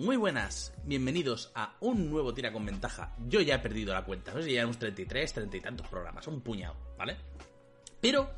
[0.00, 3.14] muy buenas, bienvenidos a un nuevo tira con ventaja.
[3.26, 6.40] Yo ya he perdido la cuenta, no ya unos 33, 30 y tantos programas, un
[6.40, 7.18] puñado, ¿vale?
[8.00, 8.30] Pero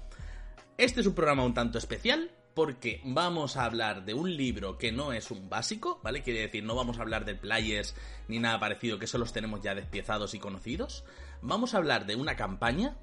[0.76, 4.90] este es un programa un tanto especial porque vamos a hablar de un libro que
[4.90, 6.24] no es un básico, ¿vale?
[6.24, 7.94] Quiere decir, no vamos a hablar de players
[8.26, 11.04] ni nada parecido, que eso los tenemos ya despiezados y conocidos.
[11.42, 12.96] Vamos a hablar de una campaña.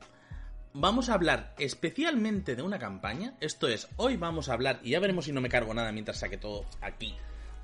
[0.73, 3.37] Vamos a hablar especialmente de una campaña.
[3.39, 6.19] Esto es, hoy vamos a hablar, y ya veremos si no me cargo nada mientras
[6.19, 7.15] saque todo aquí,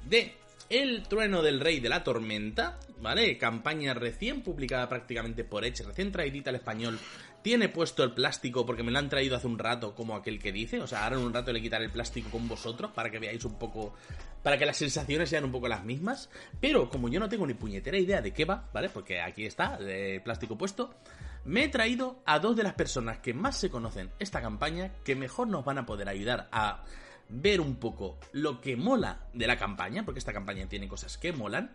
[0.06, 3.38] de El trueno del rey de la tormenta, ¿vale?
[3.38, 7.00] Campaña recién publicada prácticamente por Edge, recién traidita al español
[7.46, 10.52] tiene puesto el plástico porque me lo han traído hace un rato, como aquel que
[10.52, 10.82] dice.
[10.82, 13.46] O sea, ahora en un rato le quitaré el plástico con vosotros para que veáis
[13.46, 13.94] un poco.
[14.42, 16.32] para que las sensaciones sean un poco las mismas.
[16.60, 18.90] Pero como yo no tengo ni puñetera idea de qué va, ¿vale?
[18.90, 20.96] Porque aquí está, el plástico puesto.
[21.44, 25.16] Me he traído a dos de las personas que más se conocen esta campaña, que
[25.16, 26.84] mejor nos van a poder ayudar a
[27.30, 31.34] ver un poco lo que mola de la campaña, porque esta campaña tiene cosas que
[31.34, 31.72] molan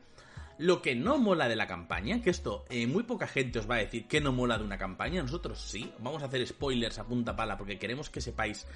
[0.61, 3.77] lo que no mola de la campaña, que esto eh, muy poca gente os va
[3.77, 7.07] a decir que no mola de una campaña, nosotros sí, vamos a hacer spoilers a
[7.07, 8.67] punta pala porque queremos que sepáis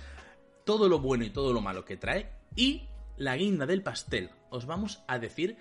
[0.65, 4.65] todo lo bueno y todo lo malo que trae, y la guinda del pastel, os
[4.65, 5.59] vamos a decir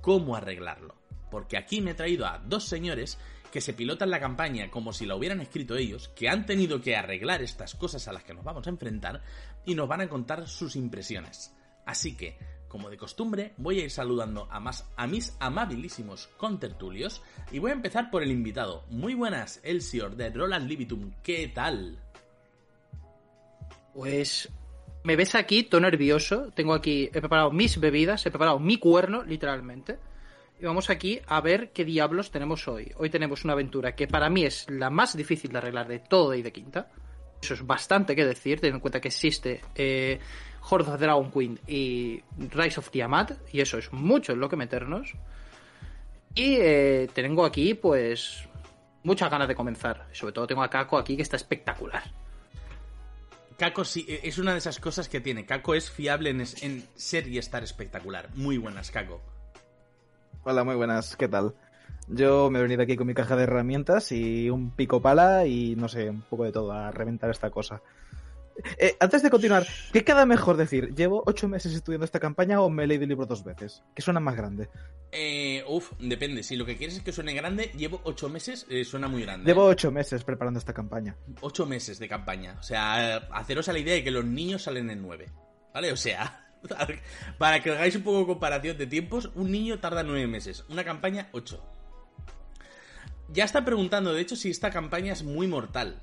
[0.00, 0.94] cómo arreglarlo.
[1.30, 3.18] Porque aquí me he traído a dos señores
[3.56, 6.94] que se pilotan la campaña como si la hubieran escrito ellos, que han tenido que
[6.94, 9.22] arreglar estas cosas a las que nos vamos a enfrentar
[9.64, 11.54] y nos van a contar sus impresiones.
[11.86, 12.36] Así que,
[12.68, 17.70] como de costumbre, voy a ir saludando a, más, a mis amabilísimos contertulios y voy
[17.70, 18.84] a empezar por el invitado.
[18.90, 21.98] Muy buenas, Elsior de Roland Libitum, ¿qué tal?
[23.94, 24.50] Pues
[25.02, 29.22] me ves aquí todo nervioso, tengo aquí, he preparado mis bebidas, he preparado mi cuerno,
[29.22, 29.98] literalmente.
[30.58, 32.90] Y vamos aquí a ver qué diablos tenemos hoy.
[32.96, 36.34] Hoy tenemos una aventura que para mí es la más difícil de arreglar de todo
[36.34, 36.88] y de quinta.
[37.42, 40.18] Eso es bastante que decir, teniendo en cuenta que existe eh,
[40.70, 44.56] Horde of Dragon Queen y Rise of Tiamat, y eso es mucho en lo que
[44.56, 45.12] meternos.
[46.34, 48.48] Y eh, tengo aquí, pues,
[49.02, 50.06] muchas ganas de comenzar.
[50.12, 52.02] Sobre todo tengo a Kako aquí que está espectacular.
[53.58, 55.44] Kako sí, e, es una de esas cosas que tiene.
[55.44, 58.30] Kako es fiable en, en ser y estar espectacular.
[58.34, 59.35] Muy buenas, Kako.
[60.48, 61.56] Hola, muy buenas, ¿qué tal?
[62.06, 65.74] Yo me he venido aquí con mi caja de herramientas y un pico pala y
[65.74, 67.82] no sé, un poco de todo a reventar esta cosa.
[68.78, 70.94] Eh, antes de continuar, ¿qué queda mejor decir?
[70.94, 73.82] ¿Llevo ocho meses estudiando esta campaña o me he leído el libro dos veces?
[73.92, 74.70] ¿Qué suena más grande?
[75.10, 76.44] Eh, uf, depende.
[76.44, 79.50] Si lo que quieres es que suene grande, llevo ocho meses, eh, suena muy grande.
[79.50, 81.16] Llevo ocho meses preparando esta campaña.
[81.40, 82.54] Ocho meses de campaña.
[82.60, 85.26] O sea, haceros a la idea de que los niños salen en nueve.
[85.74, 85.90] ¿Vale?
[85.90, 86.45] O sea,
[87.38, 90.64] para que hagáis un poco de comparación de tiempos, un niño tarda nueve meses.
[90.68, 91.62] Una campaña, ocho.
[93.28, 96.02] Ya está preguntando, de hecho, si esta campaña es muy mortal.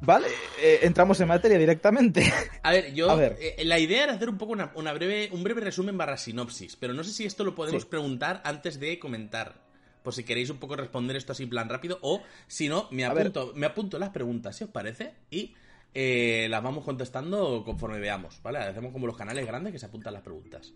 [0.00, 0.28] Vale,
[0.62, 2.32] eh, entramos en materia directamente.
[2.62, 3.20] A ver, yo.
[3.20, 6.92] Eh, la idea era hacer un poco una, breve, un breve resumen barra sinopsis, pero
[6.92, 9.66] no sé si esto lo podemos preguntar antes de comentar.
[10.02, 13.04] Por si queréis un poco responder esto así en plan rápido, o si no, me
[13.04, 15.54] apunto, me apunto las preguntas, si os parece, y
[15.94, 18.58] eh, las vamos contestando conforme veamos, ¿vale?
[18.58, 20.74] Hacemos como los canales grandes que se apuntan las preguntas.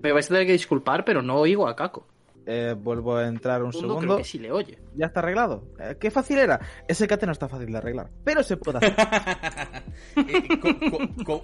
[0.00, 2.06] Me vais a tener que disculpar, pero no oigo a Caco.
[2.50, 3.98] Eh, vuelvo a entrar un segundo.
[3.98, 4.78] Creo que sí le oye.
[4.96, 5.64] Ya está arreglado.
[5.78, 6.58] Eh, ¿Qué fácil era?
[6.88, 8.96] Ese cate no está fácil de arreglar, pero se puede hacer.
[10.16, 10.48] Eh,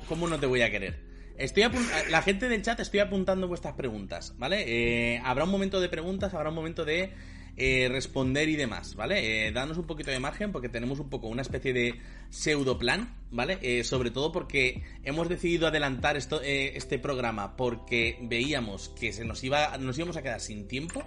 [0.09, 0.99] ¿Cómo, no te voy a querer?
[1.37, 1.65] Estoy
[2.11, 5.21] la gente del chat estoy apuntando vuestras preguntas, ¿vale?
[5.25, 7.12] habrá un momento de preguntas, habrá un momento de
[7.57, 9.47] eh, responder y demás, ¿vale?
[9.49, 12.01] Eh, danos un poquito de margen porque tenemos un poco una especie de
[12.31, 13.59] pseudo plan, ¿vale?
[13.63, 19.43] Eh, sobre todo porque hemos decidido adelantar esto, este programa porque veíamos que se nos
[19.45, 21.03] iba, nos íbamos a quedar sin tiempo.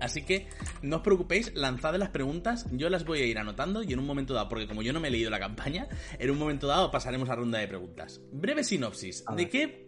[0.00, 0.48] Así que
[0.82, 4.06] no os preocupéis, lanzad las preguntas, yo las voy a ir anotando y en un
[4.06, 5.88] momento dado, porque como yo no me he leído la campaña,
[6.18, 8.20] en un momento dado pasaremos a ronda de preguntas.
[8.32, 9.86] Breve sinopsis, ¿de qué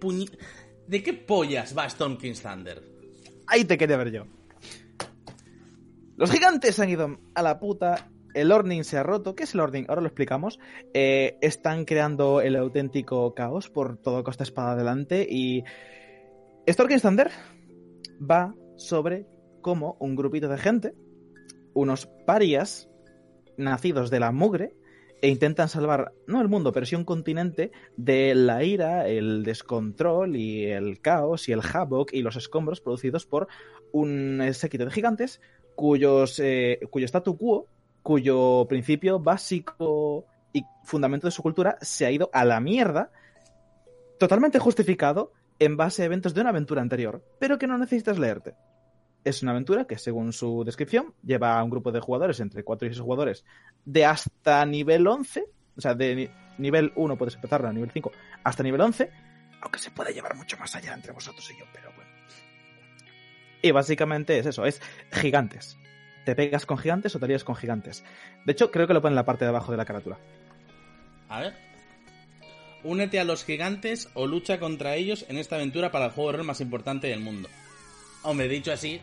[0.86, 2.80] ¿De qué pollas va Storm King's Thunder?
[3.48, 4.26] Ahí te quería ver yo.
[6.16, 8.10] Los gigantes han ido a la puta.
[8.32, 9.34] El Ordning se ha roto.
[9.34, 9.84] ¿Qué es el Ordning?
[9.88, 10.58] Ahora lo explicamos.
[10.94, 15.26] Eh, están creando el auténtico caos por todo costa espada adelante.
[15.28, 15.64] Y.
[16.68, 17.30] Storking Thunder
[18.18, 19.26] va sobre
[19.60, 20.94] cómo un grupito de gente,
[21.74, 22.88] unos parias
[23.56, 24.74] nacidos de la mugre,
[25.22, 30.36] e intentan salvar, no el mundo, pero sí un continente de la ira, el descontrol
[30.36, 33.48] y el caos y el havoc y los escombros producidos por
[33.92, 35.40] un séquito de gigantes
[35.76, 37.68] cuyos, eh, cuyo statu quo,
[38.02, 43.10] cuyo principio básico y fundamento de su cultura se ha ido a la mierda,
[44.18, 48.54] totalmente justificado en base a eventos de una aventura anterior, pero que no necesitas leerte.
[49.24, 52.86] Es una aventura que, según su descripción, lleva a un grupo de jugadores, entre 4
[52.86, 53.44] y 6 jugadores,
[53.84, 55.44] de hasta nivel 11,
[55.76, 58.12] o sea, de nivel 1 puedes empezarlo a nivel 5,
[58.44, 59.10] hasta nivel 11,
[59.62, 62.05] Aunque se puede llevar mucho más allá entre vosotros y yo, pero bueno.
[63.66, 64.80] Y básicamente es eso, es
[65.10, 65.76] gigantes.
[66.24, 68.04] ¿Te pegas con gigantes o te lías con gigantes?
[68.44, 70.18] De hecho, creo que lo pone en la parte de abajo de la carátula.
[71.28, 71.54] A ver.
[72.84, 76.36] Únete a los gigantes o lucha contra ellos en esta aventura para el juego de
[76.38, 77.48] rol más importante del mundo.
[78.22, 79.00] Hombre, dicho así,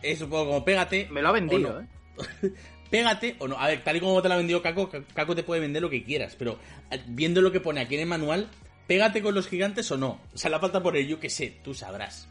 [0.00, 1.08] es un poco como pégate.
[1.10, 1.80] Me lo ha vendido, no.
[1.80, 2.52] ¿eh?
[2.90, 3.58] Pégate o no.
[3.58, 5.90] A ver, tal y como te lo ha vendido Caco, Caco te puede vender lo
[5.90, 6.58] que quieras, pero
[6.90, 8.48] eh, viendo lo que pone aquí en el manual,
[8.86, 10.20] pégate con los gigantes o no.
[10.34, 12.28] O sea, la falta por ello, que sé, tú sabrás.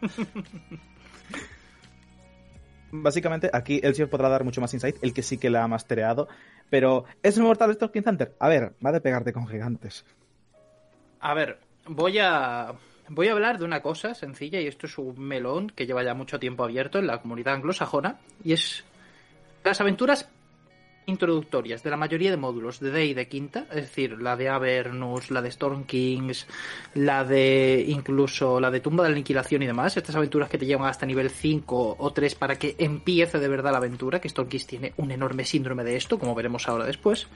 [2.92, 6.28] Básicamente, aquí el podrá dar mucho más insight, el que sí que la ha mastereado.
[6.70, 8.34] Pero, ¿es un mortal Stalking Hunter?
[8.38, 10.04] A ver, va de pegarte con gigantes.
[11.20, 12.74] A ver, voy a.
[13.08, 16.14] Voy a hablar de una cosa sencilla, y esto es un melón que lleva ya
[16.14, 18.84] mucho tiempo abierto en la comunidad anglosajona, y es
[19.64, 20.28] las aventuras
[21.10, 24.48] introductorias de la mayoría de módulos de D y de quinta, es decir, la de
[24.48, 26.46] Avernus, la de Storm Kings,
[26.94, 30.66] la de incluso la de Tumba de la Aniquilación y demás, estas aventuras que te
[30.66, 34.48] llevan hasta nivel 5 o 3 para que empiece de verdad la aventura, que Storm
[34.48, 37.26] Kings tiene un enorme síndrome de esto, como veremos ahora después,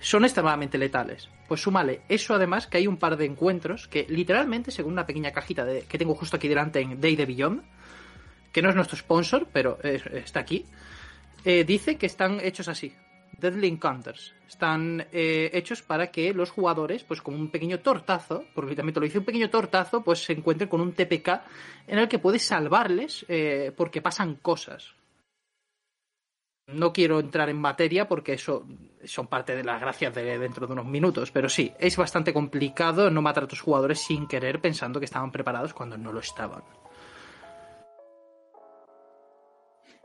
[0.00, 1.28] son extremadamente letales.
[1.46, 5.30] Pues súmale eso además que hay un par de encuentros que literalmente, según una pequeña
[5.30, 7.62] cajita que tengo justo aquí delante en Day de Beyond,
[8.52, 10.66] que no es nuestro sponsor, pero está aquí,
[11.44, 12.92] eh, dice que están hechos así.
[13.38, 14.34] Deadly Encounters.
[14.46, 19.00] Están eh, hechos para que los jugadores, pues con un pequeño tortazo, porque también te
[19.00, 21.28] lo dice un pequeño tortazo, pues se encuentren con un TPK
[21.86, 24.94] en el que puedes salvarles eh, porque pasan cosas.
[26.66, 28.64] No quiero entrar en materia porque eso
[29.04, 33.10] son parte de las gracias de dentro de unos minutos, pero sí, es bastante complicado
[33.10, 36.62] no matar a tus jugadores sin querer pensando que estaban preparados cuando no lo estaban.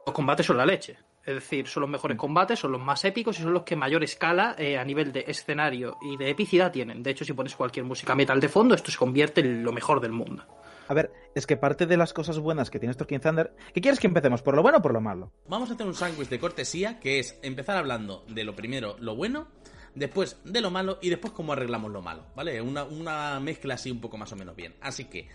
[0.06, 0.98] Los combates son la leche.
[1.26, 4.04] Es decir, son los mejores combates, son los más épicos y son los que mayor
[4.04, 7.02] escala eh, a nivel de escenario y de epicidad tienen.
[7.02, 10.02] De hecho, si pones cualquier música metal de fondo, esto se convierte en lo mejor
[10.02, 10.44] del mundo.
[10.88, 13.56] A ver, es que parte de las cosas buenas que tiene Stalking Thunder.
[13.74, 14.44] ¿Qué quieres que empecemos?
[14.44, 15.32] ¿Por lo bueno o por lo malo?
[15.48, 19.16] Vamos a hacer un sándwich de cortesía, que es empezar hablando de lo primero, lo
[19.16, 19.48] bueno,
[19.96, 22.62] después de lo malo y después cómo arreglamos lo malo, ¿vale?
[22.62, 24.76] Una, una mezcla así un poco más o menos bien.
[24.82, 25.28] Así que,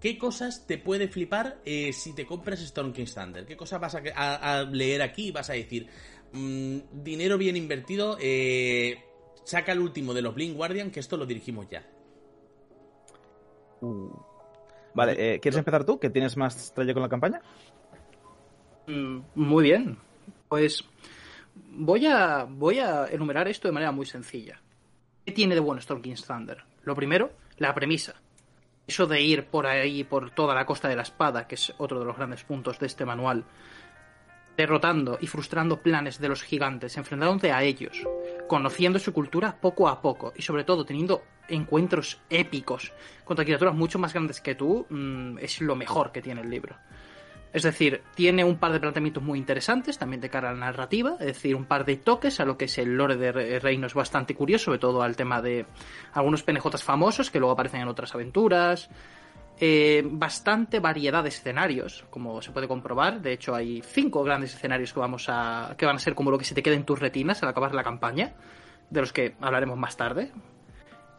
[0.00, 3.46] ¿qué cosas te puede flipar eh, si te compras Storm King's Thunder?
[3.46, 5.88] ¿Qué cosas vas a, a- a leer aquí y vas a decir,
[6.32, 9.02] mm, dinero bien invertido, eh,
[9.44, 11.86] saca el último de los Blink Guardian, que esto lo dirigimos ya?
[14.94, 15.98] Vale, eh, ¿quieres empezar tú?
[15.98, 17.40] Que tienes más trayecto con la campaña.
[18.86, 19.98] Mm, Muy bien.
[20.48, 20.84] Pues
[21.54, 24.60] voy a, voy a enumerar esto de manera muy sencilla.
[25.24, 26.64] ¿Qué tiene de bueno Storm King's Thunder?
[26.82, 28.14] Lo primero, la premisa.
[28.88, 32.00] Eso de ir por ahí, por toda la costa de la espada, que es otro
[32.00, 33.44] de los grandes puntos de este manual,
[34.56, 38.02] derrotando y frustrando planes de los gigantes, enfrentándote a ellos,
[38.48, 42.94] conociendo su cultura poco a poco y sobre todo teniendo encuentros épicos
[43.24, 46.76] contra criaturas mucho más grandes que tú, mm, es lo mejor que tiene el libro.
[47.52, 51.16] Es decir, tiene un par de planteamientos muy interesantes también de cara a la narrativa,
[51.20, 53.94] es decir, un par de toques a lo que es el lore de Re- Reinos
[53.94, 55.64] bastante curioso, sobre todo al tema de
[56.12, 58.90] algunos PNJs famosos que luego aparecen en otras aventuras.
[59.60, 63.20] Eh, bastante variedad de escenarios, como se puede comprobar.
[63.20, 65.74] De hecho, hay cinco grandes escenarios que vamos a.
[65.76, 67.74] que van a ser como lo que se te quede en tus retinas al acabar
[67.74, 68.34] la campaña,
[68.88, 70.30] de los que hablaremos más tarde.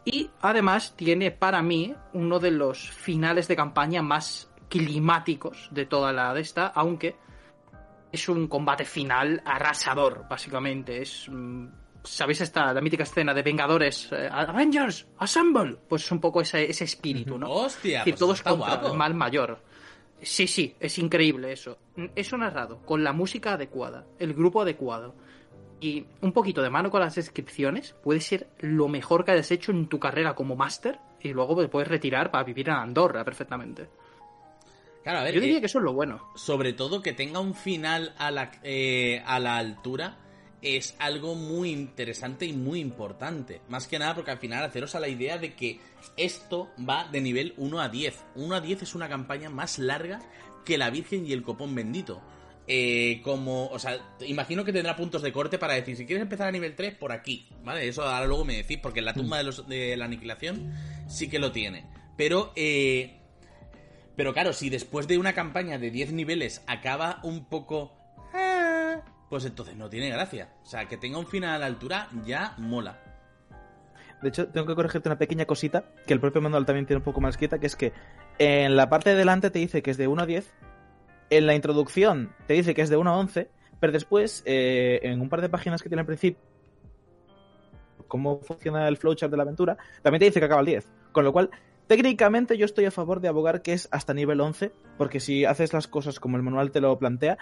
[0.06, 6.12] Y además tiene para mí uno de los finales de campaña más climáticos de toda
[6.12, 7.16] la de esta, aunque
[8.10, 11.02] es un combate final arrasador, básicamente.
[11.02, 11.26] Es.
[11.28, 11.66] mm,
[12.02, 14.08] ¿Sabéis esta la mítica escena de Vengadores?
[14.10, 15.76] eh, Avengers, assemble.
[15.86, 17.50] Pues es un poco ese, ese espíritu, ¿no?
[17.50, 18.86] Hostia, Es decir, pues todos contra guapo.
[18.92, 19.58] el mal mayor.
[20.22, 21.76] Sí, sí, es increíble eso.
[22.16, 25.14] Eso narrado, con la música adecuada, el grupo adecuado
[25.78, 29.70] y un poquito de mano con las descripciones, puede ser lo mejor que hayas hecho
[29.72, 33.88] en tu carrera como máster y luego te puedes retirar para vivir en Andorra perfectamente.
[35.02, 36.30] Claro, a ver, Yo diría eh, que eso es lo bueno.
[36.34, 40.18] sobre todo que tenga un final a la, eh, a la altura
[40.62, 43.62] es algo muy interesante y muy importante.
[43.68, 45.80] Más que nada porque al final haceros a la idea de que
[46.16, 48.24] esto va de nivel 1 a 10.
[48.34, 50.20] 1 a 10 es una campaña más larga
[50.64, 52.20] que la Virgen y el Copón Bendito.
[52.66, 56.46] Eh, como, o sea, imagino que tendrá puntos de corte para decir, si quieres empezar
[56.46, 57.88] a nivel 3, por aquí, ¿vale?
[57.88, 60.72] Eso ahora luego me decís, porque en la tumba de, los, de la aniquilación
[61.08, 61.86] sí que lo tiene.
[62.16, 63.19] Pero, eh,
[64.20, 67.90] pero claro, si después de una campaña de 10 niveles acaba un poco...
[68.34, 69.00] "Ah",
[69.30, 70.50] Pues entonces no tiene gracia.
[70.62, 72.98] O sea, que tenga un final a la altura ya mola.
[74.20, 77.04] De hecho, tengo que corregirte una pequeña cosita que el propio manual también tiene un
[77.04, 77.94] poco más quieta, que es que
[78.38, 80.52] en la parte de delante te dice que es de 1 a 10,
[81.30, 83.48] en la introducción te dice que es de 1 a 11,
[83.80, 86.38] pero después, eh, en un par de páginas que tiene al principio,
[88.06, 90.86] cómo funciona el flowchart de la aventura, también te dice que acaba el 10.
[91.10, 91.48] Con lo cual,
[91.90, 95.72] técnicamente yo estoy a favor de abogar que es hasta nivel 11, porque si haces
[95.72, 97.36] las cosas como el manual te lo plantea,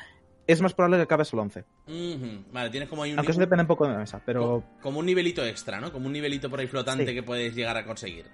[0.47, 1.67] es más probable que acabes el 11.
[1.87, 4.41] Ujú, Vale, tienes como ahí un, Aunque eso depende un poco de la mesa, pero
[4.41, 5.93] co- como un nivelito extra, ¿no?
[5.93, 7.13] Como un nivelito por ahí flotante Sí.
[7.15, 8.25] que puedes llegar a conseguir.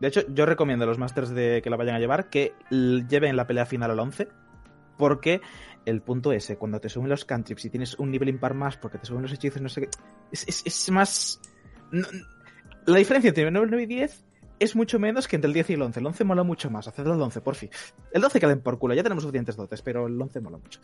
[0.00, 3.36] de hecho yo recomiendo a los masters de que la vayan a llevar que lleven
[3.36, 4.26] la pelea final al 11,
[4.98, 5.40] porque
[5.86, 8.98] el punto ese, cuando te suben los cantrips y tienes un nivel impar más porque
[8.98, 9.88] te suben los hechizos, no sé qué,
[10.32, 11.40] es, es- es más...
[11.92, 12.08] no-
[12.86, 14.24] la diferencia entre el 9 y 10
[14.58, 16.00] es mucho menos que entre el 10 y el 11.
[16.00, 17.70] El 11 mola mucho más, hacedlo el 11, por fin.
[18.12, 20.80] El 12 que den por culo, ya tenemos suficientes dotes, pero el 11 mola mucho.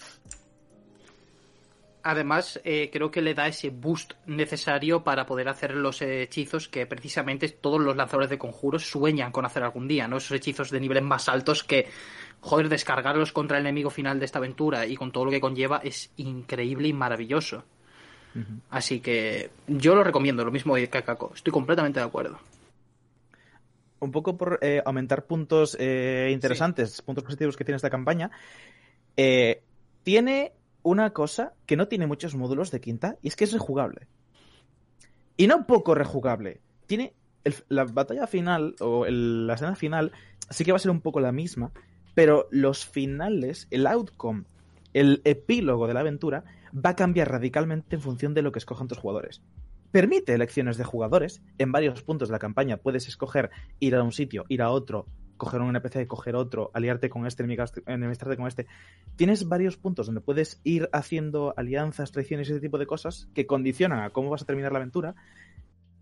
[2.03, 6.87] Además, eh, creo que le da ese boost necesario para poder hacer los hechizos que
[6.87, 10.17] precisamente todos los lanzadores de conjuros sueñan con hacer algún día, ¿no?
[10.17, 11.87] Esos hechizos de niveles más altos que,
[12.41, 15.83] joder, descargarlos contra el enemigo final de esta aventura y con todo lo que conlleva
[15.85, 17.65] es increíble y maravilloso.
[18.71, 21.33] Así que yo lo recomiendo, lo mismo que Kakako.
[21.35, 22.39] Estoy completamente de acuerdo.
[24.01, 28.31] Un poco por eh, aumentar puntos eh, interesantes, puntos positivos que tiene esta campaña,
[29.17, 29.63] eh,
[30.03, 30.53] tiene
[30.83, 34.07] una cosa que no tiene muchos módulos de quinta y es que es rejugable.
[35.37, 36.61] Y no poco rejugable.
[36.87, 37.15] Tiene
[37.45, 40.13] el- la batalla final o el- la escena final
[40.51, 41.73] sí que va a ser un poco la misma,
[42.15, 44.45] pero los finales, el outcome,
[44.95, 48.89] el epílogo de la aventura va a cambiar radicalmente en función de lo que escojan
[48.89, 49.43] tus jugadores.
[49.91, 51.43] Permite elecciones de jugadores.
[51.59, 55.07] En varios puntos de la campaña puedes escoger ir a un sitio, ir a otro,
[55.39, 57.45] coger un NPC, coger otro, aliarte con este,
[57.87, 58.67] enemistarte con este.
[59.17, 63.47] Tienes varios puntos donde puedes ir haciendo alianzas, traiciones y ese tipo de cosas que
[63.47, 65.15] condicionan a cómo vas a terminar la aventura.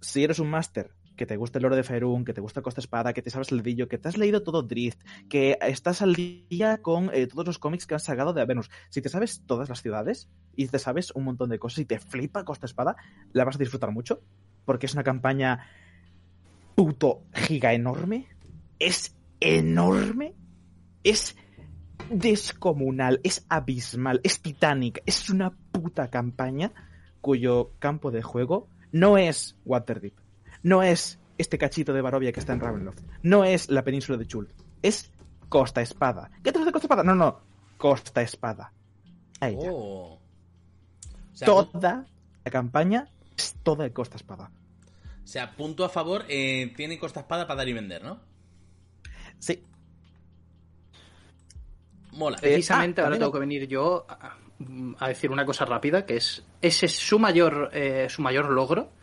[0.00, 2.80] Si eres un máster que te gusta el lore de Faerun, que te gusta Costa
[2.80, 6.14] Espada, que te sabes el dedillo, que te has leído todo Drift, que estás al
[6.14, 8.70] día con eh, todos los cómics que han sacado de Venus.
[8.90, 11.98] Si te sabes todas las ciudades y te sabes un montón de cosas y te
[11.98, 12.96] flipa Costa Espada,
[13.32, 14.22] la vas a disfrutar mucho
[14.64, 15.66] porque es una campaña
[16.74, 18.28] puto giga enorme.
[18.78, 20.34] Es enorme.
[21.02, 21.36] Es
[22.10, 23.20] descomunal.
[23.24, 24.20] Es abismal.
[24.22, 25.00] Es titánica.
[25.06, 26.72] Es una puta campaña
[27.20, 30.25] cuyo campo de juego no es Waterdeep.
[30.66, 32.98] No es este cachito de Barovia que está en Ravenloft.
[33.22, 34.50] No es la península de Chult.
[34.82, 35.12] Es
[35.48, 36.28] Costa Espada.
[36.42, 37.04] ¿Qué te de Costa Espada?
[37.04, 37.38] No, no.
[37.76, 38.72] Costa Espada.
[39.38, 39.70] A ella.
[39.70, 40.14] Oh.
[40.14, 40.20] O
[41.34, 42.04] sea, Toda
[42.44, 44.50] la campaña es toda de Costa Espada.
[45.22, 48.18] O sea, punto a favor, eh, tiene costa espada para dar y vender, ¿no?
[49.38, 49.62] Sí.
[52.10, 52.38] Mola.
[52.38, 54.36] Eh, Precisamente ah, ahora tengo que venir yo a,
[54.98, 58.95] a decir una cosa rápida, que es ese es su mayor, eh, su mayor logro.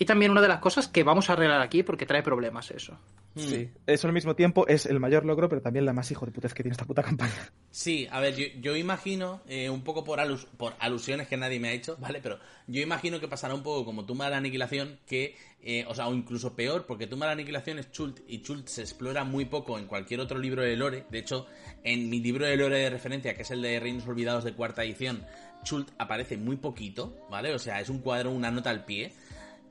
[0.00, 2.98] Y también una de las cosas que vamos a arreglar aquí porque trae problemas eso.
[3.34, 3.40] Mm.
[3.40, 6.32] Sí, eso al mismo tiempo es el mayor logro, pero también la más hijo de
[6.32, 7.52] putez que tiene esta puta campaña.
[7.70, 11.60] Sí, a ver, yo, yo imagino, eh, un poco por, alus- por alusiones que nadie
[11.60, 12.20] me ha hecho, ¿vale?
[12.22, 15.94] Pero yo imagino que pasará un poco como Tumba de la Aniquilación, que, eh, o
[15.94, 19.24] sea, o incluso peor, porque Tumba de la Aniquilación es Chult, y Chult se explora
[19.24, 21.04] muy poco en cualquier otro libro de lore.
[21.10, 21.46] De hecho,
[21.84, 24.82] en mi libro de lore de referencia, que es el de Reinos Olvidados de cuarta
[24.82, 25.26] edición,
[25.62, 27.54] Chult aparece muy poquito, ¿vale?
[27.54, 29.12] O sea, es un cuadro, una nota al pie.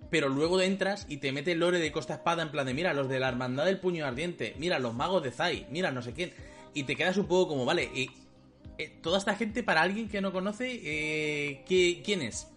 [0.10, 2.94] Pero luego entras y te mete el lore de Costa Espada en plan de, mira,
[2.94, 6.14] los de la Hermandad del Puño Ardiente, mira, los magos de Zai, mira, no sé
[6.14, 6.32] quién.
[6.74, 8.10] Y te quedas un poco como, vale, y,
[8.78, 12.48] eh, toda esta gente, para alguien que no conoce, eh, ¿qué- ¿quién es?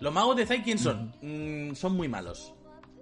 [0.00, 1.14] Los magos de Zai, ¿quién son?
[1.22, 2.52] Mm, son muy malos.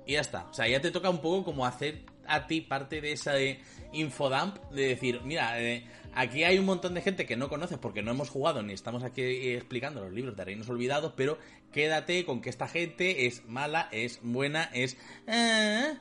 [0.07, 0.47] Y ya está.
[0.51, 3.61] O sea, ya te toca un poco como hacer a ti parte de esa eh,
[3.93, 5.85] infodump de decir, mira, eh,
[6.15, 9.03] aquí hay un montón de gente que no conoces porque no hemos jugado ni estamos
[9.03, 11.39] aquí eh, explicando los libros de Reinos Olvidados, pero
[11.73, 14.97] quédate con que esta gente es mala, es buena, es...
[15.27, 15.97] eh.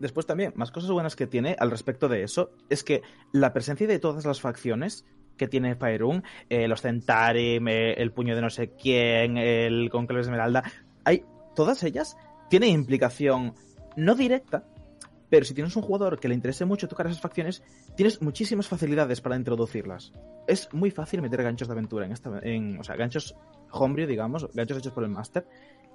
[0.00, 3.86] Después también, más cosas buenas que tiene al respecto de eso, es que la presencia
[3.86, 9.38] de todas las facciones que tiene Faerun, los Centarim, el puño de no sé quién,
[9.38, 10.64] el Conclave Esmeralda,
[11.04, 11.24] hay,
[11.54, 12.16] todas ellas
[12.54, 13.52] tienen implicación
[13.96, 14.62] no directa,
[15.28, 17.64] pero si tienes un jugador que le interese mucho tocar esas facciones,
[17.96, 20.12] tienes muchísimas facilidades para introducirlas.
[20.46, 23.34] Es muy fácil meter ganchos de aventura en esta, en, o sea, ganchos
[23.72, 25.48] homebrew, digamos, ganchos hechos por el máster,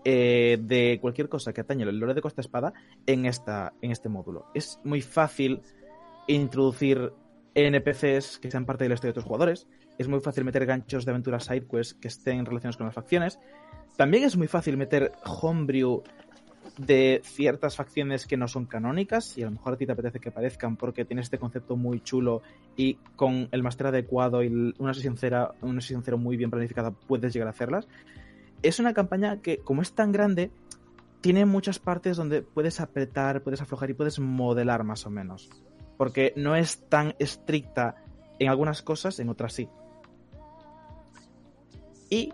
[0.04, 2.74] eh, de cualquier cosa que atañe el lore de Costa Espada
[3.06, 4.48] en, esta, en este módulo.
[4.54, 5.62] Es muy fácil
[6.28, 7.14] introducir
[7.56, 9.66] NPCs que sean parte de la historia de tus jugadores.
[9.98, 13.40] Es muy fácil meter ganchos de aventuras sidequests que estén relacionados con las facciones.
[13.96, 16.04] También es muy fácil meter homebrew
[16.78, 20.20] de ciertas facciones que no son canónicas y a lo mejor a ti te apetece
[20.20, 22.42] que parezcan porque tienes este concepto muy chulo
[22.76, 26.92] y con el máster adecuado y una sesión cero, una sesión cero muy bien planificada
[26.92, 27.88] puedes llegar a hacerlas.
[28.62, 30.52] Es una campaña que, como es tan grande,
[31.22, 35.50] tiene muchas partes donde puedes apretar, puedes aflojar y puedes modelar más o menos.
[35.98, 37.96] Porque no es tan estricta
[38.38, 39.70] en algunas cosas, en otras sí.
[42.10, 42.34] Y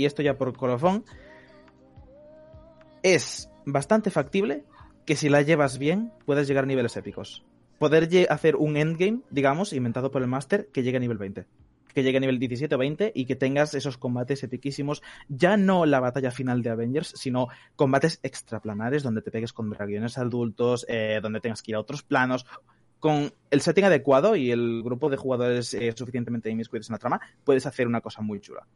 [0.00, 1.04] y esto ya por colofón,
[3.02, 4.64] es bastante factible
[5.06, 7.44] que si la llevas bien puedes llegar a niveles épicos.
[7.78, 11.46] Poder hacer un endgame, digamos, inventado por el máster, que llegue a nivel 20
[11.94, 15.86] que llegue a nivel 17 o 20 y que tengas esos combates epiquísimos, ya no
[15.86, 21.20] la batalla final de Avengers, sino combates extraplanares donde te pegues con dragones adultos, eh,
[21.22, 22.46] donde tengas que ir a otros planos.
[22.98, 27.20] Con el setting adecuado y el grupo de jugadores eh, suficientemente inmiscuidos en la trama,
[27.44, 28.66] puedes hacer una cosa muy chula.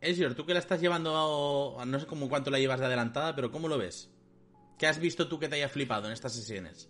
[0.00, 3.50] Ezio, tú que la estás llevando, no sé cómo cuánto la llevas de adelantada, pero
[3.50, 4.10] ¿cómo lo ves?
[4.78, 6.88] ¿Qué has visto tú que te haya flipado en estas sesiones?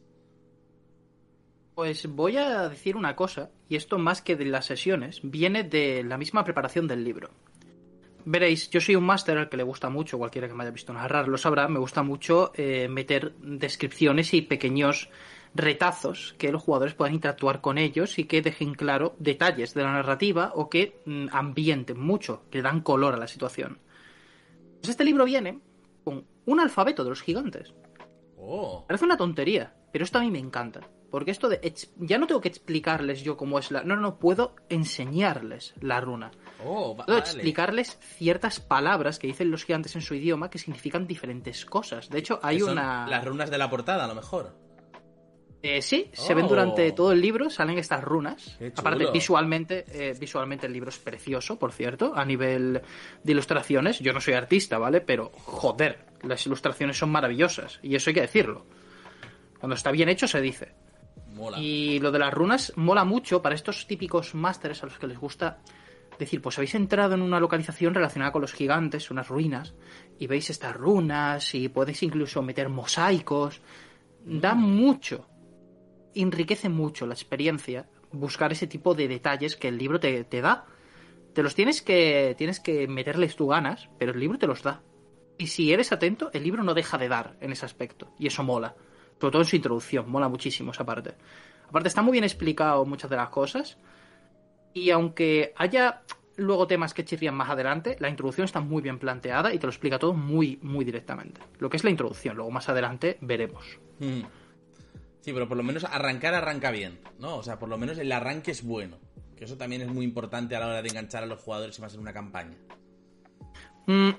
[1.74, 6.02] Pues voy a decir una cosa, y esto más que de las sesiones, viene de
[6.04, 7.30] la misma preparación del libro.
[8.24, 10.92] Veréis, yo soy un máster al que le gusta mucho, cualquiera que me haya visto
[10.92, 15.08] narrar lo sabrá, me gusta mucho eh, meter descripciones y pequeños
[15.54, 19.92] retazos que los jugadores puedan interactuar con ellos y que dejen claro detalles de la
[19.92, 23.78] narrativa o que mm, ambienten mucho, que dan color a la situación.
[24.80, 25.60] Pues este libro viene
[26.04, 27.74] con un alfabeto de los gigantes.
[28.36, 28.84] Oh.
[28.86, 30.80] Parece una tontería, pero esto a mí me encanta.
[31.10, 31.74] Porque esto de...
[31.96, 33.82] Ya no tengo que explicarles yo cómo es la...
[33.82, 36.30] No, no, no, puedo enseñarles la runa.
[36.64, 41.64] Oh, puedo explicarles ciertas palabras que dicen los gigantes en su idioma que significan diferentes
[41.64, 42.10] cosas.
[42.10, 43.08] De hecho, hay una...
[43.08, 44.67] Las runas de la portada, a lo mejor.
[45.60, 46.94] Eh, sí, se ven durante Oh.
[46.94, 48.56] todo el libro, salen estas runas.
[48.76, 52.80] Aparte, visualmente, eh, visualmente el libro es precioso, por cierto, a nivel
[53.24, 53.98] de ilustraciones.
[53.98, 55.00] Yo no soy artista, ¿vale?
[55.00, 57.80] Pero, joder, las ilustraciones son maravillosas.
[57.82, 58.66] Y eso hay que decirlo.
[59.58, 60.74] Cuando está bien hecho, se dice.
[61.34, 61.58] Mola.
[61.58, 65.18] Y lo de las runas mola mucho para estos típicos másteres a los que les
[65.18, 65.58] gusta
[66.20, 69.74] decir, pues habéis entrado en una localización relacionada con los gigantes, unas ruinas,
[70.18, 73.60] y veis estas runas y podéis incluso meter mosaicos.
[74.24, 75.26] Da mucho,
[76.14, 80.66] enriquece mucho la experiencia buscar ese tipo de detalles que el libro te, da.
[81.34, 84.82] Te los tienes que, tienes que meterles tu ganas, pero el libro te los da.
[85.36, 88.12] Y si eres atento, el libro no deja de dar en ese aspecto.
[88.18, 88.74] Y eso mola.
[89.20, 91.14] Sobre todo en su introducción, mola muchísimo esa parte.
[91.68, 93.78] Aparte, está muy bien explicado muchas de las cosas.
[94.72, 96.02] Y aunque haya
[96.38, 99.70] luego temas que chirrían más adelante, la introducción está muy bien planteada y te lo
[99.70, 101.40] explica todo muy, muy directamente.
[101.58, 103.78] Lo que es la introducción, luego más adelante veremos.
[103.98, 104.22] Mm.
[105.28, 107.36] Sí, pero por lo menos arrancar arranca bien, ¿no?
[107.36, 108.96] O sea, por lo menos el arranque es bueno.
[109.36, 111.82] Que eso también es muy importante a la hora de enganchar a los jugadores y
[111.82, 112.56] más en una campaña.
[113.86, 114.10] Mm,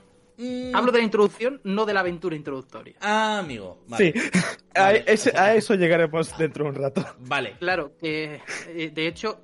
[0.42, 0.74] Mm.
[0.74, 2.96] Hablo de la introducción, no de la aventura introductoria.
[3.02, 3.84] Ah, amigo.
[3.90, 4.14] Vale.
[4.14, 4.20] Sí,
[4.76, 5.04] a, Vale.
[5.06, 7.06] ese- a eso llegaremos dentro de un rato.
[7.20, 7.58] Vale.
[7.60, 9.42] Claro, que eh, de hecho,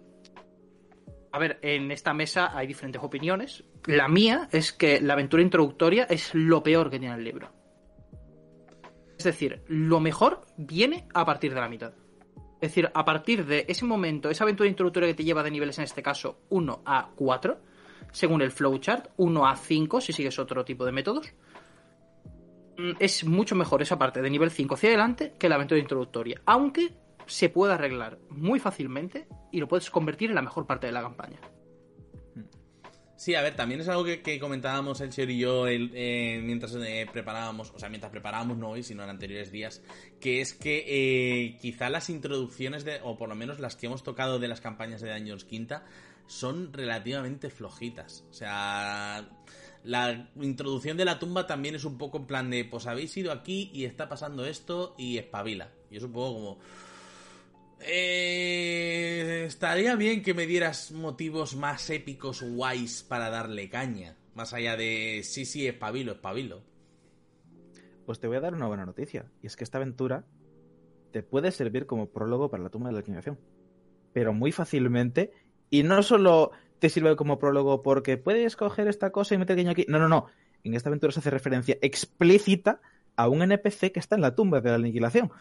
[1.34, 3.66] a ver, en esta mesa hay diferentes opiniones.
[3.88, 7.52] La mía es que la aventura introductoria es lo peor que tiene el libro.
[9.18, 11.94] Es decir, lo mejor viene a partir de la mitad.
[12.62, 15.78] Es decir, a partir de ese momento, esa aventura introductoria que te lleva de niveles,
[15.78, 17.60] en este caso, 1 a 4,
[18.12, 21.34] según el flowchart, 1 a 5 si sigues otro tipo de métodos,
[22.78, 26.42] mm, es mucho mejor esa parte de nivel 5 hacia adelante que la aventura introductoria.
[26.46, 26.94] Aunque
[27.26, 31.02] se puede arreglar muy fácilmente y lo puedes convertir en la mejor parte de la
[31.02, 31.40] campaña.
[33.26, 37.08] Sí, a ver, también es algo que, comentábamos el señor y yo eh, mientras eh,
[37.12, 39.82] preparábamos, o sea, mientras preparábamos no hoy, sino en anteriores días,
[40.20, 44.04] que es que eh, quizá las introducciones de, o por lo menos las que hemos
[44.04, 45.86] tocado de las campañas de Dungeons Quinta,
[46.28, 48.26] son relativamente flojitas.
[48.30, 49.28] O sea,
[49.84, 53.32] la introducción de la tumba también es un poco en plan de, pues habéis ido
[53.32, 55.72] aquí y está pasando esto y espabila.
[55.90, 56.60] Y es un poco como...
[57.88, 64.16] Eh, estaría bien que me dieras motivos más épicos, guays, para darle caña.
[64.34, 66.62] Más allá de, sí, sí, espabilo, espabilo.
[68.06, 70.26] Pues te voy a dar una buena noticia, y es que esta aventura
[71.12, 73.40] te puede servir como prólogo para la tumba de la inclinación.
[74.14, 75.32] Pero muy fácilmente,
[75.70, 79.72] y no solo te sirve como prólogo porque puedes coger esta cosa y meter guiño
[79.72, 79.86] aquí.
[79.88, 80.28] No, no, no.
[80.64, 82.82] En esta aventura se hace referencia explícita
[83.16, 85.32] a un NPC que está en la tumba de la aniquilación.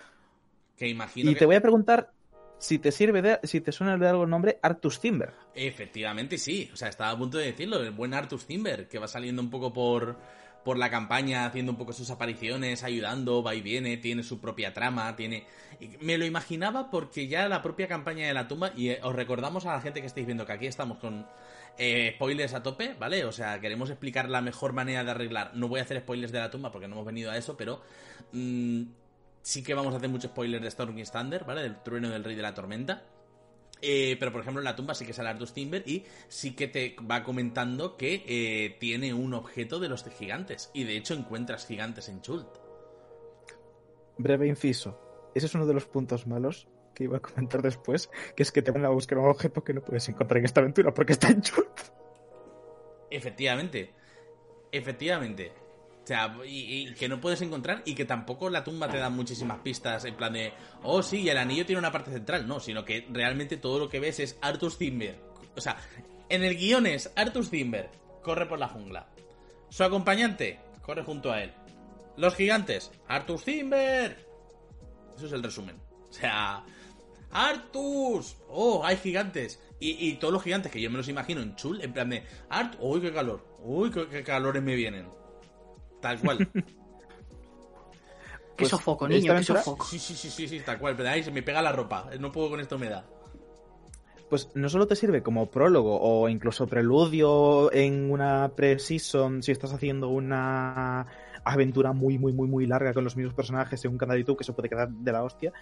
[0.77, 1.41] Que imagino Y que...
[1.41, 2.13] te voy a preguntar
[2.59, 5.33] si te sirve de, si te suena de algo el nombre Artus Timber.
[5.55, 9.09] Efectivamente sí, o sea, estaba a punto de decirlo, el buen Artus Timber, que va
[9.09, 10.17] saliendo un poco por,
[10.65, 14.73] por la campaña, haciendo un poco sus apariciones, ayudando, va y viene, tiene su propia
[14.73, 15.47] trama, tiene...
[16.01, 19.67] Me lo imaginaba porque ya la propia campaña de la tumba, y eh, os recordamos
[19.67, 21.27] a la gente que estáis viendo que aquí estamos con
[21.77, 23.25] eh, spoilers a tope, ¿vale?
[23.25, 25.51] O sea, queremos explicar la mejor manera de arreglar.
[25.55, 27.83] No voy a hacer spoilers de la tumba porque no hemos venido a eso, pero...
[28.33, 28.83] mm,
[29.45, 31.63] sí que vamos a hacer muchos spoilers de Storming Thunder, ¿vale?
[31.63, 33.05] Del trueno del rey de la tormenta.
[33.83, 36.69] Eh, pero por ejemplo en la tumba sí que sale Artus Timber y sí que
[36.69, 40.71] te va comentando que eh, tiene un objeto de los de gigantes.
[40.73, 42.49] Y de hecho encuentras gigantes en Chult.
[44.17, 44.99] Breve inciso.
[45.35, 48.63] Ese es uno de los puntos malos que iba a comentar después, que es que
[48.63, 51.29] te van a buscar un objeto que no puedes encontrar en esta aventura porque está
[51.29, 51.81] en Chult.
[53.11, 53.93] Efectivamente.
[54.73, 55.64] Efectivamente.
[56.05, 59.61] O sea, y, que no puedes encontrar y que tampoco la tumba te da muchísimas
[59.61, 62.47] pistas en plan de, oh sí, el anillo tiene una parte central.
[62.47, 65.19] No, sino que realmente todo lo que ves es Arthur Zimmer.
[65.57, 65.79] O sea,
[66.29, 67.89] en el guion es Arthur Zimmer,
[68.23, 69.09] corre por la jungla.
[69.71, 71.55] Su acompañante, corre junto a él.
[72.19, 74.27] Los gigantes, Arthur Zimmer.
[75.17, 75.81] Eso es el resumen.
[76.11, 76.65] O sea,
[77.31, 79.59] Artus, oh, hay gigantes.
[79.81, 82.25] Y, y todos los gigantes que yo me los imagino en chul, en plan de,
[82.51, 85.24] Art, uy, qué calor, uy, qué, qué calores me vienen.
[86.05, 86.37] Tal cual.
[86.55, 86.65] Qué
[88.59, 89.85] Pues, sofoco, esta niño, qué sofoco.
[89.87, 90.95] Sí, sí, sí, sí, sí, tal cual.
[90.97, 92.11] Pero ahí se me pega la ropa.
[92.21, 93.05] No puedo con esta humedad.
[94.29, 99.73] Pues no solo te sirve como prólogo o incluso preludio en una pre-season si estás
[99.73, 101.07] haciendo una
[101.43, 104.39] aventura muy, muy, muy, muy larga con los mismos personajes en un canal de YouTube
[104.39, 105.53] que se puede quedar de la hostia,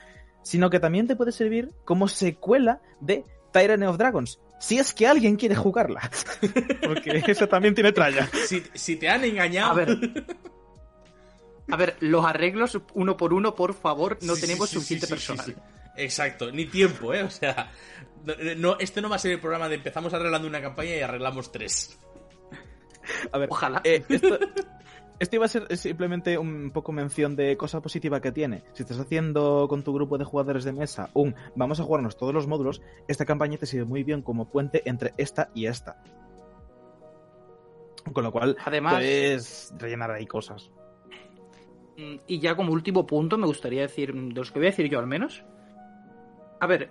[0.43, 5.07] sino que también te puede servir como secuela de Tyranny of Dragons, si es que
[5.07, 6.11] alguien quiere jugarla.
[6.87, 8.29] Porque esa también tiene tralla.
[8.47, 9.73] Si, si te han engañado.
[9.73, 9.99] A ver.
[11.71, 15.11] A ver, los arreglos uno por uno, por favor, no Sí, tenemos sí, suficiente sí,
[15.11, 15.47] sí, personal.
[15.47, 15.55] sí.
[15.97, 17.23] Exacto, ni tiempo, ¿eh?
[17.23, 17.71] O sea,
[18.25, 21.01] no, no, este no va a ser el programa de empezamos arreglando una campaña y
[21.01, 21.97] arreglamos tres.
[23.31, 23.81] A ver, Ojalá.
[23.85, 24.39] eh, esto,
[25.23, 28.65] esto iba a ser simplemente un poco mención de cosa positiva que tiene.
[28.73, 32.35] Si estás haciendo con tu grupo de jugadores de mesa un vamos a jugarnos todos
[32.35, 36.03] los módulos, esta campaña te sirve muy bien como puente entre esta y esta.
[38.13, 40.71] Con lo cual, Además- puedes rellenar ahí cosas.
[41.97, 44.89] Mm, Y ya como último punto, me gustaría decir, de los que voy a decir
[44.91, 45.45] yo al menos.
[46.59, 46.91] A ver,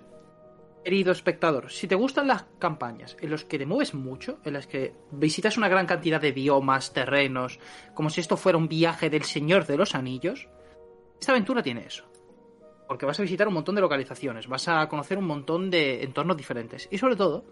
[0.82, 4.66] querido espectador, si te gustan las campañas en las que te mueves mucho, en las
[4.66, 7.58] que visitas una gran cantidad de biomas, terrenos,
[7.94, 10.48] como si esto fuera un viaje del Señor de los Anillos,
[11.20, 12.04] esta aventura tiene eso.
[12.88, 16.36] Porque vas a visitar un montón de localizaciones, vas a conocer un montón de entornos
[16.36, 16.88] diferentes.
[16.90, 17.44] Y sobre todo,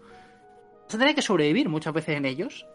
[0.83, 2.65] vas a tener que sobrevivir muchas veces en ellos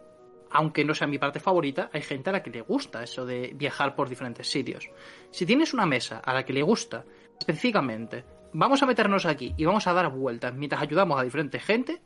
[0.51, 3.51] aunque no sea mi parte favorita, hay gente a la que le gusta eso de
[3.55, 4.89] viajar por diferentes sitios.
[5.31, 7.05] Si tienes una mesa a la que le gusta
[7.39, 8.23] específicamente,
[8.57, 12.01] vamos a meternos aquí y vamos a dar vueltas mientras ayudamos a diferente gente,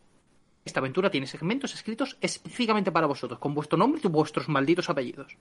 [0.65, 5.37] esta aventura tiene segmentos escritos específicamente para vosotros, con vuestro nombre y vuestros malditos apellidos.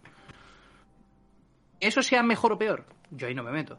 [1.80, 3.76] Eso sea mejor o peor, yo ahí no me meto.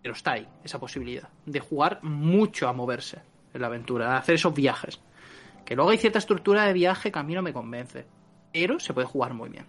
[0.00, 3.20] Pero está ahí, esa posibilidad, de jugar mucho a moverse
[3.52, 5.00] en la aventura, a hacer esos viajes.
[5.66, 8.06] Que luego hay cierta estructura de viaje que a mí no me convence.
[8.52, 9.66] Pero se puede jugar muy bien.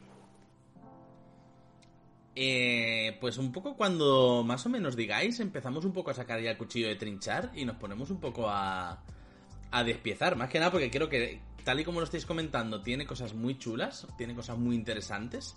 [2.42, 6.52] Eh, pues un poco cuando más o menos digáis, empezamos un poco a sacar ya
[6.52, 9.04] el cuchillo de trinchar y nos ponemos un poco a,
[9.72, 10.38] a despiezar.
[10.38, 13.58] Más que nada porque creo que, tal y como lo estáis comentando, tiene cosas muy
[13.58, 15.54] chulas, tiene cosas muy interesantes.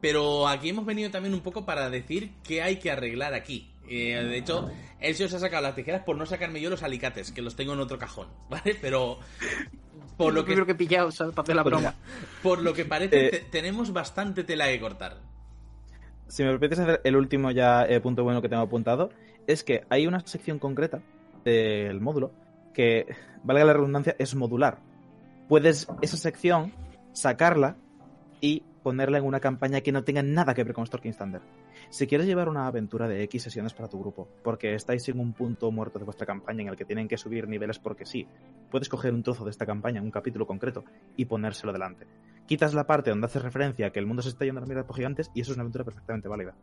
[0.00, 3.68] Pero aquí hemos venido también un poco para decir qué hay que arreglar aquí.
[3.88, 6.84] Eh, de hecho, él se os ha sacado las tijeras por no sacarme yo los
[6.84, 8.76] alicates, que los tengo en otro cajón, ¿vale?
[8.80, 9.18] Pero
[10.16, 11.34] por lo que, Creo que he pillado, ¿sabes?
[11.34, 11.94] Para hacer la broma.
[12.40, 15.18] por lo que parece, Eh, te- tenemos bastante tela que cortar.
[16.30, 19.10] Si me permites hacer el último ya eh, punto bueno que tengo apuntado,
[19.48, 21.02] es que hay una sección concreta
[21.44, 22.30] del módulo
[22.72, 24.78] que, valga la redundancia, es modular.
[25.48, 26.72] Puedes esa sección
[27.12, 27.76] sacarla
[28.40, 31.42] y ponerla en una campaña que no tenga nada que ver con Stalking Standard.
[31.88, 35.32] Si quieres llevar una aventura de X sesiones para tu grupo, porque estáis en un
[35.32, 38.28] punto muerto de vuestra campaña en el que tienen que subir niveles porque sí,
[38.70, 40.84] puedes coger un trozo de esta campaña, un capítulo concreto,
[41.16, 42.06] y ponérselo delante.
[42.50, 44.82] Quitas la parte donde haces referencia a que el mundo se está yendo a la
[44.82, 46.56] por gigantes y eso es una aventura perfectamente válida.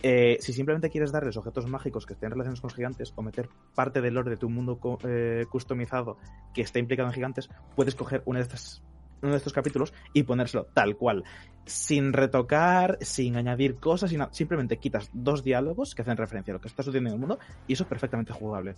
[0.00, 4.00] Eh, si simplemente quieres darles objetos mágicos que estén relacionados con gigantes o meter parte
[4.00, 6.18] del lore de tu mundo eh, customizado
[6.54, 10.96] que esté implicado en gigantes, puedes coger de uno de estos capítulos y ponérselo tal
[10.96, 11.24] cual,
[11.66, 16.68] sin retocar, sin añadir cosas, simplemente quitas dos diálogos que hacen referencia a lo que
[16.68, 18.76] está sucediendo en el mundo y eso es perfectamente jugable.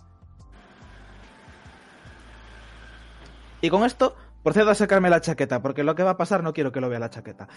[3.61, 4.15] Y con esto,
[4.47, 6.87] procedo a sacarme la chaqueta, porque lo que va a pasar no quiero que lo
[6.87, 7.49] vea la chaqueta.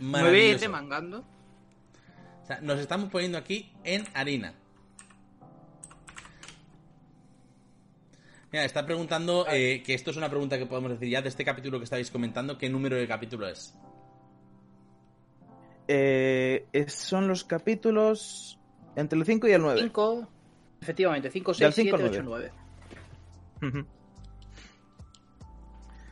[0.00, 1.22] Me voy a ir demangando.
[2.44, 4.54] O sea, nos estamos poniendo aquí en harina.
[8.50, 11.44] Mira, está preguntando, eh, que esto es una pregunta que podemos decir ya de este
[11.44, 13.76] capítulo que estáis comentando, ¿qué número de capítulo es?
[15.88, 18.58] Eh, son los capítulos
[18.96, 19.80] entre el 5 y el 9.
[19.82, 20.28] 5.
[20.80, 22.50] Efectivamente, 5, Del 6, cinco 7, al 8,
[23.60, 23.92] 9.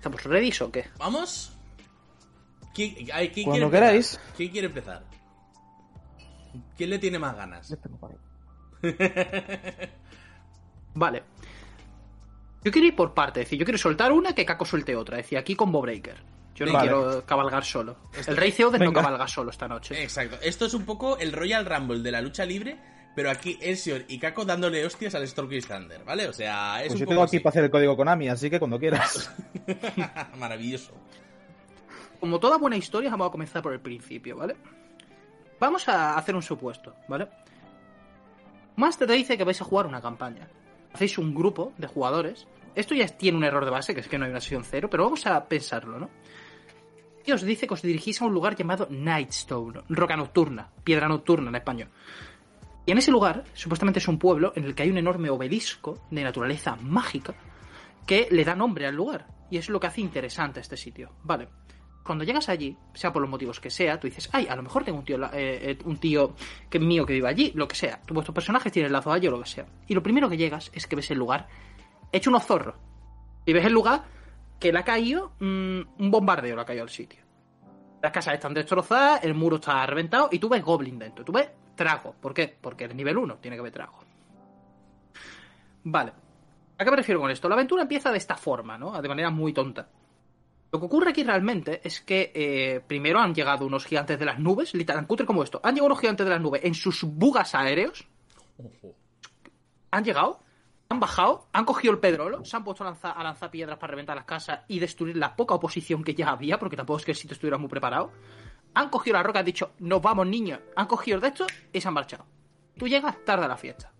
[0.07, 0.87] ¿Estamos ready o qué?
[0.99, 1.53] ¿Vamos?
[2.75, 3.89] ¿Quién, ay, ¿quién Cuando quiere empezar?
[3.91, 4.21] queráis.
[4.37, 5.03] ¿Quién quiere empezar?
[6.77, 7.77] ¿Quién le tiene más ganas?
[10.95, 11.23] Vale.
[12.65, 15.19] Yo quiero ir por partes, es decir, yo quiero soltar una que Caco suelte otra,
[15.19, 16.17] es decir, aquí combo breaker.
[16.55, 16.89] Yo no Vale.
[16.89, 17.97] quiero cabalgar solo.
[18.17, 20.03] Esto- El Rey Theoden no cabalga solo esta noche.
[20.03, 20.39] Exacto.
[20.43, 22.79] Esto es un poco el Royal Rumble de la lucha libre,
[23.17, 26.29] pero aquí Elsior y Kako dándole hostias al Storky Thunder, ¿vale?
[26.29, 27.43] O sea, es Pues un yo poco tengo aquí así.
[27.43, 29.35] para hacer el código Konami, así que cuando quieras.
[30.39, 30.93] Maravilloso.
[32.21, 34.55] Como toda buena historia, vamos a comenzar por el principio, ¿vale?
[35.59, 37.27] Vamos a hacer un supuesto, ¿vale?
[38.77, 40.47] Master te dice que vais a jugar una campaña.
[40.93, 42.47] Hacéis un grupo de jugadores.
[42.75, 44.89] Esto ya tiene un error de base, que es que no hay una sesión cero,
[44.91, 46.11] pero vamos a pensarlo, ¿no?
[47.25, 51.49] Y os dice que os dirigís a un lugar llamado Nightstone, roca nocturna, piedra nocturna
[51.49, 51.89] en español.
[52.87, 56.07] Y en ese lugar, supuestamente es un pueblo en el que hay un enorme obelisco
[56.11, 57.35] de naturaleza mágica
[58.07, 59.27] que le da nombre al lugar.
[59.51, 61.11] Y es lo que hace interesante este sitio.
[61.25, 61.49] Vale.
[62.05, 64.85] Cuando llegas allí, sea por los motivos que sea, tú dices, ay, a lo mejor
[64.85, 66.37] tengo un tío, eh, eh, un tío
[66.71, 68.01] que mío que vive allí, lo que sea.
[68.07, 69.67] Tú, vuestros personajes tienen lazo allí o lo que sea.
[69.89, 71.49] Y lo primero que llegas es que ves el lugar
[72.13, 72.77] hecho unos zorros.
[73.45, 74.05] Y ves el lugar
[74.61, 77.25] que le ha caído mm, un bombardeo, le ha caído al sitio.
[78.01, 81.25] Las casas están destrozadas, el muro está reventado y tú ves goblin dentro.
[81.25, 82.15] Tú ves trago.
[82.21, 82.57] ¿Por qué?
[82.61, 83.99] Porque es nivel 1, tiene que haber trago.
[85.85, 86.13] Vale.
[86.79, 87.49] ¿A qué me refiero con esto?
[87.49, 89.01] La aventura empieza de esta forma, ¿no?
[89.01, 89.89] De manera muy tonta.
[90.73, 94.39] Lo que ocurre aquí realmente es que eh, primero han llegado unos gigantes de las
[94.39, 95.61] nubes, literal, cutre como esto.
[95.63, 98.07] Han llegado unos gigantes de las nubes en sus bugas aéreos.
[99.91, 100.41] Han llegado,
[100.89, 103.93] han bajado, han cogido el pedrolo, se han puesto a lanzar, a lanzar piedras para
[103.93, 107.13] reventar las casas y destruir la poca oposición que ya había, porque tampoco es que
[107.13, 108.11] el sitio estuviera muy preparado.
[108.77, 110.61] Han cogido la roca, han dicho, nos vamos niños.
[110.77, 112.27] Han cogido el de estos y se han marchado.
[112.77, 113.91] Tú llegas tarde la fiesta.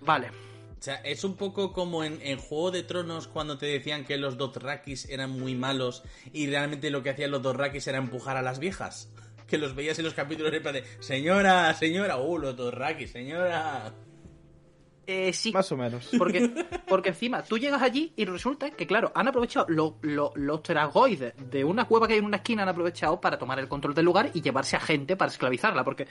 [0.00, 0.28] Vale.
[0.28, 4.18] O sea, es un poco como en, en Juego de Tronos cuando te decían que
[4.18, 8.42] los Dothrakis eran muy malos y realmente lo que hacían los Dothrakis era empujar a
[8.42, 9.10] las viejas.
[9.48, 13.92] Que los veías en los capítulos en plan de Señora, señora, uh, los Dothrakis, señora.
[15.06, 16.08] Eh, sí, Más o menos.
[16.16, 16.48] Porque,
[16.88, 21.34] porque encima tú llegas allí y resulta que, claro, han aprovechado lo- lo- los teragoides
[21.50, 24.04] de una cueva que hay en una esquina, han aprovechado para tomar el control del
[24.04, 25.82] lugar y llevarse a gente para esclavizarla.
[25.82, 26.06] Porque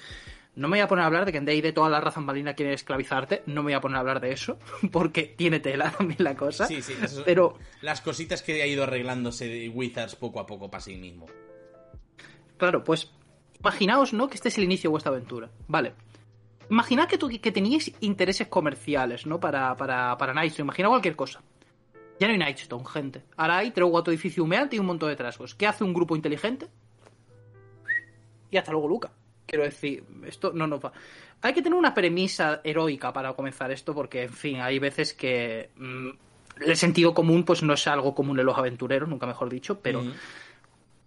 [0.55, 2.55] no me voy a poner a hablar de que en de todas las razas marinas
[2.55, 4.59] quieren esclavizarte, no me voy a poner a hablar de eso,
[4.91, 6.67] porque tiene tela también la cosa.
[6.67, 10.69] Sí, sí, eso- Pero, Las cositas que ha ido arreglándose de Wizards poco a poco
[10.69, 11.27] para sí mismo.
[12.57, 13.09] claro, pues
[13.59, 14.27] imaginaos, ¿no?
[14.27, 15.49] Que este es el inicio de vuestra aventura.
[15.67, 15.93] Vale.
[16.71, 19.41] Imaginad que, teníais intereses comerciales, ¿no?
[19.41, 20.67] Para, para, para Nightstone.
[20.67, 21.41] Imagina cualquier cosa.
[22.17, 23.23] Ya no hay Nightstone, gente.
[23.35, 25.53] Ahora hay tres o cuatro edificios humeantes y un montón de trasgos.
[25.53, 26.69] ¿Qué hace un grupo inteligente?
[28.49, 29.11] Y hasta luego, Luca.
[29.45, 30.93] Quiero decir, esto no nos va.
[31.41, 35.71] Hay que tener una premisa heroica para comenzar esto, porque, en fin, hay veces que.
[35.75, 36.09] mm,
[36.67, 40.03] el sentido común, pues no es algo común en los aventureros, nunca mejor dicho, pero
[40.03, 40.13] Mm.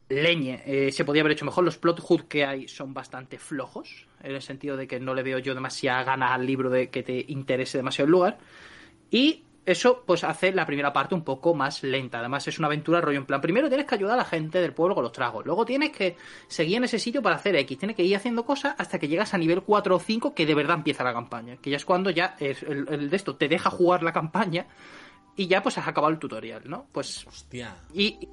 [0.09, 0.63] Leñe.
[0.67, 1.65] Eh, se podía haber hecho mejor.
[1.65, 5.23] Los plot hood que hay son bastante flojos, en el sentido de que no le
[5.23, 8.39] veo yo demasiada gana al libro de que te interese demasiado el lugar.
[9.11, 12.19] Y eso, pues, hace la primera parte un poco más lenta.
[12.19, 13.41] Además, es una aventura rollo en plan.
[13.41, 15.47] Primero tienes que ayudar a la gente del pueblo con los tragos.
[15.47, 16.17] Luego tienes que
[16.49, 17.79] seguir en ese sitio para hacer X.
[17.79, 20.55] Tienes que ir haciendo cosas hasta que llegas a nivel 4 o 5, que de
[20.55, 21.57] verdad empieza la campaña.
[21.57, 24.67] Que ya es cuando ya es el, el de esto te deja jugar la campaña.
[25.37, 26.87] Y ya pues has acabado el tutorial, ¿no?
[26.93, 27.75] Pues Hostia.
[27.93, 28.29] y,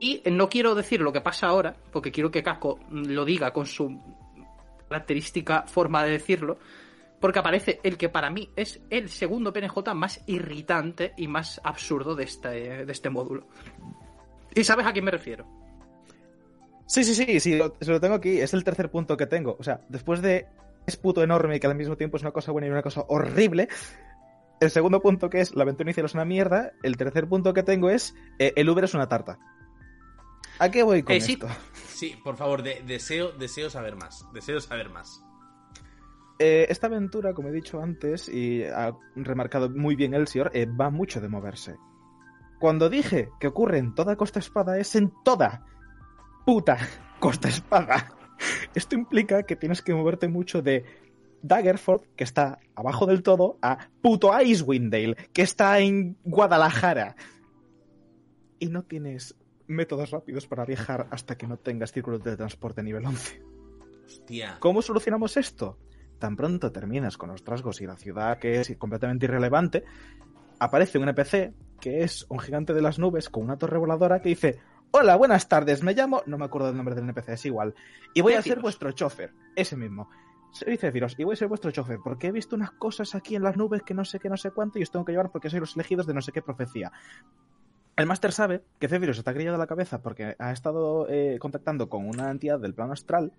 [0.00, 3.66] y no quiero decir lo que pasa ahora, porque quiero que Casco lo diga con
[3.66, 4.00] su
[4.88, 6.58] característica forma de decirlo,
[7.20, 12.14] porque aparece el que para mí es el segundo PNJ más irritante y más absurdo
[12.14, 13.46] de este, de este módulo.
[14.54, 15.46] ¿Y sabes a quién me refiero?
[16.86, 18.40] Sí, sí, sí, sí, lo, se lo tengo aquí.
[18.40, 19.56] Es el tercer punto que tengo.
[19.58, 20.46] O sea, después de
[20.86, 23.68] es puto enorme que al mismo tiempo es una cosa buena y una cosa horrible.
[24.60, 26.72] El segundo punto que es la aventura inicial es una mierda.
[26.82, 29.38] El tercer punto que tengo es eh, el Uber es una tarta.
[30.58, 31.32] ¿A qué voy con Eh, sí.
[31.34, 31.48] esto?
[31.86, 34.26] Sí, por favor, de- deseo, deseo saber más.
[34.32, 35.22] Deseo saber más.
[36.38, 40.90] Eh, esta aventura, como he dicho antes y ha remarcado muy bien Elsior, eh, va
[40.90, 41.76] mucho de moverse.
[42.60, 45.64] Cuando dije que ocurre en toda Costa Espada es en toda
[46.46, 46.78] puta
[47.18, 48.12] Costa Espada.
[48.74, 50.84] Esto implica que tienes que moverte mucho de
[51.42, 57.16] Daggerford, que está abajo del todo, a puto Icewind Dale, que está en Guadalajara.
[58.60, 59.34] Y no tienes
[59.68, 63.42] métodos rápidos para viajar hasta que no tengas círculos de transporte nivel 11.
[64.06, 64.56] Hostia.
[64.58, 65.78] ¿Cómo solucionamos esto?
[66.18, 69.84] Tan pronto terminas con los trasgos y la ciudad que es completamente irrelevante,
[70.58, 74.30] aparece un NPC que es un gigante de las nubes con una torre voladora que
[74.30, 74.58] dice
[74.90, 76.22] Hola, buenas tardes, me llamo...
[76.24, 77.74] No me acuerdo del nombre del NPC, es igual.
[78.14, 80.08] Y voy a ser vuestro chofer, ese mismo.
[80.50, 83.42] Soy Céfiros y voy a ser vuestro chofer porque he visto unas cosas aquí en
[83.42, 85.50] las nubes que no sé qué, no sé cuánto y os tengo que llevar porque
[85.50, 86.90] sois los elegidos de no sé qué profecía.
[87.98, 92.08] El máster sabe que Céfiros está grillado la cabeza porque ha estado eh, contactando con
[92.08, 93.32] una entidad del plano astral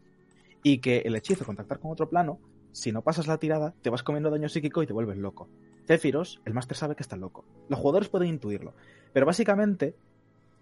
[0.64, 2.42] y que el hechizo contactar con otro plano,
[2.74, 5.48] si no pasas la tirada, te vas comiendo daño psíquico y te vuelves loco.
[5.88, 7.46] Céfiros, el máster sabe que está loco.
[7.70, 8.74] Los jugadores pueden intuirlo.
[9.14, 9.96] Pero básicamente,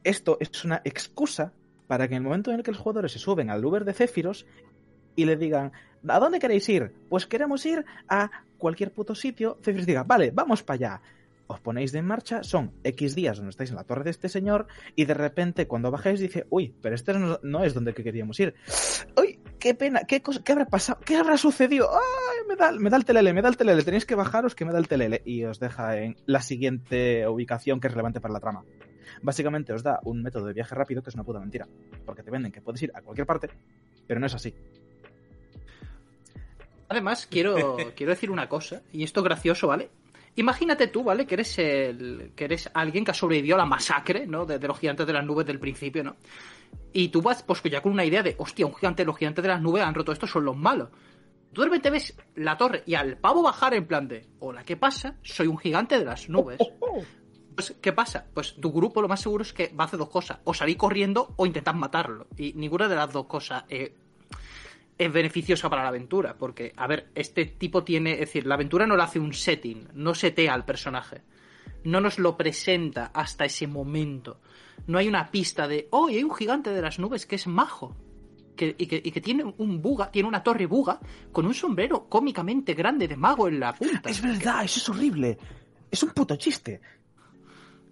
[0.04, 1.52] esto es una excusa
[1.88, 3.94] para que en el momento en el que los jugadores se suben al Uber de
[3.94, 4.46] Céfiros
[5.16, 5.72] y le digan,
[6.08, 6.94] ¿A dónde queréis ir?
[7.10, 9.58] Pues queremos ir a cualquier puto sitio.
[9.62, 11.02] Cefirus diga, vale, vamos para allá.
[11.48, 14.28] Os ponéis de en marcha, son X días donde estáis en la torre de este
[14.28, 18.40] señor y de repente cuando bajáis dice, uy, pero este no, no es donde queríamos
[18.40, 18.54] ir.
[19.16, 21.90] Uy, qué pena, qué, cosa, qué habrá pasado, qué habrá sucedido.
[21.90, 24.66] Ay, me da, me da el telele, me da el telele, tenéis que bajaros que
[24.66, 28.34] me da el telele y os deja en la siguiente ubicación que es relevante para
[28.34, 28.66] la trama.
[29.22, 31.68] Básicamente os da un método de viaje rápido que es una puta mentira,
[32.06, 33.50] porque te venden que puedes ir a cualquier parte,
[34.06, 34.54] pero no es así.
[36.90, 39.90] Además, quiero, quiero decir una cosa, y esto es gracioso, ¿vale?
[40.38, 41.26] Imagínate tú, ¿vale?
[41.26, 42.32] Que eres el.
[42.36, 44.45] que eres alguien que ha sobrevivido a la masacre, ¿no?
[44.45, 46.15] De, los gigantes de las nubes del principio, ¿no?
[46.93, 49.50] Y tú vas, pues ya con una idea de, hostia, un gigante, los gigantes de
[49.50, 50.89] las nubes han roto esto, son los malos.
[51.52, 54.78] Tú de repente ves la torre y al pavo bajar en plan de, hola, ¿qué
[54.78, 55.15] pasa?
[55.23, 56.60] Soy un gigante de las nubes.
[57.56, 58.28] Pues, ¿qué pasa?
[58.32, 60.38] Pues tu grupo lo más seguro es que va a hacer dos cosas.
[60.43, 62.28] O salir corriendo o intentar matarlo.
[62.38, 63.95] Y ninguna de las dos cosas eh,
[64.98, 66.36] es beneficiosa para la aventura.
[66.38, 68.14] Porque, a ver, este tipo tiene.
[68.14, 71.22] Es decir, la aventura no le hace un setting, no setea al personaje.
[71.84, 74.42] No nos lo presenta hasta ese momento.
[74.88, 75.88] No hay una pista de.
[75.92, 77.96] Oh, y hay un gigante de las nubes que es majo.
[78.56, 81.00] Que, y, que, y, que, tiene un buga, tiene una torre buga
[81.32, 84.10] con un sombrero cómicamente grande de mago en la punta.
[84.10, 85.38] Es verdad, eso es horrible.
[85.92, 86.82] Es un puto chiste.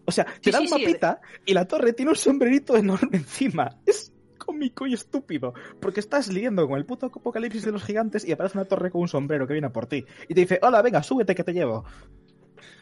[0.05, 1.41] O sea, te sí, da un sí, mapita sí.
[1.47, 3.77] y la torre tiene un sombrerito enorme encima.
[3.85, 4.11] Es
[4.45, 5.53] cómico y estúpido.
[5.79, 9.01] Porque estás lidiendo con el puto apocalipsis de los gigantes y aparece una torre con
[9.01, 10.05] un sombrero que viene por ti.
[10.27, 11.85] Y te dice, hola, venga, súbete que te llevo.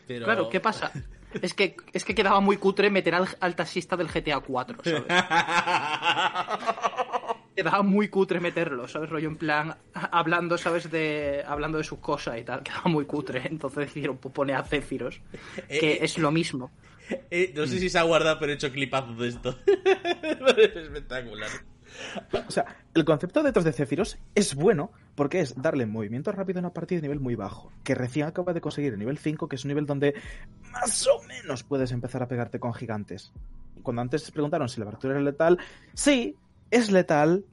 [0.07, 0.25] Pero...
[0.25, 0.91] Claro, ¿qué pasa?
[1.41, 5.01] Es que, es que quedaba muy cutre meter al, al taxista del GTA 4, ¿sabes?
[7.55, 9.09] quedaba muy cutre meterlo, ¿sabes?
[9.09, 10.89] Rollo en plan, hablando, ¿sabes?
[10.91, 13.47] De, hablando de sus cosas y tal, quedaba muy cutre.
[13.47, 15.21] Entonces decidieron poner a Céfiros,
[15.67, 16.71] que eh, es lo mismo.
[17.29, 19.59] Eh, no sé si se ha guardado, pero he hecho clipazos de esto.
[20.57, 21.49] es espectacular.
[22.47, 26.61] O sea, el concepto detrás de Céfiros es bueno porque es darle movimiento rápido a
[26.61, 29.55] una partida de nivel muy bajo, que recién acaba de conseguir el nivel 5, que
[29.55, 30.15] es un nivel donde
[30.71, 33.31] más o menos puedes empezar a pegarte con gigantes.
[33.83, 35.59] Cuando antes preguntaron si la abertura era letal,
[35.93, 36.35] sí,
[36.71, 37.45] es letal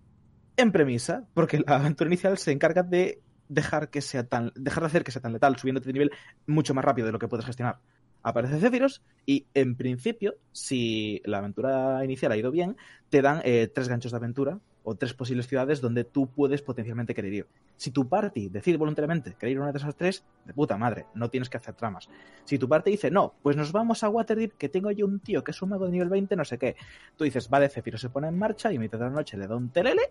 [0.57, 4.87] en premisa, porque la aventura inicial se encarga de dejar que sea tan dejar de
[4.87, 6.13] hacer que sea tan letal, subiéndote de nivel
[6.47, 7.79] mucho más rápido de lo que puedes gestionar.
[8.23, 12.77] Aparece Céfiros y en principio, si la aventura inicial ha ido bien,
[13.09, 17.15] te dan eh, tres ganchos de aventura o tres posibles ciudades donde tú puedes potencialmente
[17.15, 17.47] querer ir.
[17.77, 21.07] Si tu party decide voluntariamente querer ir a una de esas tres, de puta madre,
[21.15, 22.09] no tienes que hacer tramas.
[22.45, 25.45] Si tu party dice, no, pues nos vamos a Waterdeep, que tengo yo un tío
[25.45, 26.77] que es un mago de nivel 20, no sé qué.
[27.17, 29.47] Tú dices, vale, Céfiros se pone en marcha y a mitad de la noche le
[29.47, 30.11] da un telele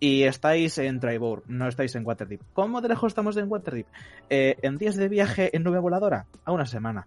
[0.00, 2.40] y estáis en Tribor, no estáis en Waterdeep.
[2.52, 3.86] ¿Cómo de lejos estamos en Waterdeep?
[4.30, 7.06] Eh, en días de viaje en nube voladora, a una semana.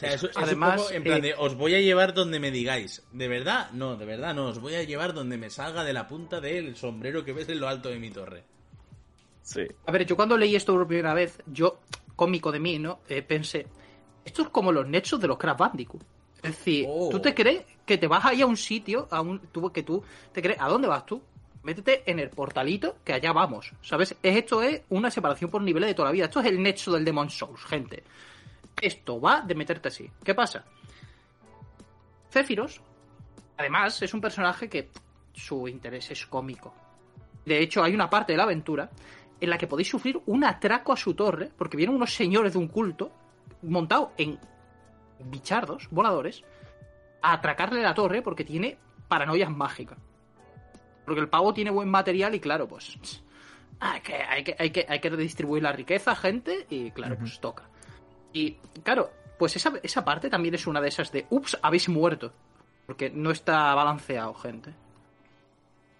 [0.00, 2.14] O sea, eso, eso Además, es un poco en plan de, os voy a llevar
[2.14, 3.02] donde me digáis.
[3.12, 3.70] ¿De verdad?
[3.72, 4.46] No, de verdad no.
[4.46, 7.60] Os voy a llevar donde me salga de la punta del sombrero que ves en
[7.60, 8.44] lo alto de mi torre.
[9.42, 9.66] Sí.
[9.84, 11.80] A ver, yo cuando leí esto por primera vez, yo,
[12.16, 13.00] cómico de mí, ¿no?
[13.10, 13.66] Eh, pensé,
[14.24, 16.02] esto es como los nexos de los Crash Bandicoot.
[16.42, 17.10] Es decir, oh.
[17.10, 20.02] ¿tú te crees que te vas ahí a un sitio, a un, tú, que tú
[20.32, 21.20] te crees, ¿a dónde vas tú?
[21.62, 24.16] Métete en el portalito, que allá vamos, ¿sabes?
[24.22, 26.24] Esto es una separación por niveles de toda la vida.
[26.24, 28.02] Esto es el nexo del Demon Souls, gente.
[28.80, 30.10] Esto va de meterte así.
[30.24, 30.64] ¿Qué pasa?
[32.30, 32.80] Céfiros,
[33.56, 34.90] además, es un personaje que
[35.32, 36.74] su interés es cómico.
[37.44, 38.90] De hecho, hay una parte de la aventura
[39.40, 42.58] en la que podéis sufrir un atraco a su torre, porque vienen unos señores de
[42.58, 43.10] un culto
[43.62, 44.38] montados en
[45.24, 46.42] bichardos, voladores,
[47.22, 49.98] a atracarle la torre porque tiene paranoias mágicas.
[51.04, 52.98] Porque el pavo tiene buen material y claro, pues
[53.80, 57.16] hay que, hay que, hay que, hay que redistribuir la riqueza, gente, y claro, uh
[57.16, 57.20] -huh.
[57.20, 57.69] pues toca.
[58.32, 62.32] Y claro, pues esa, esa parte también es una de esas de, ups, habéis muerto.
[62.86, 64.74] Porque no está balanceado, gente.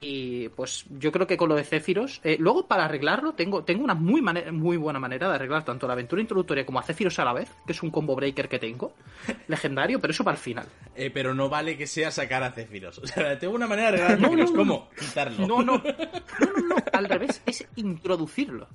[0.02, 3.84] Y pues yo creo que con lo de Céfiros, eh, luego para arreglarlo tengo, tengo
[3.84, 7.24] una muy, muy buena manera de arreglar tanto la aventura introductoria como a Céfiros a
[7.24, 8.94] la vez, que es un combo breaker que tengo,
[9.48, 10.66] legendario, pero eso para el final.
[10.96, 12.98] Eh, pero no vale que sea sacar a Céfiros.
[12.98, 14.88] O sea, tengo una manera de arreglarlo, no, no, no, ¿cómo?
[14.98, 15.46] Quitarlo.
[15.46, 15.76] No, no,
[16.40, 18.68] no, no, no, al revés, es introducirlo.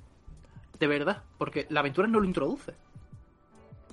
[0.78, 2.72] De verdad, porque la aventura no lo introduce.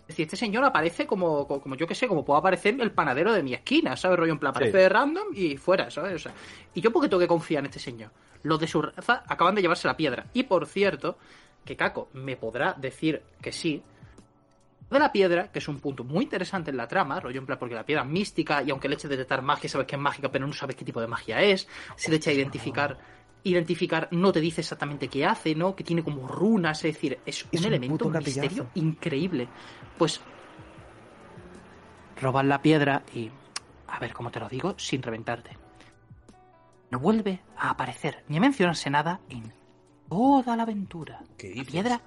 [0.04, 2.92] Es decir, este señor aparece como, como, como yo que sé, como puede aparecer el
[2.92, 4.20] panadero de mi esquina, ¿sabes?
[4.20, 4.78] Rollo en plan, aparece sí.
[4.78, 6.16] de random y fuera, ¿sabes?
[6.16, 6.34] O sea,
[6.74, 8.12] y yo porque tengo que confiar en este señor.
[8.44, 10.26] Los de su raza acaban de llevarse la piedra.
[10.34, 11.18] Y por cierto,
[11.64, 13.82] que Caco me podrá decir que sí,
[14.90, 17.58] de la piedra, que es un punto muy interesante en la trama, rollo en plan,
[17.58, 20.32] porque la piedra es mística y aunque le eche detectar magia, sabes que es mágica,
[20.32, 22.98] pero no sabes qué tipo de magia es, se le echa a identificar
[23.44, 25.76] identificar, no te dice exactamente qué hace, ¿no?
[25.76, 29.48] Que tiene como runas, es decir, es, es un, un elemento, un misterio increíble.
[29.98, 30.22] Pues
[32.22, 33.30] roban la piedra y,
[33.88, 35.58] a ver cómo te lo digo, sin reventarte.
[36.90, 39.54] no vuelve a aparecer ni a mencionarse nada en
[40.10, 41.22] toda la aventura.
[41.38, 42.02] ¿Qué La piedra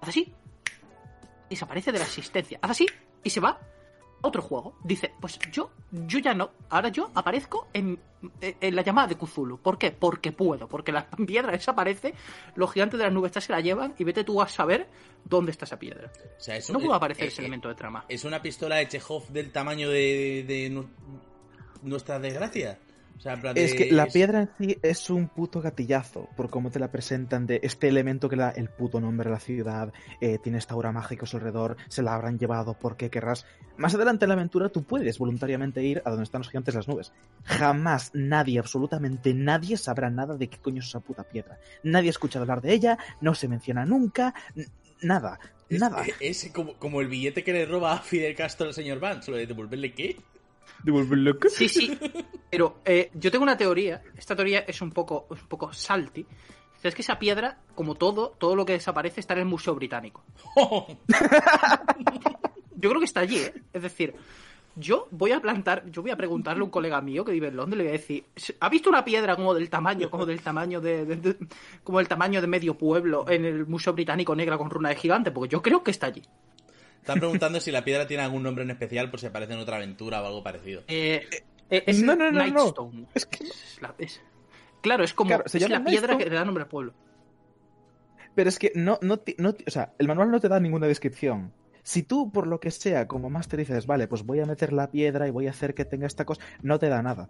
[0.00, 0.34] hace así,
[1.50, 2.86] desaparece de la existencia, hace así
[3.22, 3.58] y se va
[4.20, 4.76] otro juego.
[4.84, 7.98] Dice, pues yo, yo ya no, ahora yo aparezco en,
[8.40, 9.58] en la llamada de Cthulhu.
[9.58, 9.90] ¿Por qué?
[9.92, 12.14] Porque puedo, porque la piedra desaparece,
[12.54, 14.88] los gigantes de las nubes se la llevan y vete tú a saber
[15.24, 16.10] dónde está esa piedra.
[16.36, 18.04] O sea, eso, No puede aparecer eh, ese eh, elemento de trama.
[18.08, 20.88] Es una pistola de Chekhov del tamaño de, de nu-
[21.82, 22.78] nuestra desgracia.
[23.18, 25.60] O sea, en plan Es de- que la es- piedra en sí es un puto
[25.60, 29.28] gatillazo, por cómo te la presentan de este elemento que le da el puto nombre
[29.28, 32.74] a la ciudad, eh, tiene esta aura mágica a su alrededor, se la habrán llevado
[32.78, 33.44] porque querrás.
[33.76, 36.78] Más adelante en la aventura tú puedes voluntariamente ir a donde están los gigantes de
[36.78, 37.12] las nubes.
[37.44, 41.58] Jamás nadie, absolutamente nadie sabrá nada de qué coño es esa puta piedra.
[41.82, 44.66] Nadie ha escuchado hablar de ella, no se menciona nunca, n-
[45.02, 46.04] nada, es, nada.
[46.20, 49.30] Es, como, como el billete que le roba a Fidel Castro al señor Vance.
[49.30, 50.16] Lo de devolverle qué?
[50.82, 51.98] Devolverlo que- Sí, sí.
[52.50, 54.02] Pero eh, yo tengo una teoría.
[54.16, 56.24] Esta teoría es un poco, un poco salty.
[56.82, 60.22] Es que esa piedra, como todo, todo lo que desaparece está en el Museo Británico.
[62.80, 63.52] Yo creo que está allí, ¿eh?
[63.72, 64.14] Es decir,
[64.76, 67.56] yo voy a plantar, yo voy a preguntarle a un colega mío que vive en
[67.56, 68.24] Londres, le voy a decir,
[68.60, 71.36] ¿ha visto una piedra como del tamaño, como del tamaño de, de- de-
[71.82, 75.32] como del tamaño de medio pueblo en el Museo Británico negra con runa de gigante?
[75.32, 76.22] Porque yo creo que está allí.
[77.00, 79.76] Están preguntando si la piedra tiene algún nombre en especial por si aparece en otra
[79.76, 80.82] aventura o algo parecido.
[80.88, 81.26] Eh,
[81.70, 82.74] eh, es No, no, no, no.
[83.14, 84.20] Es que Es la- es-
[84.80, 86.94] Claro, es como Claro, se es la piedra que le da nombre al pueblo.
[88.34, 91.52] Pero es que no, no, no o sea, el manual no te da ninguna descripción.
[91.82, 94.90] Si tú, por lo que sea, como máster dices, vale, pues voy a meter la
[94.90, 97.28] piedra y voy a hacer que tenga esta cosa, no te da nada.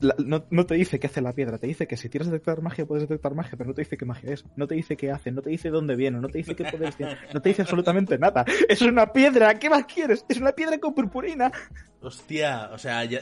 [0.00, 2.62] La- no, no te dice qué hace la piedra, te dice que si quieres detectar
[2.62, 5.10] magia puedes detectar magia, pero no te dice qué magia es, no te dice qué
[5.10, 7.62] hace, no te dice dónde viene, no te dice qué poderes tiene, no te dice
[7.62, 8.44] absolutamente nada.
[8.68, 10.24] Es una piedra, ¿qué más quieres?
[10.28, 11.52] Es una piedra con purpurina.
[12.00, 13.20] Hostia, o sea, ya,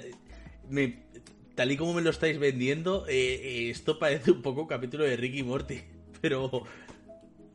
[0.71, 1.03] me-
[1.57, 5.03] tal y como me lo estáis vendiendo, eh, eh, esto parece un poco un capítulo
[5.05, 5.81] de Ricky Morty.
[6.21, 6.63] Pero.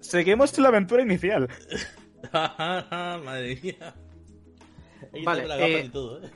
[0.01, 1.47] Seguimos la aventura inicial.
[2.33, 3.95] Madre mía.
[5.13, 6.29] Hay Vale, la eh, y todo, ¿eh?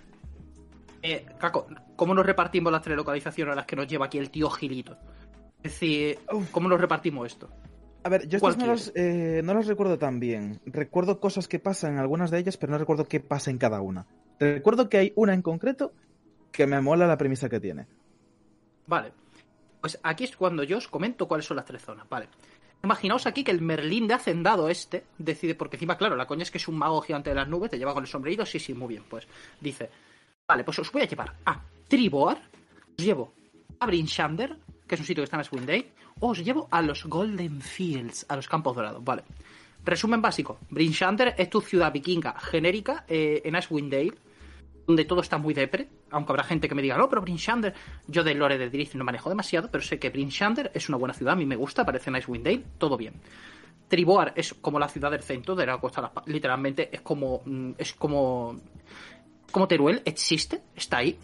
[1.02, 4.30] Eh, Caco, ¿cómo nos repartimos las tres localizaciones a las que nos lleva aquí el
[4.30, 4.98] tío Gilito?
[5.64, 6.20] Es decir.
[6.52, 7.50] ¿cómo nos repartimos esto?
[8.04, 10.62] A ver, yo ¿Cuál estas no las, eh, no las recuerdo tan bien.
[10.66, 13.82] Recuerdo cosas que pasan en algunas de ellas, pero no recuerdo qué pasa en cada
[13.82, 14.06] una.
[14.40, 15.94] Recuerdo que hay una en concreto
[16.52, 17.88] que me mola la premisa que tiene.
[18.86, 19.12] Vale.
[19.82, 22.08] Pues aquí es cuando yo os comento cuáles son las tres zonas.
[22.10, 22.30] Vale.
[22.84, 26.52] Imaginaos aquí que el Merlín de Hacendado este decide, porque encima, claro, la coña es
[26.52, 28.74] que es un mago gigante de las nubes, te lleva con el sombrerito, sí, sí,
[28.74, 29.28] muy bien, pues
[29.60, 29.90] dice,
[30.48, 32.42] vale, pues os voy a llevar a Triboar,
[32.98, 33.34] os llevo
[33.80, 35.86] a Brinshander, que es un sitio que está en
[36.20, 39.24] o os llevo a los Golden Fields, a los Campos Dorados, vale.
[39.84, 44.14] Resumen básico, Brinshander es tu ciudad vikinga genérica eh, en Icewind Dale,
[44.88, 47.74] donde todo está muy depre, aunque habrá gente que me diga, no, pero Brinshander,
[48.08, 51.14] yo de Lore de Drift no manejo demasiado, pero sé que Brinshander es una buena
[51.14, 53.16] ciudad, a mí me gusta, parece Icewind Dale, todo bien.
[53.90, 57.94] Triboar es como la ciudad del centro de la costa, literalmente es como, mm, es
[57.94, 58.58] como,
[59.52, 61.18] como Teruel, existe, está ahí,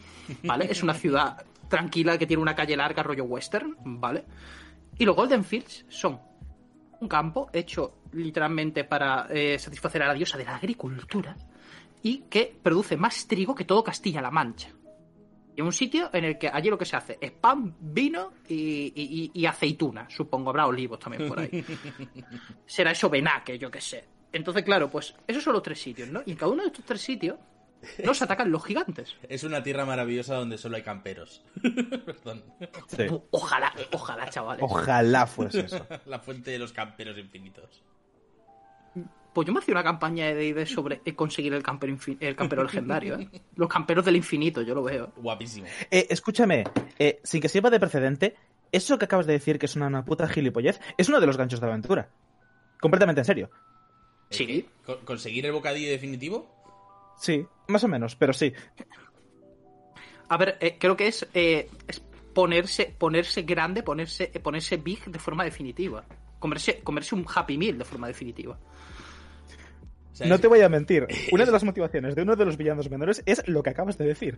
[0.44, 0.68] ¿vale?
[0.70, 4.24] Es una ciudad tranquila que tiene una calle larga, rollo western, ¿vale?
[4.98, 6.20] Y los Golden Fields son
[7.00, 11.36] un campo hecho literalmente para eh, satisfacer a la diosa de la agricultura
[12.02, 14.70] y que produce más trigo que todo Castilla-La Mancha.
[15.56, 18.92] Y un sitio en el que allí lo que se hace es pan, vino y,
[18.96, 20.08] y- y- aceituna.
[20.10, 21.64] Supongo, habrá olivos también por ahí.
[22.66, 24.04] Será eso venaque, yo qué sé.
[24.32, 26.22] Entonces, claro, pues esos son los tres sitios, ¿no?
[26.26, 27.38] Y en cada uno de estos tres sitios
[28.04, 29.16] nos atacan los gigantes.
[29.30, 31.44] Es una tierra maravillosa donde solo hay camperos.
[31.62, 32.44] Perdón.
[32.88, 33.06] Sí.
[33.32, 34.64] Ojalá, ojalá, chavales.
[34.64, 35.86] Ojalá fuese eso.
[36.06, 37.84] La fuente de los camperos infinitos.
[39.34, 42.64] Pues yo me hacía una campaña de D&D sobre eh, conseguir el campero, el campero
[42.64, 43.30] legendario, ¿eh?
[43.56, 45.12] Los camperos del infinito, yo lo veo.
[45.16, 45.66] Guapísimo.
[45.90, 46.66] Eh, escúchame,
[47.00, 48.36] eh, sin que sirva de precedente,
[48.72, 51.36] eso que acabas de decir que es una, una puta gilipollez es uno de los
[51.38, 52.10] ganchos de aventura.
[52.80, 53.50] Completamente en serio.
[54.30, 54.44] Sí.
[54.44, 54.66] ¿Eh, qué?
[54.86, 56.63] ¿Con- ¿Conseguir el bocadillo definitivo?
[57.18, 58.54] Sí, más o menos, pero sí.
[60.30, 62.02] A ver, eh, creo que es, eh, es
[62.34, 66.06] ponerse, ponerse grande, ponerse, eh, ponerse big de forma definitiva.
[66.40, 68.60] Comerse, comerse un Happy Meal de forma definitiva.
[70.26, 71.08] No te voy a mentir.
[71.32, 74.06] Una de las motivaciones de uno de los villanos menores es lo que acabas de
[74.06, 74.38] decir.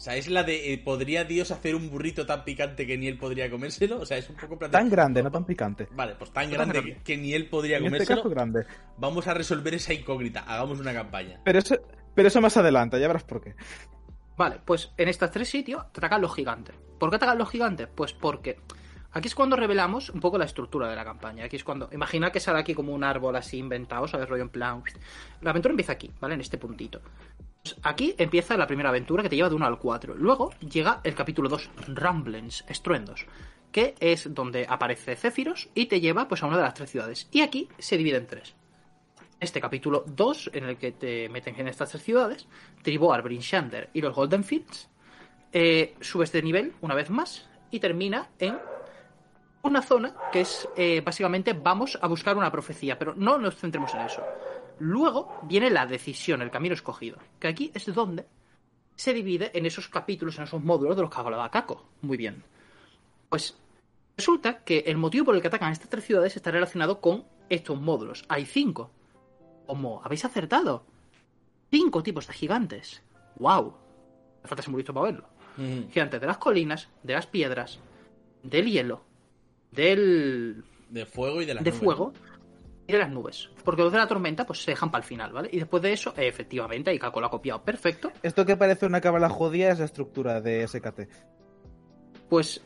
[0.00, 0.72] O sea, es la de.
[0.72, 3.98] eh, ¿Podría Dios hacer un burrito tan picante que ni él podría comérselo?
[4.00, 4.56] O sea, es un poco.
[4.70, 5.88] Tan grande, no tan picante.
[5.90, 7.02] Vale, pues tan No tan grande grande.
[7.04, 8.20] que, ni él podría En este comérselo.
[8.22, 8.64] caso, grande.
[8.96, 10.40] Vamos a resolver esa incógnita.
[10.40, 11.42] Hagamos una campaña.
[11.44, 11.76] Pero eso,
[12.14, 13.54] pero eso más adelante, ya verás por qué.
[14.38, 16.74] Vale, pues en estos tres sitios atacan los gigantes.
[16.98, 17.86] ¿Por qué atacan los gigantes?
[17.94, 18.58] Pues porque
[19.12, 21.44] aquí es cuando revelamos un poco la estructura de la campaña.
[21.44, 21.90] Aquí es cuando.
[21.92, 24.26] Imagina que sale aquí como un árbol así inventado, ¿sabes?
[24.30, 24.82] Rollo en plan.
[25.42, 26.36] La aventura empieza aquí, ¿vale?
[26.36, 27.02] En este puntito.
[27.82, 30.14] Aquí empieza la primera aventura que te lleva de 1 al 4.
[30.14, 33.26] Luego llega el capítulo 2, Rumblings, Estruendos,
[33.70, 37.28] que es donde aparece Céfiros y te lleva pues a una de las tres ciudades.
[37.30, 38.54] Y aquí se divide en tres.
[39.38, 42.46] Este capítulo 2, en el que te meten en estas tres ciudades,
[42.82, 44.88] Triboar, Brinshander y los Goldenfields,
[45.52, 48.58] eh, subes de nivel una vez más y termina en
[49.62, 53.94] una zona que es eh, básicamente vamos a buscar una profecía, pero no nos centremos
[53.94, 54.22] en eso.
[54.80, 58.26] Luego viene la decisión, el camino escogido, que aquí es donde
[58.96, 61.84] se divide en esos capítulos, en esos módulos de los que hablaba Caco.
[62.00, 62.42] Muy bien.
[63.28, 63.58] Pues
[64.16, 67.78] resulta que el motivo por el que atacan estas tres ciudades está relacionado con estos
[67.78, 68.24] módulos.
[68.28, 68.90] Hay cinco.
[69.66, 70.00] ¿Cómo?
[70.02, 70.84] ¿Habéis acertado?
[71.70, 73.02] Cinco tipos de gigantes.
[73.36, 73.74] ¡Wow!
[74.42, 75.28] Me falta ser muy listo para verlo.
[75.58, 75.90] Mm.
[75.90, 77.78] Gigantes de las colinas, de las piedras,
[78.42, 79.02] del hielo,
[79.72, 82.12] del De fuego y de las de nubes, fuego
[82.90, 83.50] de las nubes.
[83.64, 85.48] Porque los de la tormenta pues se dejan para el final, ¿vale?
[85.52, 88.12] Y después de eso, efectivamente, ahí Caco lo ha copiado perfecto.
[88.22, 91.00] Esto que parece una cábala judía es la estructura de SKT.
[92.28, 92.62] Pues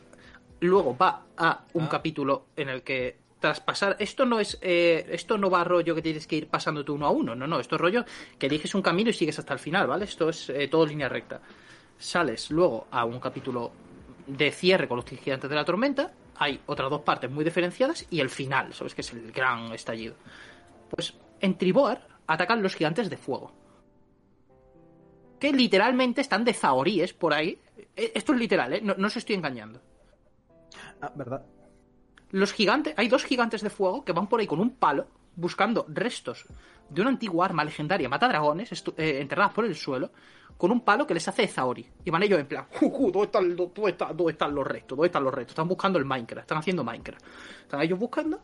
[0.59, 1.89] luego va a un Ah.
[1.89, 5.93] capítulo en el que tras pasar esto no es eh, esto no va a rollo
[5.93, 8.05] que tienes que ir pasando tú uno a uno no no esto es rollo
[8.39, 11.09] que eliges un camino y sigues hasta el final vale esto es eh, todo línea
[11.09, 11.41] recta
[11.97, 13.71] sales luego a un capítulo
[14.25, 18.19] de cierre con los gigantes de la tormenta hay otras dos partes muy diferenciadas y
[18.19, 20.15] el final sabes que es el gran estallido.
[20.89, 23.51] Pues en Triboar atacan los gigantes de fuego.
[25.39, 27.59] Que literalmente están de zahoríes por ahí.
[27.95, 29.81] Eh, esto es literal eh no, no os estoy engañando.
[31.01, 31.45] Ah, ¿verdad?
[32.31, 35.85] los gigantes, hay dos gigantes de fuego que van por ahí con un palo buscando
[35.89, 36.45] restos
[36.89, 40.11] de una antigua arma legendaria mata dragones estu- eh, enterradas por el suelo
[40.57, 41.85] con un palo que les hace Zaori.
[42.05, 44.65] Y van ellos en plan, "Ju, ju, ¿dónde, están, lo- dónde, está- dónde están los
[44.65, 44.97] restos?
[44.97, 45.51] ¿Dónde están los restos?
[45.51, 47.25] Están buscando el Minecraft, están haciendo Minecraft.
[47.63, 48.39] Están ellos buscando.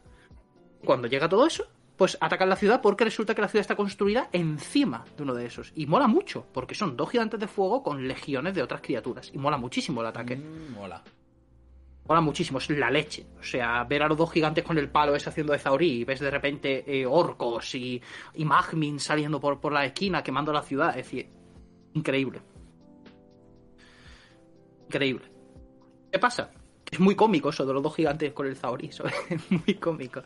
[0.83, 1.65] Cuando llega todo eso,
[1.95, 5.45] pues atacan la ciudad porque resulta que la ciudad está construida encima de uno de
[5.45, 5.71] esos.
[5.75, 9.29] Y mola mucho, porque son dos gigantes de fuego con legiones de otras criaturas.
[9.33, 10.35] Y mola muchísimo el ataque.
[10.37, 11.03] Mm, mola.
[12.11, 13.25] Mola muchísimo, es la leche.
[13.39, 16.03] O sea, ver a los dos gigantes con el palo ese haciendo de Zauri, y
[16.03, 18.01] ves de repente eh, orcos y,
[18.33, 20.97] y Magmin saliendo por, por la esquina quemando la ciudad.
[20.97, 21.09] Es
[21.93, 22.41] increíble.
[24.87, 25.25] Increíble.
[26.11, 26.51] ¿Qué pasa?
[26.91, 30.21] Es muy cómico eso de los dos gigantes con el Zauri, eso es muy cómico.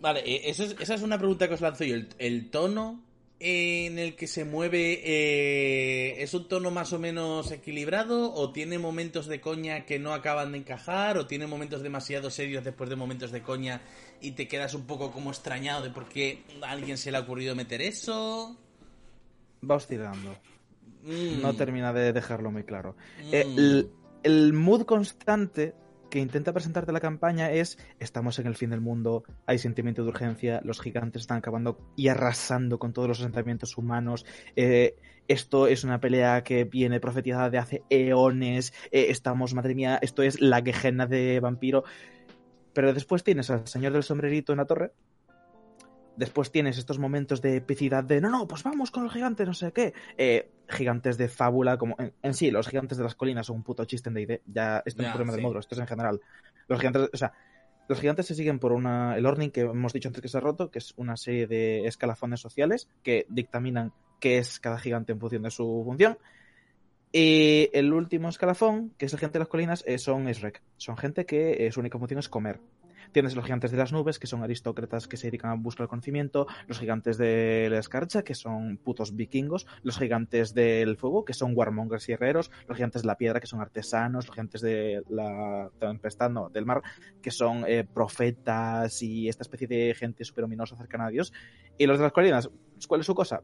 [0.00, 1.96] Vale, eh, eso es- esa es una pregunta que os lanzo yo.
[2.18, 3.03] El tono
[3.40, 8.78] en el que se mueve eh, es un tono más o menos equilibrado o tiene
[8.78, 12.96] momentos de coña que no acaban de encajar o tiene momentos demasiado serios después de
[12.96, 13.82] momentos de coña
[14.20, 17.20] y te quedas un poco como extrañado de por qué a alguien se le ha
[17.20, 18.56] ocurrido meter eso.
[19.68, 20.38] Va oscilando.
[21.02, 22.96] Mm, No termina de dejarlo muy claro.
[23.24, 23.34] mm.
[23.34, 23.90] Eh, el,
[24.22, 25.74] el mood constante
[26.14, 30.10] que intenta presentarte la campaña es estamos en el fin del mundo, hay sentimiento de
[30.10, 34.94] urgencia, los gigantes están acabando y arrasando con todos los asentamientos humanos, eh,
[35.26, 40.22] esto es una pelea que viene profetizada de hace eones, eh, estamos, madre mía, esto
[40.22, 41.82] es la quejena de vampiro.
[42.74, 44.92] Pero después tienes al señor del sombrerito en la torre.
[46.16, 49.54] Después tienes estos momentos de epicidad de no, no, pues vamos con los gigantes, no
[49.54, 49.94] sé qué.
[50.16, 53.62] Eh, gigantes de fábula, como en, en sí, los gigantes de las colinas son un
[53.62, 54.42] puto chiste en D&D.
[54.46, 55.36] Ya, esto no es un problema sí.
[55.36, 56.20] del módulo, esto es en general.
[56.68, 57.32] Los gigantes, o sea,
[57.88, 60.40] los gigantes se siguen por una, el Orning que hemos dicho antes que se ha
[60.40, 65.20] roto, que es una serie de escalafones sociales que dictaminan qué es cada gigante en
[65.20, 66.18] función de su función.
[67.12, 70.62] Y el último escalafón, que es el gigante de las colinas, eh, son Esrek.
[70.78, 72.58] Son gente que eh, su única función es comer.
[73.14, 75.88] Tienes los gigantes de las nubes, que son aristócratas que se dedican a buscar el
[75.88, 81.32] conocimiento, los gigantes de la escarcha, que son putos vikingos, los gigantes del fuego, que
[81.32, 85.04] son warmongers y herreros, los gigantes de la piedra, que son artesanos, los gigantes de
[85.10, 86.82] la tempestad, no, del mar,
[87.22, 91.32] que son eh, profetas y esta especie de gente super ominosa cercana a Dios.
[91.78, 92.50] Y los de las colinas,
[92.88, 93.42] ¿cuál es su cosa?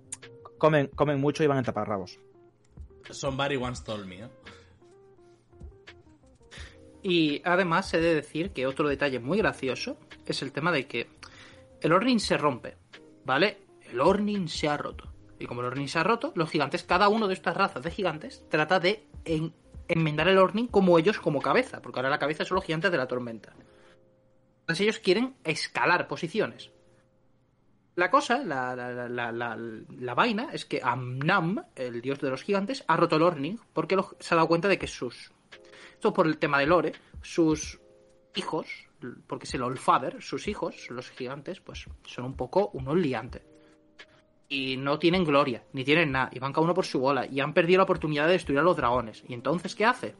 [0.58, 2.18] Comen, comen mucho y van en taparrabos.
[3.08, 4.28] Somebody once told me, ¿eh?
[7.02, 9.96] Y además he de decir que otro detalle muy gracioso
[10.26, 11.08] es el tema de que
[11.80, 12.76] el Ornin se rompe,
[13.24, 13.58] ¿vale?
[13.90, 15.10] El Ornin se ha roto.
[15.38, 17.90] Y como el Ornin se ha roto, los gigantes, cada uno de estas razas de
[17.90, 19.54] gigantes, trata de en-
[19.88, 22.98] enmendar el Ornin como ellos como cabeza, porque ahora la cabeza son los gigantes de
[22.98, 23.54] la tormenta.
[24.60, 26.70] Entonces ellos quieren escalar posiciones.
[27.96, 33.22] La cosa, la, vaina, es que Amnam, el dios de los gigantes, ha roto el
[33.22, 35.32] Orning porque se ha dado cuenta de que sus
[36.00, 37.78] esto por el tema de Lore, sus
[38.34, 38.66] hijos,
[39.26, 43.42] porque es el Allfather, sus hijos, los gigantes, pues son un poco unos liantes.
[44.48, 47.40] Y no tienen gloria, ni tienen nada, y van cada uno por su bola, y
[47.40, 49.22] han perdido la oportunidad de destruir a los dragones.
[49.28, 50.14] ¿Y entonces qué hace?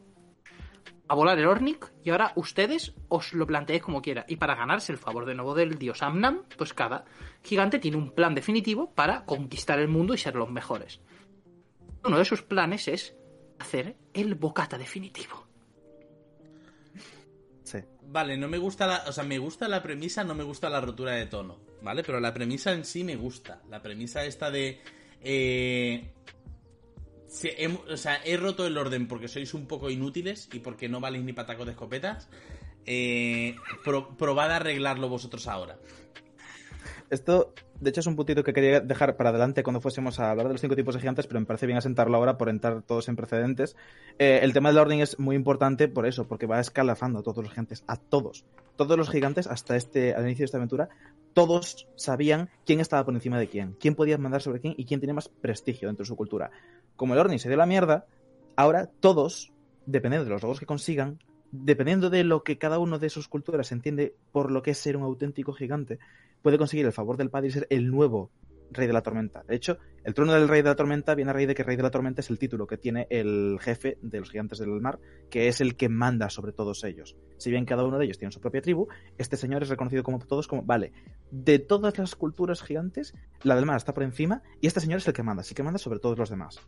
[1.07, 4.23] A volar el Ornick, y ahora ustedes os lo planteéis como quiera.
[4.27, 7.05] Y para ganarse el favor de nuevo del dios Amnam, pues cada
[7.41, 11.01] gigante tiene un plan definitivo para conquistar el mundo y ser los mejores.
[12.05, 13.15] Uno de sus planes es
[13.57, 15.49] hacer el bocata definitivo.
[18.11, 19.03] Vale, no me gusta la.
[19.07, 21.59] O sea, me gusta la premisa, no me gusta la rotura de tono.
[21.81, 22.03] ¿Vale?
[22.03, 23.61] Pero la premisa en sí me gusta.
[23.69, 24.81] La premisa esta de.
[25.21, 26.11] Eh,
[27.43, 30.99] he- o sea, he roto el orden porque sois un poco inútiles y porque no
[30.99, 32.27] valéis ni patacos de escopetas.
[32.85, 33.55] Eh,
[33.85, 35.77] pro- probad a arreglarlo vosotros ahora.
[37.11, 40.47] Esto, de hecho, es un puntito que quería dejar para adelante cuando fuésemos a hablar
[40.47, 43.09] de los cinco tipos de gigantes, pero me parece bien asentarlo ahora por entrar todos
[43.09, 43.75] en precedentes.
[44.17, 47.43] Eh, el tema del orden es muy importante por eso, porque va escalafando a todos
[47.43, 48.45] los gigantes, a todos.
[48.77, 50.87] Todos los gigantes, hasta este, al inicio de esta aventura,
[51.33, 55.01] todos sabían quién estaba por encima de quién, quién podía mandar sobre quién y quién
[55.01, 56.49] tenía más prestigio dentro de su cultura.
[56.95, 58.05] Como el Orni se dio la mierda,
[58.55, 59.51] ahora todos,
[59.85, 61.19] dependiendo de los logros que consigan,
[61.51, 64.95] dependiendo de lo que cada uno de sus culturas entiende por lo que es ser
[64.95, 65.99] un auténtico gigante,
[66.41, 68.31] puede conseguir el favor del padre y ser el nuevo
[68.71, 69.43] rey de la tormenta.
[69.47, 71.75] De hecho, el trono del rey de la tormenta viene a raíz de que rey
[71.75, 74.99] de la tormenta es el título que tiene el jefe de los gigantes del mar,
[75.29, 77.15] que es el que manda sobre todos ellos.
[77.37, 78.87] Si bien cada uno de ellos tiene su propia tribu,
[79.17, 80.93] este señor es reconocido como todos como, vale,
[81.31, 83.13] de todas las culturas gigantes,
[83.43, 85.63] la del mar está por encima y este señor es el que manda, así que
[85.63, 86.59] manda sobre todos los demás.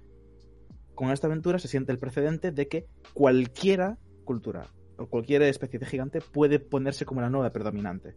[0.96, 4.68] Con esta aventura se siente el precedente de que cualquiera cultura
[4.98, 8.16] o cualquier especie de gigante puede ponerse como la nueva predominante.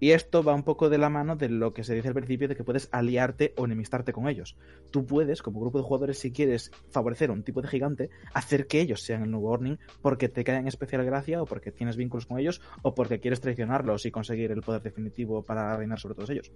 [0.00, 2.46] Y esto va un poco de la mano de lo que se dice al principio
[2.46, 4.56] de que puedes aliarte o enemistarte con ellos.
[4.92, 8.66] Tú puedes, como grupo de jugadores, si quieres favorecer a un tipo de gigante, hacer
[8.68, 11.96] que ellos sean el nuevo Orning porque te caen en especial gracia o porque tienes
[11.96, 16.14] vínculos con ellos o porque quieres traicionarlos y conseguir el poder definitivo para reinar sobre
[16.14, 16.52] todos ellos.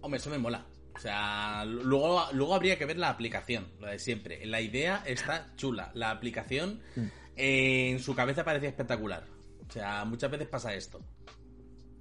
[0.00, 0.66] Hombre, eso me mola.
[0.94, 4.44] O sea, luego, luego habría que ver la aplicación, lo de siempre.
[4.46, 5.90] La idea está chula.
[5.94, 7.00] La aplicación Mm.
[7.36, 9.24] eh, en su cabeza parecía espectacular.
[9.68, 11.00] O sea, muchas veces pasa esto.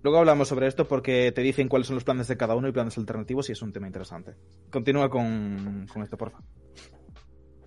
[0.04, 2.72] Luego hablamos sobre esto porque te dicen cuáles son los planes de cada uno y
[2.72, 4.36] planes alternativos y es un tema interesante.
[4.72, 6.40] Continúa con, con esto, porfa.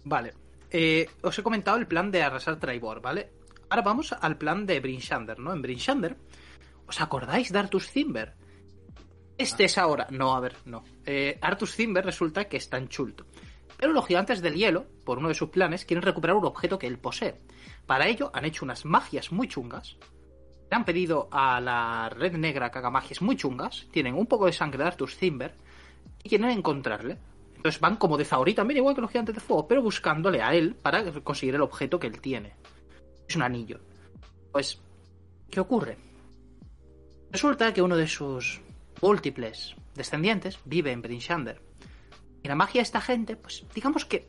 [0.04, 0.34] Vale.
[0.70, 3.30] Eh, os he comentado el plan de arrasar Traibor, ¿vale?
[3.68, 5.52] Ahora vamos al plan de Brinshander, ¿no?
[5.52, 6.16] En Brinshander,
[6.86, 8.34] ¿os acordáis de Artus Zimber?
[9.38, 10.08] Este es ahora.
[10.10, 10.84] No, a ver, no.
[11.06, 13.22] Eh, Artus Zimber resulta que está en Chult.
[13.76, 16.86] Pero los gigantes del hielo, por uno de sus planes, quieren recuperar un objeto que
[16.86, 17.40] él posee.
[17.86, 19.96] Para ello han hecho unas magias muy chungas.
[20.74, 23.86] Han pedido a la red negra que haga magias muy chungas.
[23.92, 25.54] Tienen un poco de sangre de Artus Zimber.
[26.22, 27.16] Y quieren encontrarle.
[27.54, 30.52] Entonces van como de Zauri también, igual que los gigantes de fuego, pero buscándole a
[30.52, 32.56] él para conseguir el objeto que él tiene.
[33.28, 33.80] Es un anillo.
[34.50, 34.80] Pues,
[35.50, 35.96] ¿qué ocurre?
[37.30, 38.60] Resulta que uno de sus
[39.00, 41.62] múltiples descendientes vive en Brinshander.
[42.42, 44.28] Y la magia de esta gente, pues digamos que.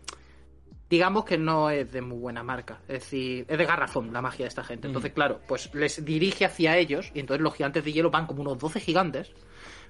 [0.90, 2.80] Digamos que no es de muy buena marca.
[2.88, 4.88] Es decir, es de garrafón la magia de esta gente.
[4.88, 7.12] Entonces, claro, pues les dirige hacia ellos.
[7.14, 9.32] Y entonces los gigantes de hielo van como unos 12 gigantes.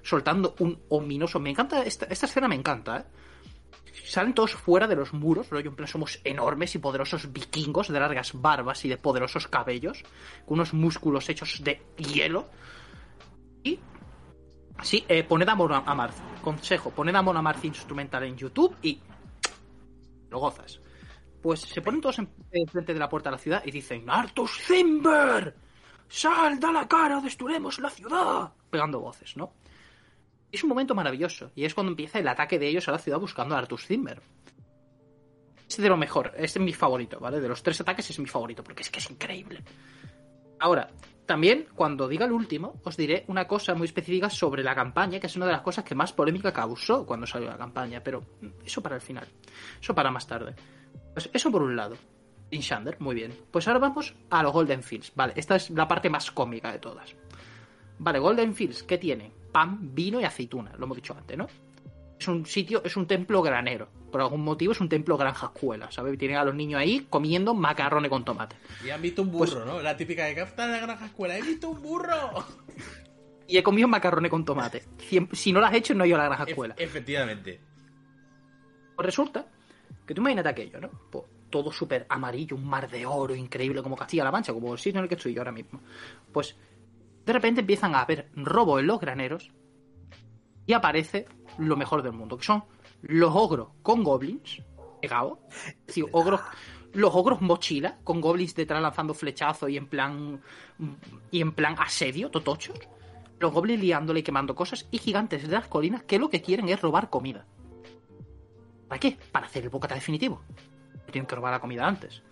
[0.02, 1.38] Soltando un ominoso.
[1.38, 1.82] Me encanta.
[1.82, 3.04] Esta, esta escena me encanta, ¿eh?
[4.04, 7.98] Salen todos fuera de los muros, rollo, en plan somos enormes y poderosos vikingos de
[7.98, 10.04] largas barbas y de poderosos cabellos,
[10.44, 12.48] con unos músculos hechos de hielo.
[13.64, 13.80] Y
[14.82, 16.42] Sí, eh, poned a Mon Amarth.
[16.42, 19.00] Consejo, poned a Mon Amarth instrumental en YouTube y
[20.30, 20.80] lo gozas.
[21.42, 24.08] Pues se ponen todos en, en frente de la puerta de la ciudad y dicen
[24.08, 25.54] ¡Artus Zimber!
[26.08, 28.52] ¡Sal, da la cara destruiremos la ciudad!
[28.70, 29.52] Pegando voces, ¿no?
[30.50, 33.18] Es un momento maravilloso y es cuando empieza el ataque de ellos a la ciudad
[33.18, 34.22] buscando a Artus Zimber.
[35.68, 37.40] Es de lo mejor, es mi favorito, ¿vale?
[37.40, 39.62] De los tres ataques es mi favorito porque es que es increíble.
[40.60, 40.88] Ahora,
[41.26, 45.26] también, cuando diga el último, os diré una cosa muy específica sobre la campaña, que
[45.26, 48.22] es una de las cosas que más polémica causó cuando salió la campaña, pero
[48.64, 49.26] eso para el final.
[49.80, 50.54] Eso para más tarde.
[51.14, 51.96] Pues eso por un lado.
[52.50, 53.32] Inshander, muy bien.
[53.50, 55.12] Pues ahora vamos a los Golden Fields.
[55.14, 57.14] Vale, esta es la parte más cómica de todas.
[57.98, 59.32] Vale, Golden Fields, ¿qué tiene?
[59.52, 61.46] Pan, vino y aceituna, lo hemos dicho antes, ¿no?
[62.18, 63.88] Es un sitio, es un templo granero.
[64.12, 66.16] Por algún motivo es un templo granja escuela, ¿sabes?
[66.18, 68.56] Tienen a los niños ahí comiendo macarrones con tomate.
[68.84, 69.82] Y han visto un burro, ¿no?
[69.82, 71.36] La típica de capta de la granja escuela.
[71.36, 72.44] ¡He visto un burro!
[73.48, 74.82] Y he comido macarrones con tomate.
[75.32, 76.74] Si no lo has hecho, no he ido a la granja escuela.
[76.74, 77.60] Ef- efectivamente.
[78.96, 79.46] Pues resulta
[80.06, 80.90] que tú imagínate aquello, ¿no?
[81.10, 84.98] Pues todo súper amarillo, un mar de oro increíble como Castilla-La Mancha, como el sitio
[84.98, 85.80] en el que estoy yo ahora mismo.
[86.32, 86.56] Pues
[87.24, 89.50] de repente empiezan a haber robo en los graneros
[90.66, 91.26] y aparece
[91.58, 92.64] lo mejor del mundo, que son
[93.02, 94.62] los ogros con goblins
[95.00, 95.38] pegados.
[95.80, 96.40] Es decir, ogros,
[96.92, 100.40] los ogros mochila con goblins detrás lanzando flechazos y en plan
[101.30, 102.78] y en plan asedio, totochos.
[103.38, 106.68] Los goblins liándole y quemando cosas y gigantes de las colinas que lo que quieren
[106.68, 107.44] es robar comida.
[108.88, 109.16] ¿Para qué?
[109.32, 110.42] Para hacer el bocata definitivo.
[111.10, 112.22] Tienen que robar la comida antes.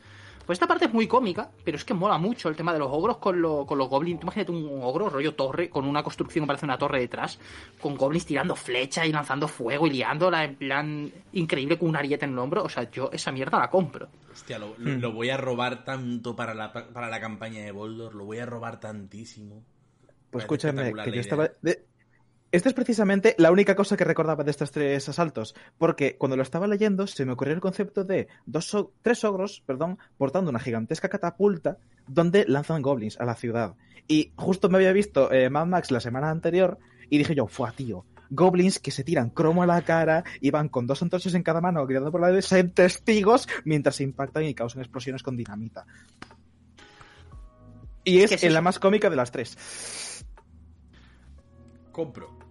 [0.46, 2.88] Pues esta parte es muy cómica, pero es que mola mucho el tema de los
[2.90, 4.20] ogros con, lo- con los goblins.
[4.20, 7.38] Imagínate un ogro rollo torre, con una construcción que parece una torre detrás,
[7.80, 12.26] con goblins tirando flechas y lanzando fuego y liándola en plan increíble con un ariete
[12.26, 12.62] en el hombro.
[12.62, 14.08] O sea, yo esa mierda la compro.
[14.30, 18.14] Hostia, lo, lo- lo voy a robar tanto para la, para la campaña de Boldor,
[18.14, 19.64] lo voy a robar tantísimo.
[20.30, 21.20] Pues escúchame, que yo idea.
[21.22, 21.48] estaba.
[21.62, 21.86] de-
[22.54, 26.44] Esta es precisamente la única cosa que recordaba de estos tres asaltos, porque cuando lo
[26.44, 30.60] estaba leyendo se me ocurrió el concepto de dos o- tres ogros, perdón, portando una
[30.60, 33.74] gigantesca catapulta donde lanzan goblins a la ciudad.
[34.06, 36.78] Y justo me había visto eh, Mad Max la semana anterior
[37.10, 38.04] y dije yo, ¡fua, tío!
[38.30, 41.60] Goblins que se tiran cromo a la cara y van con dos antorchas en cada
[41.60, 45.86] mano gritando por la vez, sean testigos mientras se impactan y causan explosiones con dinamita.
[48.04, 48.54] Y es, que es en eso.
[48.54, 50.24] la más cómica de las tres.
[51.90, 52.43] Compro.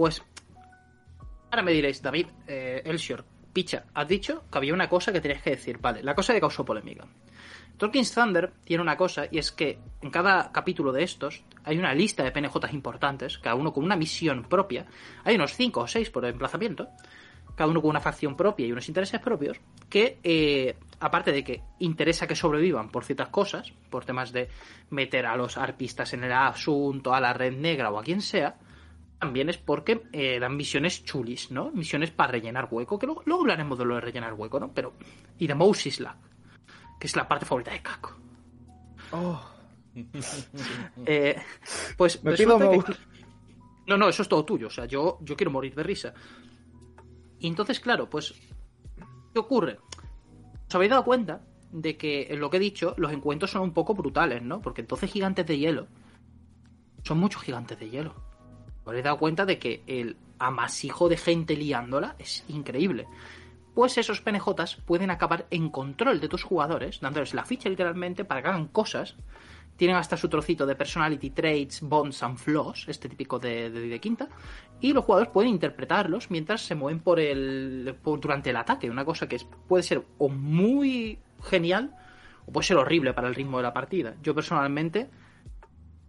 [0.00, 0.22] Pues
[1.50, 3.22] ahora me diréis, David, eh, Elshore,
[3.52, 5.76] picha, has dicho que había una cosa que tenías que decir.
[5.76, 7.06] Vale, la cosa que causó polémica.
[7.76, 11.92] Tolkien's Thunder tiene una cosa y es que en cada capítulo de estos hay una
[11.92, 14.86] lista de PNJs importantes, cada uno con una misión propia.
[15.22, 16.88] Hay unos 5 o 6 por emplazamiento,
[17.54, 21.62] cada uno con una facción propia y unos intereses propios, que eh, aparte de que
[21.78, 24.48] interesa que sobrevivan por ciertas cosas, por temas de
[24.88, 28.56] meter a los arpistas en el asunto, a la red negra o a quien sea,
[29.20, 31.70] también es porque eh, dan misiones chulis, ¿no?
[31.72, 34.72] Misiones para rellenar hueco, que luego, luego hablaremos de lo de rellenar hueco, ¿no?
[34.72, 34.94] Pero.
[35.38, 36.16] Y de Moses Lag,
[36.98, 38.16] que es la parte favorita de Kako.
[39.12, 39.40] Oh.
[41.04, 41.36] Eh,
[41.96, 42.98] pues Me pido que- Mouse.
[43.86, 44.68] No, no, eso es todo tuyo.
[44.68, 46.14] O sea, yo, yo quiero morir de risa.
[47.38, 48.32] Y entonces, claro, pues.
[49.32, 49.78] ¿Qué ocurre?
[50.68, 51.42] ¿Os habéis dado cuenta
[51.72, 54.60] de que en lo que he dicho, los encuentros son un poco brutales, ¿no?
[54.62, 55.88] Porque entonces gigantes de hielo.
[57.02, 58.14] Son muchos gigantes de hielo.
[58.82, 63.06] ¿Os habéis dado cuenta de que el amasijo de gente liándola es increíble?
[63.74, 68.42] Pues esos PNJs pueden acabar en control de tus jugadores, dándoles la ficha literalmente para
[68.42, 69.16] que hagan cosas
[69.80, 74.28] tienen hasta su trocito de personality traits, bonds and flaws, este típico de, de, quinta,
[74.78, 79.26] y los jugadores pueden interpretarlos mientras se mueven por el durante el ataque, una cosa
[79.26, 81.96] que puede ser o muy genial
[82.44, 84.16] o puede ser horrible para el ritmo de la partida.
[84.22, 85.08] Yo personalmente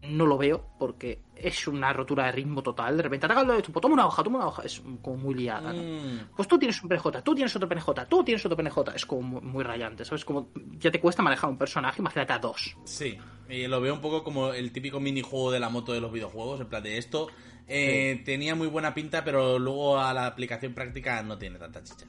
[0.04, 2.98] no lo veo porque es una rotura de ritmo total.
[2.98, 5.72] De repente, esto, pues toma una hoja, toma una hoja, es como muy liada.
[5.74, 5.82] ¿no?
[5.82, 8.96] Mm, Pues tú tienes un PNJ, tú tienes otro PNJ, tú tienes otro PNJ.
[8.96, 10.26] Es como muy, muy rayante, ¿sabes?
[10.26, 10.50] Como
[10.80, 12.76] ya te cuesta manejar un personaje, imagínate a dos.
[12.84, 13.18] sí,
[13.50, 16.62] y lo veo un poco como el típico minijuego de la moto de los videojuegos,
[16.62, 17.28] en plan de esto.
[17.68, 22.06] eh, Tenía muy buena pinta, pero luego a la aplicación práctica no tiene tanta chicha.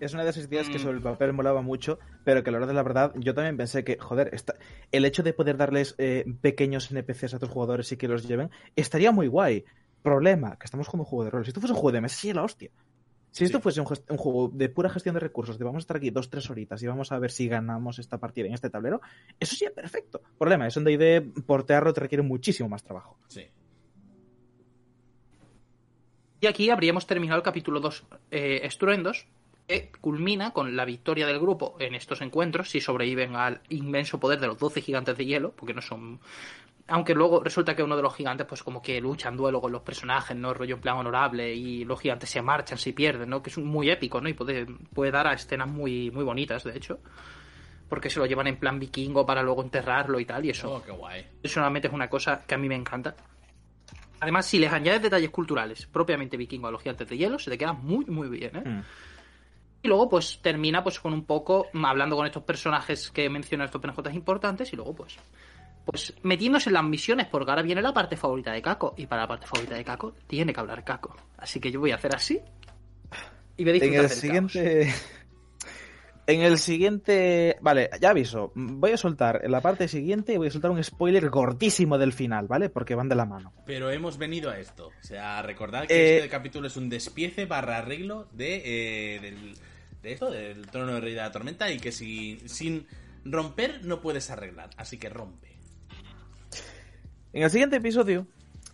[0.00, 0.82] Es una de esas ideas que Mm.
[0.82, 3.56] sobre el papel molaba mucho, pero que a la hora de la verdad yo también
[3.56, 4.56] pensé que, joder, esta-
[4.92, 8.50] el hecho de poder darles eh, pequeños NPCs a tus jugadores y que los lleven,
[8.76, 9.64] estaría muy guay.
[10.02, 11.44] Problema, que estamos jugando un juego de rol.
[11.44, 12.70] Si esto fuese un juego de mesa, sería la hostia.
[13.32, 13.62] Si esto Sí.
[13.62, 16.48] fuese un, juego de pura gestión de recursos, de vamos a estar aquí dos, tres
[16.50, 19.00] horitas y vamos a ver si ganamos esta partida en este tablero,
[19.38, 20.20] eso sería perfecto.
[20.38, 23.18] Problema, es un D&D, portearlo te requiere muchísimo más trabajo.
[23.28, 23.46] Sí.
[26.40, 29.26] Y aquí habríamos terminado el capítulo 2 eh, Estruendos,
[29.70, 34.40] que culmina con la victoria del grupo en estos encuentros, si sobreviven al inmenso poder
[34.40, 36.20] de los 12 gigantes de hielo, porque no son...
[36.88, 39.70] Aunque luego resulta que uno de los gigantes, pues como que lucha en duelo con
[39.70, 40.52] los personajes, ¿no?
[40.52, 43.42] Rollo en plan honorable, y los gigantes se marchan, se pierden, ¿no?
[43.42, 44.28] Que es un- muy épico, ¿no?
[44.28, 46.98] Y puede, puede dar a escenas muy, muy bonitas, de hecho.
[47.88, 50.82] Porque se lo llevan en plan vikingo para luego enterrarlo y tal, y eso Oh,
[50.82, 51.24] qué guay.
[51.42, 53.14] personalmente es una cosa que a mí me encanta.
[54.18, 57.56] Además, si les añades detalles culturales propiamente vikingo a los gigantes de hielo, se te
[57.56, 58.68] queda muy, muy bien, ¿eh?
[58.68, 58.82] Mm.
[59.82, 63.80] Y luego, pues, termina pues con un poco hablando con estos personajes que mencionan estos
[63.80, 65.16] PNJs importantes y luego, pues,
[65.84, 68.94] pues metiéndose en las misiones, porque ahora viene la parte favorita de Kako.
[68.98, 71.16] Y para la parte favorita de Kako, tiene que hablar Kako.
[71.38, 72.40] Así que yo voy a hacer así.
[73.56, 74.92] Y me En el siguiente.
[76.26, 77.56] En el siguiente.
[77.60, 78.52] Vale, ya aviso.
[78.54, 82.46] Voy a soltar en la parte siguiente voy a soltar un spoiler gordísimo del final,
[82.46, 82.68] ¿vale?
[82.68, 83.52] Porque van de la mano.
[83.66, 84.88] Pero hemos venido a esto.
[84.88, 88.62] O sea, recordad que Eh, este capítulo es un despiece barra arreglo de,
[89.16, 89.56] eh, del-
[90.02, 92.86] de esto, del trono de rey de la tormenta, y que si, sin
[93.24, 94.70] romper no puedes arreglar.
[94.76, 95.48] Así que rompe.
[97.32, 98.26] En el siguiente episodio,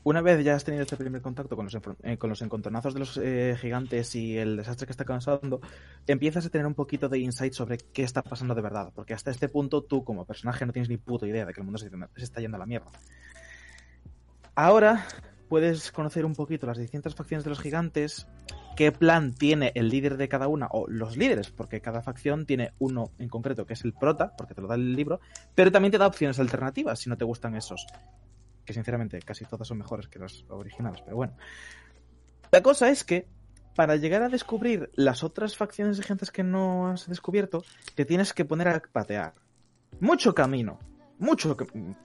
[0.02, 3.00] una vez ya has tenido este primer contacto con los, eh, con los encontronazos de
[3.00, 5.60] los eh, gigantes y el desastre que está causando,
[6.06, 8.92] empiezas a tener un poquito de insight sobre qué está pasando de verdad.
[8.94, 11.64] Porque hasta este punto tú, como personaje, no tienes ni puta idea de que el
[11.64, 12.90] mundo se, se está yendo a la mierda.
[14.54, 15.06] Ahora
[15.48, 18.26] puedes conocer un poquito las distintas facciones de los gigantes,
[18.76, 22.72] qué plan tiene el líder de cada una, o los líderes, porque cada facción tiene
[22.78, 25.20] uno en concreto, que es el prota, porque te lo da el libro,
[25.54, 27.86] pero también te da opciones alternativas si no te gustan esos
[28.64, 31.36] que sinceramente casi todas son mejores que las originales, pero bueno.
[32.50, 33.28] La cosa es que
[33.76, 37.62] para llegar a descubrir las otras facciones de gentes que no has descubierto,
[37.94, 39.34] te tienes que poner a patear.
[40.00, 40.78] Mucho camino.
[41.18, 41.56] Mucho.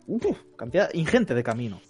[0.07, 1.81] uf, cantidad ingente de camino.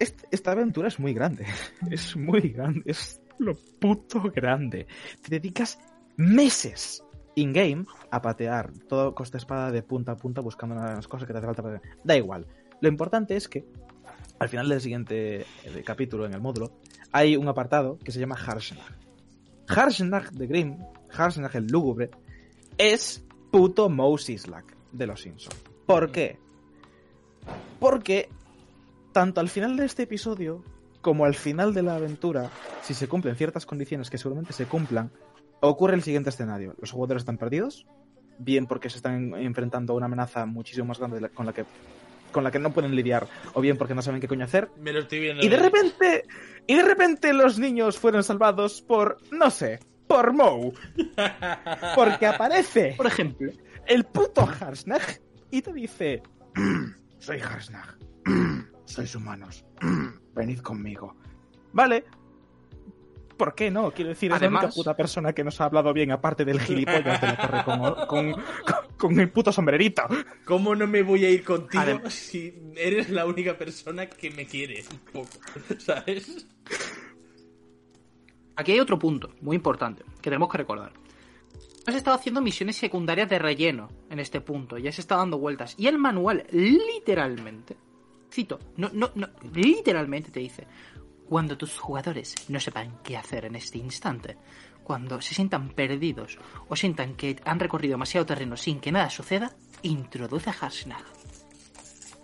[0.00, 1.46] Est- esta aventura es muy grande.
[1.90, 2.82] Es muy grande.
[2.86, 4.86] Es lo puto grande.
[5.22, 5.78] Te dedicas
[6.16, 7.04] meses
[7.34, 11.38] in-game a patear todo costa espada de punta a punta buscando las cosas que te
[11.38, 11.80] hace falta.
[12.04, 12.46] Da igual.
[12.80, 13.64] Lo importante es que
[14.38, 16.72] al final del siguiente eh, capítulo en el módulo
[17.12, 18.98] hay un apartado que se llama Harshnag.
[19.68, 20.78] Harshnag de Grimm,
[21.10, 22.10] Harshnag el lúgubre,
[22.76, 25.56] es puto Moses Slack de los Simpsons.
[25.86, 26.38] ¿Por qué?
[27.78, 28.28] Porque
[29.12, 30.64] tanto al final de este episodio
[31.02, 32.50] como al final de la aventura,
[32.80, 35.10] si se cumplen ciertas condiciones que seguramente se cumplan,
[35.60, 36.74] ocurre el siguiente escenario.
[36.80, 37.86] Los jugadores están perdidos,
[38.38, 41.66] bien porque se están enfrentando a una amenaza muchísimo más grande con la que
[42.32, 44.70] con la que no pueden lidiar, o bien porque no saben qué coño hacer.
[44.78, 45.44] Me lo estoy viendo.
[45.44, 46.24] Y de repente,
[46.66, 50.72] y de repente los niños fueron salvados por, no sé, por Moe.
[51.94, 53.52] Porque aparece Por ejemplo,
[53.86, 56.22] el puto Harsnag y te dice:
[57.18, 57.98] Soy Harsnag,
[58.84, 59.64] sois humanos,
[60.34, 61.14] venid conmigo.
[61.72, 62.04] Vale.
[63.36, 63.90] ¿Por qué no?
[63.90, 66.60] Quiero decir, es la Además- única puta persona que nos ha hablado bien, aparte del
[66.60, 68.42] gilipollas de la torre con, con, con-
[68.96, 70.02] con el puto sombrerito.
[70.44, 74.46] ¿Cómo no me voy a ir contigo Adem- si eres la única persona que me
[74.46, 75.28] quiere un poco?
[75.78, 76.46] ¿Sabes?
[78.54, 80.92] aquí hay otro punto muy importante que tenemos que recordar.
[81.86, 85.74] Has estado haciendo misiones secundarias de relleno en este punto, ya se está dando vueltas.
[85.78, 87.76] Y el manual, literalmente,
[88.32, 90.66] cito, no, no, no, literalmente te dice,
[91.28, 94.36] cuando tus jugadores no sepan qué hacer en este instante,
[94.82, 99.52] cuando se sientan perdidos o sientan que han recorrido demasiado terreno sin que nada suceda,
[99.82, 101.04] introduce a Harshnag.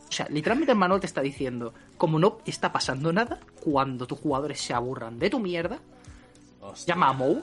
[0.09, 4.18] O sea, literalmente el manual te está diciendo, como no está pasando nada, cuando tus
[4.18, 5.80] jugadores se aburran de tu mierda,
[6.61, 6.94] Hostia.
[6.94, 7.42] llama a Moe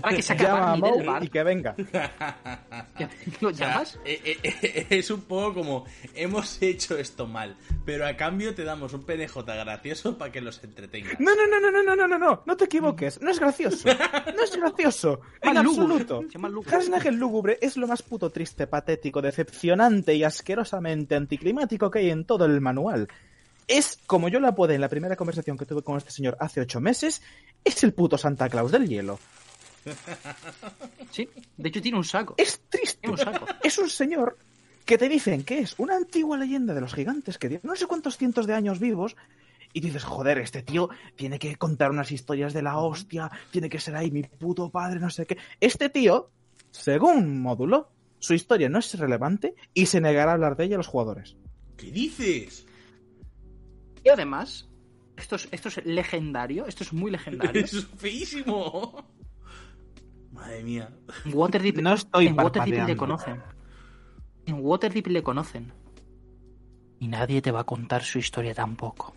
[0.00, 1.24] para que saque Llama a a Barney del Moe bar.
[1.24, 1.74] y que venga.
[3.40, 3.98] ¿Lo O sea, llamas?
[4.04, 5.84] eh, eh, eh, es un poco como
[6.14, 10.62] hemos hecho esto mal, pero a cambio te damos un PNJ gracioso para que los
[10.64, 11.18] entretengas.
[11.20, 13.20] No, no, no, no, no, no, no, no, no, no te equivoques.
[13.20, 13.88] No es gracioso.
[14.34, 15.20] No es gracioso.
[15.42, 16.22] En absoluto.
[16.22, 16.74] Se llama lúgubre.
[16.76, 22.10] Harsnag el lúgubre es lo más puto triste, patético, decepcionante y asquerosamente anticlimático que hay
[22.10, 23.08] en todo el manual.
[23.66, 26.60] Es, como yo lo apodé en la primera conversación que tuve con este señor hace
[26.60, 27.22] ocho meses,
[27.64, 29.18] es el puto Santa Claus del hielo.
[31.10, 32.34] Sí, de hecho tiene un saco.
[32.36, 32.98] Es triste.
[33.00, 33.46] Tiene un saco.
[33.62, 34.36] Es un señor
[34.84, 37.86] que te dicen que es una antigua leyenda de los gigantes que tiene no sé
[37.86, 39.16] cuántos cientos de años vivos
[39.72, 43.80] y dices, joder, este tío tiene que contar unas historias de la hostia, tiene que
[43.80, 45.36] ser ahí mi puto padre, no sé qué.
[45.60, 46.30] Este tío,
[46.70, 50.78] según módulo, su historia no es relevante y se negará a hablar de ella a
[50.78, 51.36] los jugadores.
[51.76, 52.66] ¿Qué dices?
[54.02, 54.68] Y además,
[55.16, 57.62] esto es, esto es legendario, esto es muy legendario.
[57.64, 59.06] Es feísimo.
[60.38, 60.88] Madre mía.
[61.24, 63.42] En Waterdeep, No estoy en Waterdeep le conocen.
[64.46, 65.72] En Waterdeep le conocen.
[67.00, 69.14] Y nadie te va a contar su historia tampoco.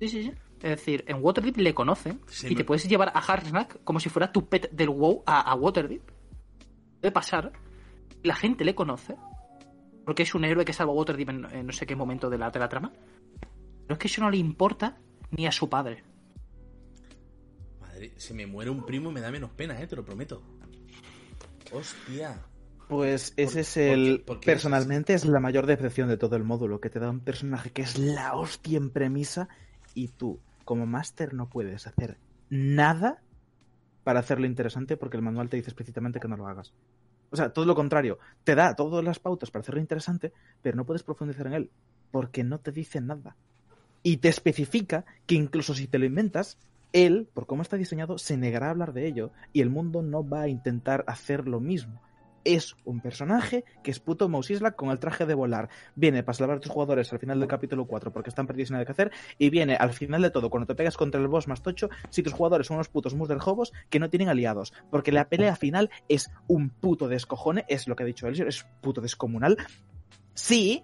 [0.00, 0.32] Sí, sí, sí.
[0.62, 3.98] Es decir, en Waterdeep le conocen Sí, y me- te puedes llevar a Harsnack como
[4.00, 6.02] si fuera tu pet del WoW a, a Waterdeep.
[7.00, 7.52] Puede pasar.
[8.22, 9.16] La gente le conoce.
[10.04, 12.38] Porque es un héroe que salva a Waterdeep en, en no sé qué momento de
[12.38, 12.92] la, de la trama.
[13.86, 14.98] Pero es que eso no le importa
[15.30, 16.02] ni a su padre.
[17.80, 20.42] Madre, se me muere un primo y me da menos pena, eh, te lo prometo.
[21.72, 22.40] Hostia.
[22.88, 24.20] Pues ese es por qué- el.
[24.22, 27.20] por qué personalmente es la mayor decepción de todo el módulo, que te da un
[27.20, 29.48] personaje que es la hostia en premisa
[29.94, 32.18] y tú, como máster, no puedes hacer
[32.50, 33.22] nada
[34.04, 36.74] para hacerlo interesante porque el manual te dice explícitamente que no lo hagas.
[37.30, 40.84] O sea, todo lo contrario, te da todas las pautas para hacerlo interesante, pero no
[40.84, 41.70] puedes profundizar en él
[42.10, 43.36] porque no te dice nada.
[44.02, 46.58] Y te especifica que incluso si te lo inventas,
[46.92, 50.28] él, por cómo está diseñado, se negará a hablar de ello y el mundo no
[50.28, 52.00] va a intentar hacer lo mismo.
[52.44, 55.68] Es un personaje que es puto Mousisla con el traje de volar.
[55.94, 58.74] Viene para salvar a tus jugadores al final del capítulo 4 porque están perdidos sin
[58.74, 59.12] nada que hacer.
[59.38, 62.24] Y viene al final de todo, cuando te pegas contra el boss más tocho, si
[62.24, 64.72] tus jugadores son unos putos Hobos que no tienen aliados.
[64.90, 68.66] Porque la pelea final es un puto descojone, es lo que ha dicho Elsior, es
[68.80, 69.56] puto descomunal.
[70.34, 70.82] Si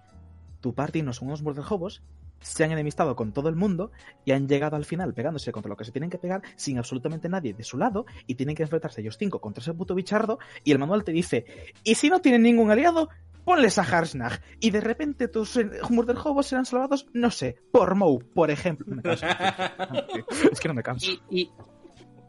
[0.61, 2.01] tu party no son unos Hobos
[2.41, 3.91] se han enemistado con todo el mundo
[4.25, 7.29] y han llegado al final pegándose contra lo que se tienen que pegar sin absolutamente
[7.29, 10.71] nadie de su lado y tienen que enfrentarse ellos cinco contra ese puto bichardo y
[10.71, 11.45] el manual te dice,
[11.83, 13.09] y si no tienen ningún aliado,
[13.45, 18.19] ponles a Harsnag y de repente tus eh, Hobos serán salvados, no sé, por Moe,
[18.23, 18.85] por ejemplo.
[18.89, 19.25] No me canso.
[20.51, 21.09] es que no me canso.
[21.11, 21.51] Y, y,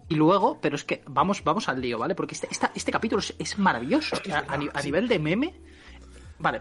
[0.09, 2.15] y luego, pero es que vamos, vamos al lío, ¿vale?
[2.15, 4.17] Porque este, esta- este capítulo es, es maravilloso.
[4.33, 5.61] A, a ni- a nivel de meme.
[6.39, 6.61] Vale.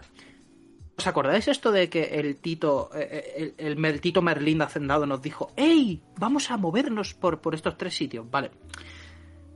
[1.00, 5.06] ¿Os acordáis esto de que el Tito, eh, el, el, el Tito Merlín de Hacendado
[5.06, 6.02] nos dijo, ¡Ey!
[6.18, 8.30] Vamos a movernos por, por estos tres sitios.
[8.30, 8.50] Vale.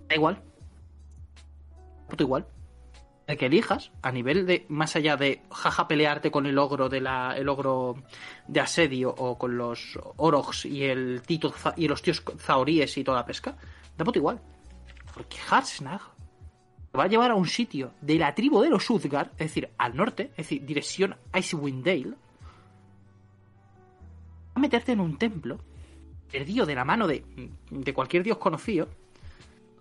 [0.09, 0.43] Da igual.
[2.09, 2.47] Puto igual.
[3.27, 7.03] El que elijas, a nivel de, más allá de jaja pelearte con el ogro de
[7.03, 7.97] la, el ogro
[8.49, 13.19] de asedio o con los orogs y el Tito y los tíos zaoríes y toda
[13.19, 13.55] la pesca,
[13.99, 14.41] da igual.
[15.13, 16.01] Porque Harsnag
[16.97, 19.97] va a llevar a un sitio de la tribu de los Uzgar, es decir, al
[19.97, 22.15] norte, es decir, dirección Icewind Dale,
[24.55, 25.59] a meterte en un templo,
[26.31, 27.25] perdido de la mano de,
[27.71, 28.89] de cualquier dios conocido,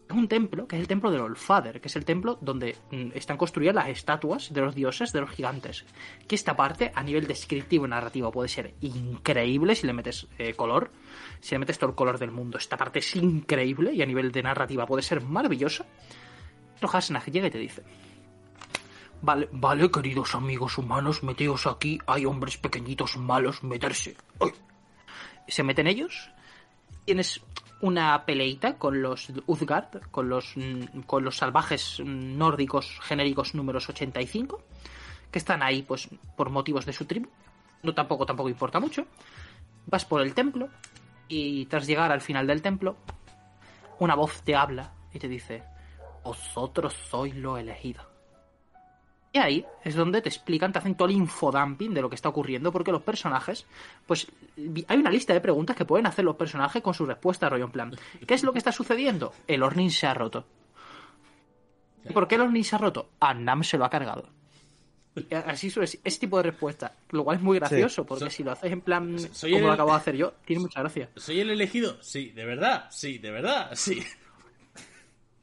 [0.09, 3.11] es un templo que es el templo del Olfader, que es el templo donde mm,
[3.15, 5.85] están construidas las estatuas de los dioses, de los gigantes.
[6.27, 10.53] Que esta parte, a nivel descriptivo y narrativo, puede ser increíble si le metes eh,
[10.53, 10.91] color,
[11.39, 12.57] si le metes todo el color del mundo.
[12.57, 15.85] Esta parte es increíble y a nivel de narrativa puede ser maravillosa.
[16.91, 17.83] Hasnag llega y te dice:
[19.21, 21.99] Vale, vale, queridos amigos humanos, meteos aquí.
[22.07, 24.15] Hay hombres pequeñitos malos, meterse.
[25.47, 26.29] Se meten ellos.
[27.05, 27.41] Tienes
[27.81, 30.55] una peleita con los Uzgard, con los,
[31.05, 34.61] con los salvajes nórdicos genéricos números 85,
[35.31, 36.07] que están ahí pues
[36.37, 37.29] por motivos de su tribu.
[37.81, 39.05] No tampoco, tampoco importa mucho.
[39.85, 40.69] Vas por el templo
[41.27, 42.95] y tras llegar al final del templo,
[43.99, 45.63] una voz te habla y te dice,
[46.23, 48.11] vosotros sois lo elegido.
[49.35, 52.29] Y ahí es donde te explican, te hacen todo el infodumping de lo que está
[52.29, 53.65] ocurriendo, porque los personajes,
[54.05, 54.27] pues
[54.87, 57.71] hay una lista de preguntas que pueden hacer los personajes con su respuesta, rollo en
[57.71, 57.95] plan.
[58.27, 59.33] ¿Qué es lo que está sucediendo?
[59.47, 60.45] El Ornin se ha roto.
[62.07, 63.09] ¿Y por qué el Ornin se ha roto?
[63.19, 64.29] Annam se lo ha cargado.
[65.15, 68.07] Y así suele ser, ese tipo de respuesta, lo cual es muy gracioso, sí.
[68.07, 70.79] porque si lo haces en plan como el- lo acabo de hacer yo, tiene mucha
[70.81, 71.09] gracia.
[71.15, 71.97] ¿Soy el elegido?
[72.01, 74.03] Sí, de verdad, sí, de verdad, sí.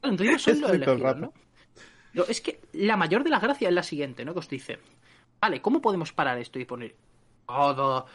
[0.03, 1.33] Entonces yo soy Es lo todo el elegido, rato.
[2.13, 2.23] ¿no?
[2.25, 4.33] Es que la mayor de las gracias es la siguiente, ¿no?
[4.33, 4.79] Que os dice,
[5.39, 6.95] vale, ¿cómo podemos parar esto y poner
[7.47, 8.05] cada,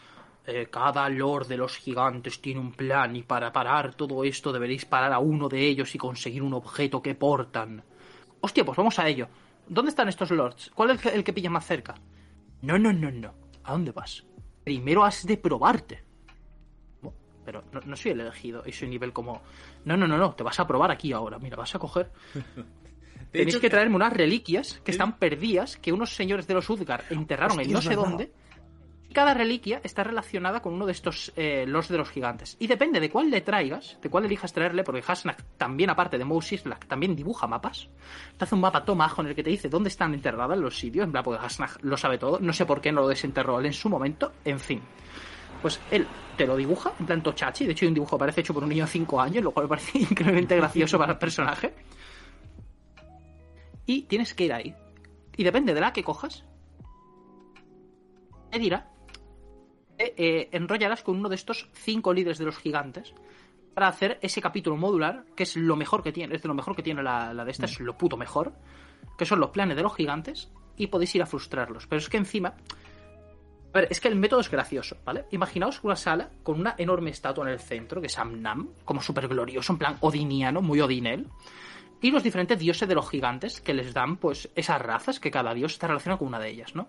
[0.47, 4.85] eh, cada lord de los gigantes tiene un plan y para parar todo esto deberéis
[4.85, 7.83] parar a uno de ellos y conseguir un objeto que portan?
[8.41, 9.29] Hostia, pues vamos a ello.
[9.69, 10.71] ¿Dónde están estos lords?
[10.75, 11.95] ¿Cuál es el que, el que pilla más cerca?
[12.63, 13.35] No, no, no, no.
[13.65, 14.25] ¿A dónde vas?
[14.63, 16.06] Primero has de probarte.
[17.47, 19.41] Pero no, no soy el elegido y soy nivel como...
[19.87, 21.39] No, no, no, no, te vas a probar aquí ahora.
[21.39, 22.11] Mira, vas a coger
[23.33, 26.69] De Tenéis hecho, que traerme unas reliquias que están perdidas, que unos señores de los
[26.71, 28.33] Udgar enterraron en no sé dónde.
[29.13, 32.57] Cada reliquia está relacionada con uno de estos eh, los de los gigantes.
[32.61, 36.25] Y depende de cuál le traigas, de cuál elijas traerle, porque Hasnak también, aparte de
[36.25, 37.89] Moses Black, también dibuja mapas.
[38.37, 41.05] Te hace un mapa tomajo en el que te dice dónde están enterradas los sitios.
[41.05, 42.39] En plan, porque Hasnak lo sabe todo.
[42.41, 44.33] No sé por qué no lo desenterró él en su momento.
[44.45, 44.83] En fin.
[45.63, 47.67] Pues él te lo dibuja, en plan tochachi.
[47.67, 49.51] De hecho, hay un dibujo que parece hecho por un niño de 5 años, lo
[49.51, 51.75] cual me parece increíblemente gracioso para el personaje.
[53.87, 54.75] Y tienes que ir ahí.
[55.37, 56.45] Y depende de la que cojas,
[58.51, 58.91] te dirá,
[59.99, 63.15] eh, eh, enrollarás con uno de estos cinco líderes de los gigantes
[63.75, 66.75] para hacer ese capítulo modular, que es lo mejor que tiene, es de lo mejor
[66.75, 68.55] que tiene la, la de esta, es lo puto mejor,
[69.19, 71.87] que son los planes de los gigantes, y podéis ir a frustrarlos.
[71.87, 72.55] Pero es que encima,
[73.77, 75.27] a ver, es que el método es gracioso, ¿vale?
[75.33, 79.29] Imaginaos una sala con una enorme estatua en el centro, que es Amnam, como súper
[79.29, 81.27] glorioso, en plan odiniano, muy odinel.
[82.01, 85.53] Y los diferentes dioses de los gigantes que les dan, pues, esas razas, que cada
[85.53, 86.89] dios está relacionado con una de ellas, ¿no?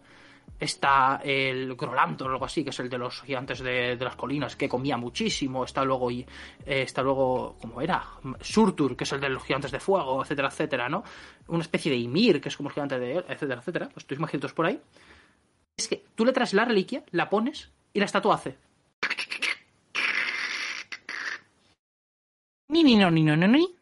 [0.57, 4.55] Está el Grolantor o algo así, que es el de los gigantes de, las colinas,
[4.55, 5.65] que comía muchísimo.
[5.65, 6.21] Está luego, y,
[6.65, 8.01] eh, está luego, ¿cómo era?
[8.39, 11.03] Surtur, que es el de los gigantes de fuego, etcétera, etcétera, ¿no?
[11.47, 13.89] Una especie de Ymir, que es como el gigante de él, etcétera, etcétera.
[13.93, 14.15] Pues tú
[14.55, 14.79] por ahí.
[15.77, 18.57] Es que tú le traes la reliquia, la pones y la estatua hace.
[22.69, 23.75] Ni, ni, no, ni, no, no, ni.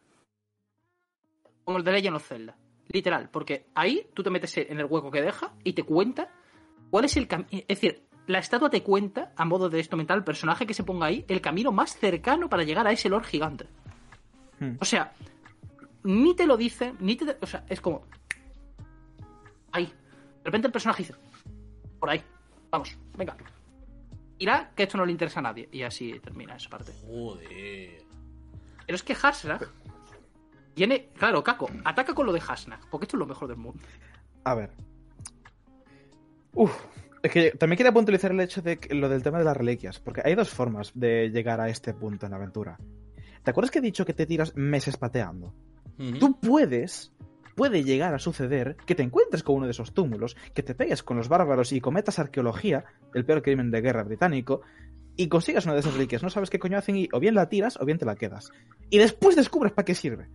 [1.64, 2.54] Como el de Legend of Zelda.
[2.88, 6.30] Literal, porque ahí tú te metes en el hueco que deja y te cuenta
[6.90, 7.48] cuál es el camino.
[7.50, 10.84] Es decir, la estatua te cuenta, a modo de esto mental, el personaje que se
[10.84, 13.66] ponga ahí, el camino más cercano para llegar a ese Lord gigante.
[14.60, 14.76] Hmm.
[14.80, 15.12] O sea,
[16.04, 17.36] ni te lo dice, ni te.
[17.40, 18.04] O sea, es como.
[19.72, 19.86] Ahí.
[19.86, 21.14] De repente el personaje dice.
[21.98, 22.22] Por ahí.
[22.70, 23.36] Vamos, venga.
[24.38, 25.68] Irá que esto no le interesa a nadie.
[25.72, 26.92] Y así termina esa parte.
[27.06, 28.02] Joder.
[28.86, 29.68] Pero es que Hasnag
[30.74, 31.08] tiene.
[31.16, 33.82] Claro, Kako, ataca con lo de Hasnag, porque esto es lo mejor del mundo.
[34.44, 34.70] A ver.
[36.52, 36.72] Uf.
[37.22, 39.98] Es que también quería puntualizar el hecho de que- lo del tema de las reliquias,
[39.98, 42.78] porque hay dos formas de llegar a este punto en la aventura.
[43.42, 45.52] ¿Te acuerdas que he dicho que te tiras meses pateando?
[46.20, 47.12] Tú puedes,
[47.56, 51.02] puede llegar a suceder que te encuentres con uno de esos túmulos, que te pegues
[51.02, 52.84] con los bárbaros y cometas arqueología,
[53.14, 54.60] el peor crimen de guerra británico,
[55.16, 56.22] y consigas una de esas reliquias.
[56.22, 58.52] No sabes qué coño hacen y o bien la tiras o bien te la quedas.
[58.90, 60.28] Y después descubres para qué sirve.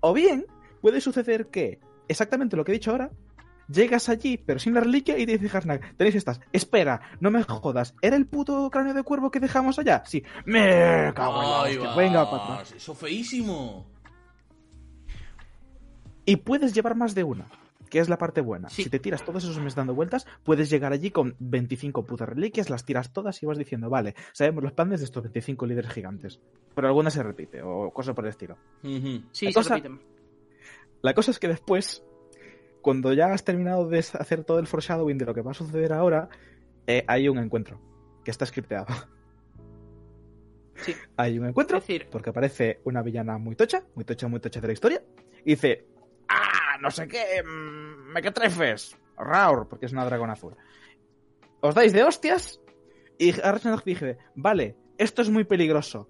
[0.00, 0.46] O bien
[0.80, 3.10] puede suceder que exactamente lo que he dicho ahora
[3.68, 6.40] Llegas allí, pero sin la reliquia, y te dice Harsnak, tenéis estas.
[6.52, 7.94] Espera, no me jodas.
[8.00, 10.04] ¿Era el puto cráneo de cuervo que dejamos allá?
[10.06, 10.22] Sí.
[10.44, 11.88] Me cago en la Ahí hostia.
[11.88, 12.72] vas, Venga, atrás.
[12.76, 13.90] Eso feísimo.
[16.26, 17.46] Y puedes llevar más de una,
[17.88, 18.68] que es la parte buena.
[18.68, 18.82] Sí.
[18.84, 22.68] Si te tiras todos esos meses dando vueltas, puedes llegar allí con 25 putas reliquias,
[22.68, 26.40] las tiras todas y vas diciendo, vale, sabemos los planes de estos 25 líderes gigantes.
[26.74, 28.56] Pero alguna se repite, o cosas por el estilo.
[28.82, 29.22] Ujú.
[29.32, 30.00] Sí, La se cosa- repiten.
[31.02, 32.04] La cosa es que después,
[32.82, 35.92] cuando ya has terminado de hacer todo el foreshadowing de lo que va a suceder
[35.92, 36.28] ahora,
[36.88, 37.80] eh, hay un encuentro
[38.24, 38.86] que está scripteado.
[40.76, 40.94] Sí.
[41.16, 44.66] Hay un encuentro decir- porque aparece una villana muy tocha, muy tocha, muy tocha de
[44.66, 45.02] la historia,
[45.44, 45.86] y dice,
[46.76, 47.42] ¡ah, no sé qué!
[47.42, 48.96] mm, ¡Me que!
[49.16, 50.54] Raur, porque es una dragón azul.
[51.60, 52.60] Os dais de hostias
[53.18, 56.08] y Arsenal dije, vale, esto es muy peligroso.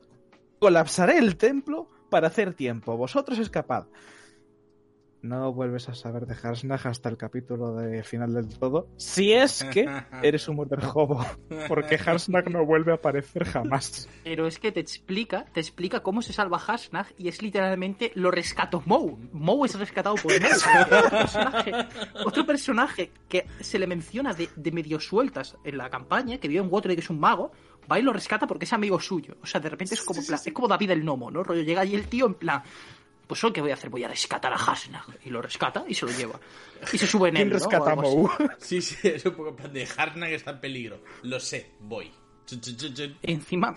[0.58, 2.96] Colapsaré el templo para hacer tiempo.
[2.96, 3.86] Vosotros escapad.
[5.26, 8.88] No vuelves a saber de Harsnag hasta el capítulo de final del todo.
[8.96, 9.86] Si es que
[10.22, 11.24] eres un murder hobo.
[11.68, 14.08] Porque Harsnag no vuelve a aparecer jamás.
[14.22, 18.30] Pero es que te explica, te explica cómo se salva Hasnag y es literalmente lo
[18.30, 19.16] rescató Moe.
[19.32, 20.50] Moe es rescatado por Moe.
[20.92, 21.72] otro, personaje,
[22.24, 26.60] otro personaje que se le menciona de, de medio sueltas en la campaña, que vive
[26.62, 27.50] en Waterdeep, que es un mago,
[27.90, 29.36] va y lo rescata porque es amigo suyo.
[29.42, 31.42] O sea, de repente es como, plan- es como David el Nomo, ¿no?
[31.42, 32.62] Rollo, llega allí el tío en plan...
[33.26, 33.90] Pues ¿qué voy a hacer?
[33.90, 35.04] Voy a rescatar a Hasnag.
[35.24, 36.38] Y lo rescata y se lo lleva.
[36.92, 37.56] Y se sube en ¿Quién él, ¿no?
[37.56, 37.96] O rescata a.
[37.96, 38.30] Moe?
[38.58, 41.00] Sí, sí, es un poco plan de Harna que está en peligro.
[41.22, 42.10] Lo sé, voy.
[42.46, 43.18] Chun, chun, chun, chun.
[43.22, 43.74] Encima,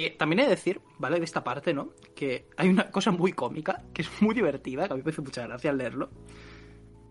[0.00, 1.18] eh, también he de decir, ¿vale?
[1.18, 1.90] De esta parte, ¿no?
[2.14, 5.22] Que hay una cosa muy cómica, que es muy divertida, que a mí me hace
[5.22, 6.08] mucha gracia al leerlo.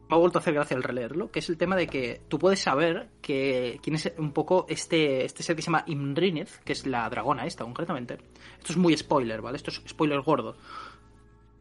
[0.10, 2.40] Me ha vuelto a hacer gracia al releerlo, que es el tema de que tú
[2.40, 6.72] puedes saber que quién es un poco este, este ser que se llama Imrinith, que
[6.72, 8.20] es la dragona esta, concretamente.
[8.58, 9.58] Esto es muy spoiler, ¿vale?
[9.58, 10.56] Esto es spoiler gordo.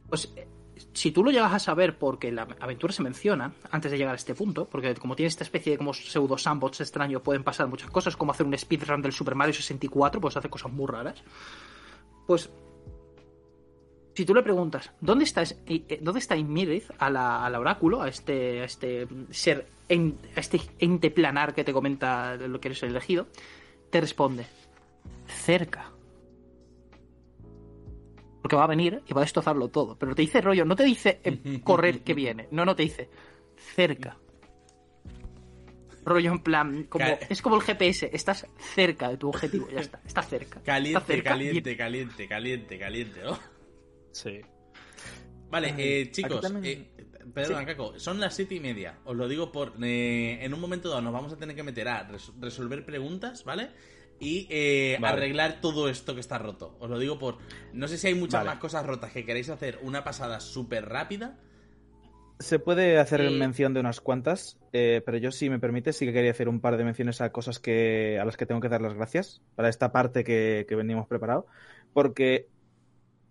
[0.09, 0.47] Pues eh,
[0.93, 4.17] si tú lo llegas a saber porque la aventura se menciona antes de llegar a
[4.17, 7.91] este punto, porque como tiene esta especie de como pseudo sandbox extraño, pueden pasar muchas
[7.91, 11.23] cosas, como hacer un speedrun del Super Mario 64, pues hace cosas muy raras.
[12.27, 12.51] Pues
[14.15, 17.55] si tú le preguntas, ¿dónde está, es- eh, eh, ¿dónde está Immirith a la- al
[17.57, 22.69] oráculo, a este, a este ser, a este ente planar que te comenta lo que
[22.69, 23.27] eres elegido?
[23.91, 24.47] Te responde,
[25.27, 25.91] cerca.
[28.47, 29.99] Porque va a venir y va a destrozarlo todo.
[29.99, 32.47] Pero te dice rollo, no te dice eh, correr que viene.
[32.53, 33.11] No, no te dice
[33.75, 34.17] cerca.
[36.05, 39.81] Rollo en plan, como, Cal- es como el GPS, estás cerca de tu objetivo, ya
[39.81, 40.61] está, estás cerca.
[40.65, 43.37] Caliente, Está cerca, caliente, caliente, caliente, caliente, ¿no?
[44.13, 44.41] Sí.
[45.51, 49.01] Vale, Ay, eh, chicos, también- eh, perdona, Caco, son las siete y media.
[49.07, 49.73] Os lo digo por.
[49.83, 53.43] eh, en un momento dado nos vamos a tener que meter a res- resolver preguntas,
[53.43, 53.71] ¿vale?
[54.19, 55.17] Y eh, Vale.
[55.19, 56.77] arreglar todo esto que está roto.
[56.81, 57.37] Os lo digo por.
[57.73, 58.51] No sé si hay muchas Vale.
[58.51, 61.39] más cosas rotas que queréis hacer una pasada súper rápida.
[62.39, 63.35] Se puede hacer Sí.
[63.35, 66.61] mención de unas cuantas, eh, pero yo, si me permite, sí que quería hacer un
[66.61, 69.71] par de menciones a cosas que, a las que tengo que dar las gracias para
[69.71, 71.47] esta parte que, que veníamos preparado.
[71.95, 72.49] Porque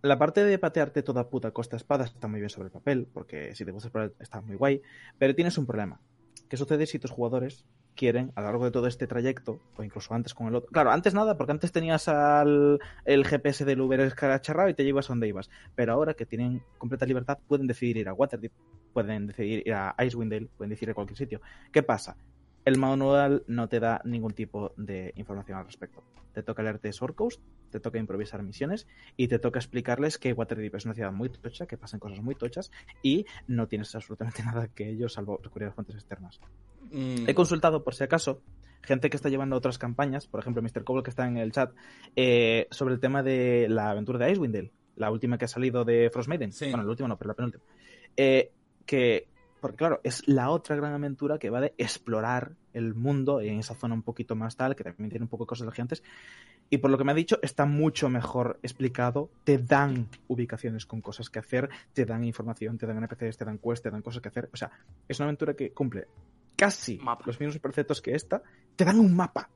[0.02, 3.54] la parte de patearte toda puta costa espada está muy bien sobre el papel, porque
[3.56, 4.82] si te gusta explorar está muy guay,
[5.20, 6.00] pero tienes un problema.
[6.50, 7.64] ¿Qué sucede si tus jugadores
[7.96, 10.70] quieren, a lo largo de todo este trayecto, o incluso antes con el otro?
[10.72, 15.10] Claro, antes nada, porque antes tenías al el GPS del Uber escaracharrado y te llevas
[15.10, 15.50] a donde ibas.
[15.76, 18.52] Pero ahora que tienen completa libertad, pueden decidir ir a Waterdeep,
[18.94, 21.42] pueden decidir ir a Icewind Dale, pueden decidir a cualquier sitio.
[21.72, 22.18] ¿Qué pasa?
[22.66, 26.04] El manual no te da ningún tipo de información al respecto.
[26.34, 28.88] Te toca leerte Sword Coast, te toca improvisar misiones
[29.18, 32.34] y te toca explicarles que Waterdeep es una ciudad muy tocha, que pasan cosas muy
[32.36, 32.72] tochas
[33.04, 36.40] y no tienes absolutamente nada que ellos salvo recurrir a fuentes externas.
[36.92, 38.42] Mm, He consultado, por si acaso,
[38.82, 40.84] gente que está llevando otras campañas, por ejemplo, Mr.
[40.84, 41.74] Cobble, que está en el chat,
[42.16, 45.84] eh, sobre el tema de la aventura de Icewind Dale, la última que ha salido
[45.84, 46.54] de Frostmaiden.
[46.54, 46.70] Sí.
[46.70, 47.64] Bueno, la última no, pero la penúltima.
[48.16, 48.52] Eh,
[48.86, 49.28] que,
[49.60, 53.74] porque claro, es la otra gran aventura que va de explorar el mundo en esa
[53.74, 56.04] zona un poquito más tal, que también tiene un poco de cosas de gigantes.
[56.70, 59.30] Y por lo que me ha dicho, está mucho mejor explicado.
[59.44, 63.60] Te dan ubicaciones con cosas que hacer, te dan información, te dan NPCs, te dan
[63.60, 64.50] quests, te dan cosas que hacer.
[64.52, 64.72] O sea,
[65.08, 66.08] es una aventura que cumple
[66.56, 67.24] casi Mapa.
[67.26, 68.42] los mismos preceptos que esta.
[68.76, 69.50] Te dan un mapa.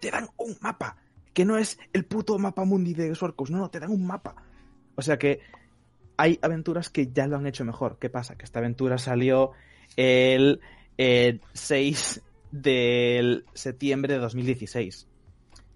[0.00, 0.96] Te dan un mapa.
[1.32, 3.50] Que no es el puto mapa mundi de Sorcos.
[3.50, 4.36] No, no, te dan un mapa.
[4.94, 5.40] O sea que
[6.16, 7.98] hay aventuras que ya lo han hecho mejor.
[7.98, 8.36] ¿Qué pasa?
[8.36, 9.52] Que esta aventura salió
[9.96, 10.60] el
[10.98, 15.08] eh, 6 de septiembre de 2016.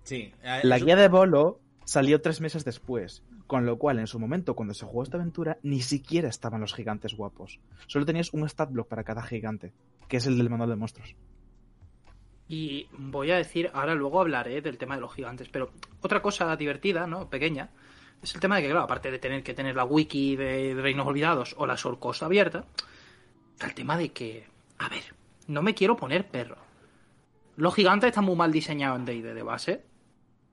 [0.03, 4.19] sí, eh, La guía de Bolo salió tres meses después, con lo cual en su
[4.19, 7.61] momento cuando se jugó esta aventura ni siquiera estaban los gigantes guapos.
[7.87, 9.73] Solo tenías un stat block para cada gigante,
[10.09, 11.15] que es el del manual de monstruos.
[12.49, 16.55] Y voy a decir, ahora luego hablaré del tema de los gigantes, pero otra cosa
[16.57, 17.29] divertida, ¿no?
[17.29, 17.71] Pequeña,
[18.23, 21.07] es el tema de que, claro, aparte de tener que tener la wiki de Reinos
[21.07, 22.65] Olvidados o la Sorcosa abierta,
[23.53, 24.47] está el tema de que
[24.79, 25.03] A ver,
[25.49, 26.59] no me quiero poner perro.
[27.57, 29.73] Los gigantes están muy mal diseñados en D&D de base.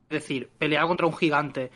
[0.09, 1.71] Es decir, pelear contra un gigante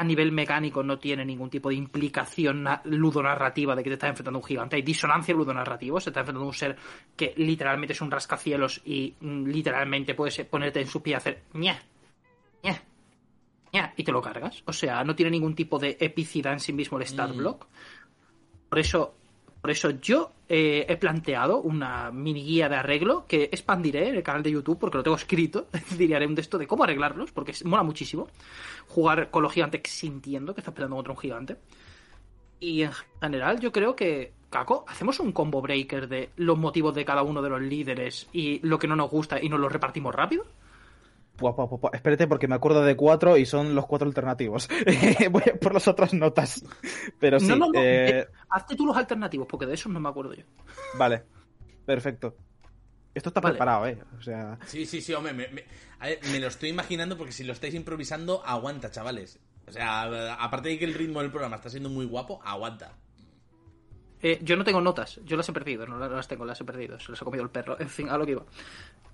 [0.00, 4.10] a nivel mecánico no tiene ningún tipo de implicación na- ludonarrativa de que te estás
[4.10, 4.76] enfrentando a un gigante.
[4.76, 6.00] Hay disonancia ludonarrativa.
[6.00, 6.76] Se está enfrentando a un ser
[7.16, 11.42] que literalmente es un rascacielos y mm, literalmente puedes ponerte en su pie y hacer
[11.54, 11.82] ña,
[12.62, 12.80] ña,
[13.72, 14.62] ña, y te lo cargas.
[14.66, 17.36] O sea, no tiene ningún tipo de epicidad en sí mismo el Star Mm.
[17.36, 17.66] Block.
[18.68, 19.14] Por eso,
[19.60, 24.22] por eso yo eh, he planteado una mini guía de arreglo que expandiré en el
[24.22, 25.66] canal de YouTube porque lo tengo escrito.
[25.98, 28.28] Diré un de esto de cómo arreglarlos porque mola muchísimo
[28.86, 31.56] jugar con los gigantes sintiendo que estás peleando contra un gigante.
[32.60, 37.04] Y en general yo creo que, Caco, hacemos un combo breaker de los motivos de
[37.04, 40.14] cada uno de los líderes y lo que no nos gusta y nos lo repartimos
[40.14, 40.44] rápido.
[41.38, 41.90] Pua, pua, pua.
[41.94, 44.68] Espérate porque me acuerdo de cuatro y son los cuatro alternativos.
[45.30, 46.64] Voy a por las otras notas.
[47.20, 47.80] Pero sí, no, no, no.
[47.80, 50.42] eh, eh, Hazte tú los alternativos porque de esos no me acuerdo yo.
[50.98, 51.22] vale.
[51.86, 52.36] Perfecto.
[53.14, 53.54] Esto está Vale.
[53.54, 53.98] preparado, ¿eh?
[54.18, 55.64] O sea, Sí, sí, sí, hombre, me, me-
[56.00, 59.38] a ver, me lo estoy imaginando porque si lo estáis improvisando, aguanta, chavales.
[59.66, 62.92] O sea, aparte de que el ritmo del programa está siendo muy guapo, aguanta.
[64.20, 66.98] Eh, yo no tengo notas, yo las he perdido, no las tengo, las he perdido,
[67.00, 68.44] se las ha comido el perro, en fin, a lo que iba.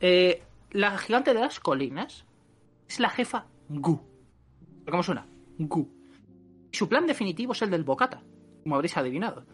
[0.01, 0.43] Eh,
[0.75, 2.27] la gigante de las colinas
[2.89, 4.01] es la jefa Gu.
[4.91, 5.25] ¿Cómo suena?
[5.57, 5.89] Gu.
[6.73, 8.23] Y su plan definitivo es el del bocata,
[8.63, 9.47] como habréis adivinado.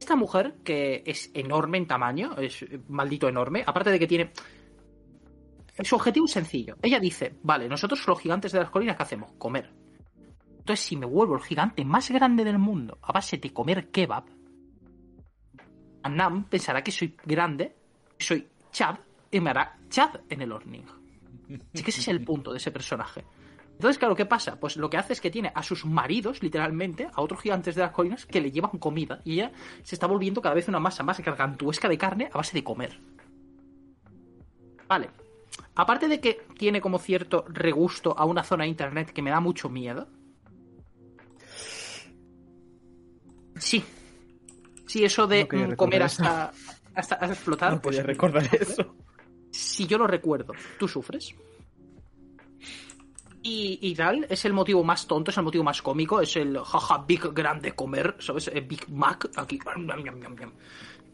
[0.00, 4.32] Esta mujer, que es enorme en tamaño, es maldito enorme, aparte de que tiene...
[5.82, 6.76] Su objetivo es sencillo.
[6.82, 9.32] Ella dice, vale, nosotros los gigantes de las colinas, ¿qué hacemos?
[9.36, 9.70] Comer.
[10.58, 14.24] Entonces, si me vuelvo el gigante más grande del mundo a base de comer kebab,
[16.02, 17.76] Annam pensará que soy grande,
[18.16, 18.96] que soy Chad,
[19.30, 20.84] y me hará Chad en el Orning.
[21.74, 23.24] Así que ese es el punto de ese personaje.
[23.72, 24.58] Entonces, claro, ¿qué pasa?
[24.58, 27.82] Pues lo que hace es que tiene a sus maridos, literalmente, a otros gigantes de
[27.82, 29.20] las colinas, que le llevan comida.
[29.24, 29.52] Y ella
[29.84, 32.98] se está volviendo cada vez una masa más gargantuesca de carne a base de comer.
[34.88, 35.10] Vale.
[35.76, 39.38] Aparte de que tiene como cierto regusto a una zona de internet que me da
[39.38, 40.08] mucho miedo.
[43.56, 43.84] Sí.
[44.86, 46.52] Sí, eso de No comer hasta,
[46.94, 47.72] hasta, hasta explotar.
[47.74, 48.96] no pues, podía recordar eso.
[49.50, 51.34] Si yo lo recuerdo, tú sufres.
[53.50, 57.04] Y, tal, es el motivo más tonto, es el motivo más cómico, es el jaja
[57.06, 58.48] big grande comer, ¿sabes?
[58.48, 59.58] El Big Mac aquí.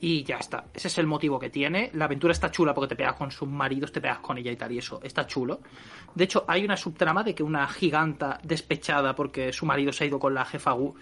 [0.01, 0.65] Y ya está.
[0.74, 1.90] Ese es el motivo que tiene.
[1.94, 4.56] La aventura está chula porque te pegas con sus maridos, te pegas con ella y
[4.56, 5.61] tal, y eso está chulo.
[6.12, 10.06] De hecho, hay una subtrama de que una giganta despechada porque su marido se ha
[10.09, 10.94] ido con la jefa Gu,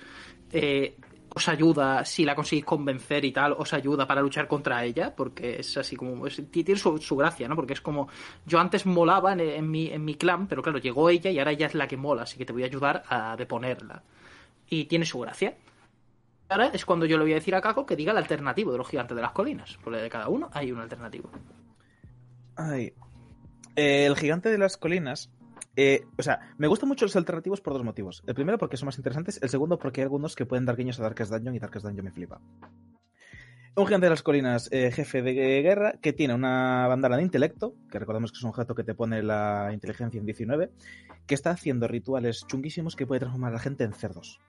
[0.51, 0.97] eh,
[1.35, 5.61] os ayuda, si la conseguís convencer y tal, os ayuda para luchar contra ella, porque
[5.61, 6.27] es así como.
[6.29, 7.57] tiene su, su gracia, ¿no?
[7.57, 8.09] Porque es como.
[8.47, 11.53] Yo antes molaba en, en mi, en mi clan, pero claro, llegó ella y ahora
[11.53, 14.03] ella es la que mola, así que te voy a ayudar a deponerla.
[14.69, 15.57] Y tiene su gracia.
[16.49, 18.79] Ahora es cuando yo le voy a decir a Kako que diga el alternativo de
[18.79, 21.31] los gigantes de las colinas, porque de cada uno hay un alternativo.
[22.57, 22.93] Ay.
[23.75, 25.31] Eh, el gigante de las colinas.
[25.77, 28.23] Eh, o sea, me gustan mucho los alternativos por dos motivos.
[28.27, 29.41] El primero porque son más interesantes.
[29.43, 32.05] El segundo porque hay algunos que pueden dar guiños a Darkest Dungeon y Darkest Dungeon
[32.05, 32.41] me flipa.
[33.75, 35.33] Un gigante de las colinas, eh, jefe de
[35.63, 38.95] guerra, que tiene una bandana de intelecto, que recordamos que es un objeto que te
[38.95, 40.71] pone la inteligencia en 19,
[41.27, 44.41] que está haciendo rituales chunguísimos que puede transformar a la gente en cerdos.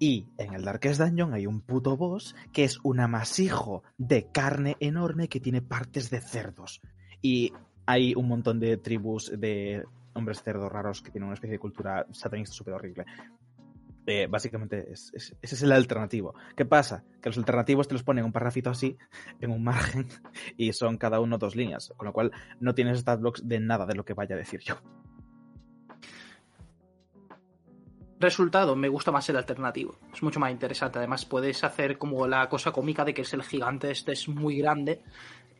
[0.00, 4.76] Y en el Darkest Dungeon hay un puto boss que es un amasijo de carne
[4.80, 6.80] enorme que tiene partes de cerdos.
[7.22, 7.52] Y
[7.86, 9.84] hay un montón de tribus de
[10.14, 13.04] hombres cerdos raros que tienen una especie de cultura satanista súper horrible.
[14.08, 16.34] Eh, básicamente es- es- ese es el alternativo.
[16.56, 17.02] ¿Qué pasa?
[17.20, 18.96] Que los alternativos te los ponen un parrafito así,
[19.40, 20.06] en un margen,
[20.56, 22.30] y son cada uno dos líneas, con lo cual
[22.60, 24.76] no tienes stat blocks de nada de lo que vaya a decir yo.
[28.18, 29.98] Resultado, me gusta más el alternativo.
[30.14, 30.98] Es mucho más interesante.
[30.98, 34.56] Además, puedes hacer como la cosa cómica de que es el gigante, este es muy
[34.56, 35.02] grande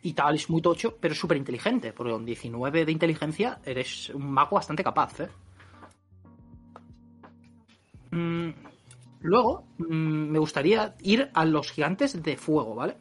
[0.06, 1.92] y tal, es muy tocho, pero es súper inteligente.
[1.92, 5.28] Porque con 19 de inteligencia eres un mago bastante capaz, ¿eh?
[8.12, 8.50] Mm,
[9.22, 12.98] luego, mm, me gustaría ir a los gigantes de fuego, ¿vale?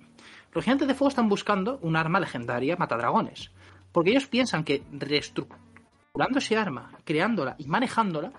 [0.52, 3.52] Los gigantes de fuego están buscando un arma legendaria matadragones.
[3.92, 8.32] Porque ellos piensan que reestructurando ese arma, creándola y manejándola,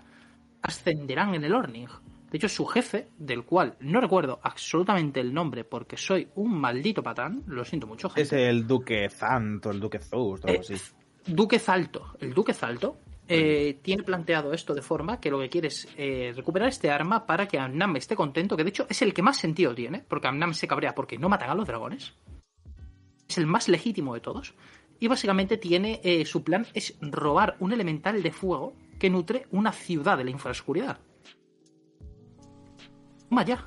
[0.61, 1.87] ascenderán en el Orning.
[2.31, 7.03] De hecho, su jefe, del cual no recuerdo absolutamente el nombre porque soy un maldito
[7.03, 8.23] patán, lo siento mucho, gente.
[8.23, 10.75] Es el Duque Zanto, el Duque Zeus, algo Eh, así.
[11.27, 12.15] Duque Zalto.
[12.21, 12.99] El Duque Zalto
[13.29, 17.27] eh, tiene planteado esto de forma que lo que quiere es eh, recuperar este arma
[17.27, 20.29] para que Amnam esté contento, que de hecho es el que más sentido tiene, porque
[20.29, 22.15] Amnam se cabrea porque no matan a los dragones.
[23.29, 24.55] Es el más legítimo de todos.
[24.99, 29.73] Y básicamente tiene eh, su plan es robar un elemental de fuego que nutre una
[29.73, 30.99] ciudad de la infraoscuridad.
[33.37, 33.63] Toma ya.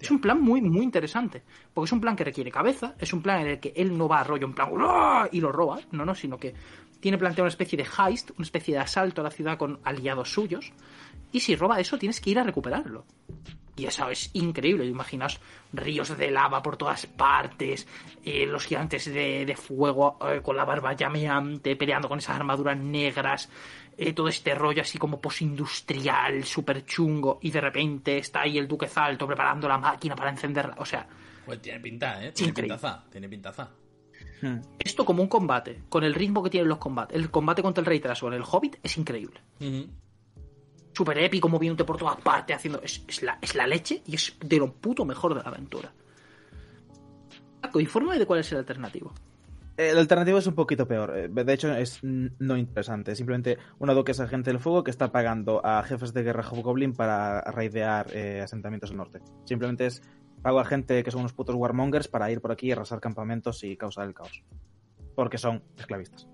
[0.00, 1.42] Es un plan muy, muy interesante.
[1.74, 4.08] Porque es un plan que requiere cabeza, es un plan en el que él no
[4.08, 5.28] va a rollo en plan ¡Uah!
[5.30, 6.54] y lo roba, no, no, sino que
[6.98, 10.32] tiene planteado una especie de heist, una especie de asalto a la ciudad con aliados
[10.32, 10.72] suyos.
[11.30, 13.04] Y si roba eso, tienes que ir a recuperarlo.
[13.76, 14.86] Y eso es increíble.
[14.86, 15.40] Imaginaos
[15.72, 17.86] ríos de lava por todas partes,
[18.24, 22.78] eh, los gigantes de, de fuego eh, con la barba llameante, peleando con esas armaduras
[22.78, 23.50] negras,
[23.98, 28.68] eh, todo este rollo así como posindustrial, súper chungo, y de repente está ahí el
[28.68, 30.76] Duque Zalto preparando la máquina para encenderla.
[30.78, 31.06] O sea,
[31.44, 32.32] Pues tiene pinta, ¿eh?
[32.32, 32.74] Tiene Increíble.
[32.76, 33.04] pintaza.
[33.10, 33.68] Tiene pintaza.
[34.42, 34.60] Hmm.
[34.78, 37.16] esto como un combate, con el ritmo que tienen los combates.
[37.16, 39.40] El combate contra el Rey Traso en el Hobbit es increíble.
[40.94, 42.80] Súper épico, moviéndote por todas partes, haciendo.
[42.82, 45.92] Es, es la, es la leche y es de lo puto mejor de la aventura.
[47.60, 49.12] Paco, infórmame de cuál es el alternativo.
[49.76, 51.16] El alternativo es un poquito peor.
[51.16, 53.12] Eh, De hecho, es no interesante.
[53.12, 56.44] Es simplemente una duque es agente del fuego que está pagando a jefes de guerra
[56.48, 59.20] Hobgoblin para raidear eh, asentamientos al norte.
[59.44, 60.02] Simplemente es
[60.42, 63.64] pago a gente que son unos putos warmongers para ir por aquí y arrasar campamentos
[63.64, 64.44] y causar el caos.
[65.16, 66.28] Porque son esclavistas.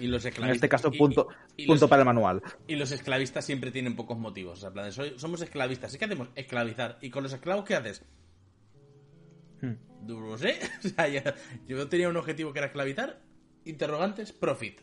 [0.00, 0.56] Y los En esclavistas.
[0.56, 2.42] este caso, punto, y- y punto los- para el manual.
[2.66, 4.58] Y los esclavistas siempre tienen pocos motivos.
[4.58, 5.94] O sea, en plan de, soy- somos esclavistas.
[5.94, 6.28] ¿Y qué hacemos?
[6.34, 6.98] Esclavizar.
[7.02, 8.02] ¿Y con los esclavos qué haces?
[9.60, 9.74] Hmm.
[10.06, 10.58] No sé.
[10.84, 11.34] O sea, ya-
[11.66, 13.20] yo tenía un objetivo que era esclavizar.
[13.66, 14.80] Interrogantes, profit.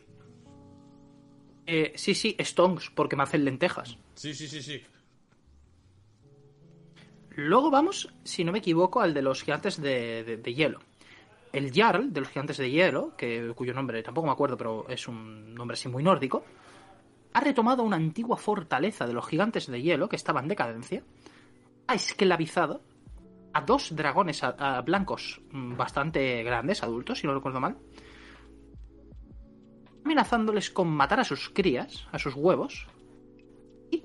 [1.66, 3.98] Eh, sí, sí, stonks, porque me hacen lentejas.
[4.14, 4.80] Sí, sí, sí, sí.
[7.30, 10.80] Luego vamos, si no me equivoco, al de los gigantes de, de- de hielo.
[11.52, 13.14] El Jarl de los gigantes de hielo,
[13.54, 16.44] cuyo nombre tampoco me acuerdo, pero es un nombre así muy nórdico,
[17.32, 21.02] ha retomado una antigua fortaleza de los gigantes de hielo que estaba en decadencia,
[21.86, 22.82] ha esclavizado
[23.52, 24.42] a dos dragones
[24.84, 27.76] blancos mm, bastante grandes, adultos, si no recuerdo mal,
[30.04, 32.86] amenazándoles con matar a sus crías, a sus huevos,
[33.90, 34.02] y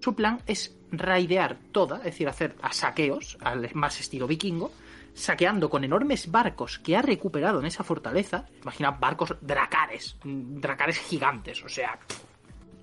[0.00, 4.72] su plan es raidear toda, es decir, hacer a saqueos, al más estilo vikingo,
[5.20, 8.46] saqueando con enormes barcos que ha recuperado en esa fortaleza.
[8.62, 11.98] Imagina barcos dracares, dracares gigantes, o sea,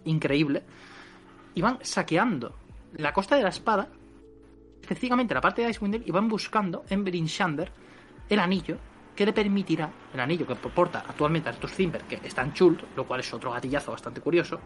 [0.06, 0.64] increíble.
[1.56, 2.56] Y van saqueando
[2.94, 3.90] la costa de la espada,
[4.82, 7.72] específicamente la parte de Icewind y van buscando en Berinshander
[8.30, 8.78] el anillo
[9.16, 13.08] que le permitirá, el anillo que porta actualmente Arthur Zimber, que está en Chult, lo
[13.08, 14.60] cual es otro gatillazo bastante curioso,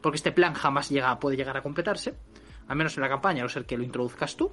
[0.00, 2.14] porque este plan jamás llega, puede llegar a completarse,
[2.66, 4.50] al menos en la campaña, a no ser que lo introduzcas tú,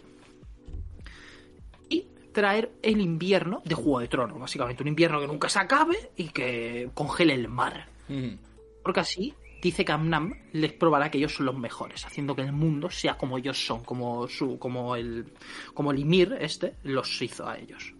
[2.31, 6.29] traer el invierno de Juego de Tronos, básicamente un invierno que nunca se acabe y
[6.29, 7.87] que congele el mar.
[8.09, 8.37] Ujú.
[8.83, 12.51] Porque así dice que Amnam les probará que ellos son los mejores, haciendo que el
[12.51, 15.33] mundo sea como ellos son, como su, como el,
[15.73, 17.93] como el Ymir este los hizo a ellos.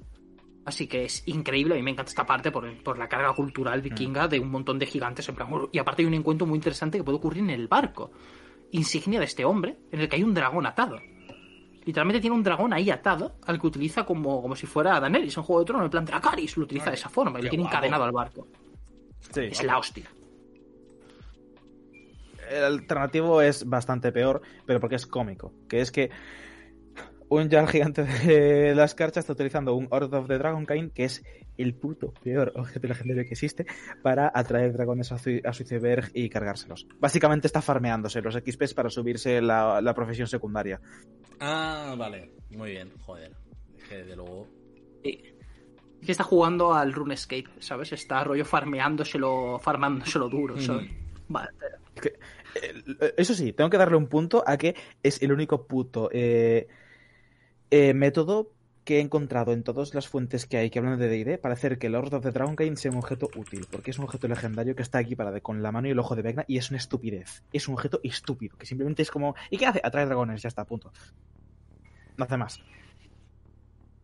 [0.66, 3.82] Así que es increíble, a mí me encanta esta parte por, por la carga cultural
[3.82, 5.50] vikinga de un montón de gigantes en plan.
[5.72, 8.12] Y aparte hay un encuentro muy interesante que puede ocurrir en el barco.
[8.72, 11.00] Insignia de este hombre, en el que hay un dragón atado.
[11.84, 15.44] Literalmente tiene un dragón ahí atado, al que utiliza como, como si fuera Daenerys en
[15.44, 17.76] Juego de Tronos, en plan Dracarys, lo utiliza de esa forma, y lo tiene guapo.
[17.76, 18.48] encadenado al barco.
[19.32, 19.42] Sí.
[19.46, 20.06] Es la hostia.
[22.50, 25.54] El alternativo es bastante peor, pero porque es cómico.
[25.70, 26.12] Que es que
[27.32, 31.24] un Jarl gigante de la escarcha está utilizando un Horde of the Dragonkind, que es
[31.58, 33.66] el puto peor objeto legendario que existe,
[34.02, 36.88] para atraer dragones a su, a su iceberg y cargárselos.
[37.00, 40.82] Básicamente está farmeándose los XPs para subirse la, la profesión secundaria.
[41.40, 42.32] Ah, vale.
[42.50, 43.32] Muy bien, joder.
[43.88, 44.48] Que de luego.
[45.04, 45.22] Sí.
[46.02, 47.94] Es que está jugando al RuneScape, ¿sabes?
[47.94, 50.90] Está rollo farmeándoselo, farmándoselo duro, ¿sabes?
[51.30, 51.50] Vale.
[52.62, 56.68] Eh, Eso sí, tengo que darle un punto a que es el único puto eh,
[57.72, 58.52] eh, método
[58.84, 61.78] que he encontrado en todas las fuentes que hay que hablan de D&D para hacer
[61.78, 64.82] que Lord of the Dragonkind sea un objeto útil, porque es un objeto legendario que
[64.82, 67.44] está aquí para con la mano y el ojo de Vecna y es una estupidez.
[67.54, 69.36] Es un objeto estúpido, que simplemente es como...
[69.50, 69.82] ¿Y qué hace?
[69.84, 70.92] Atrae dragones, ya está, punto.
[72.18, 72.60] No hace más.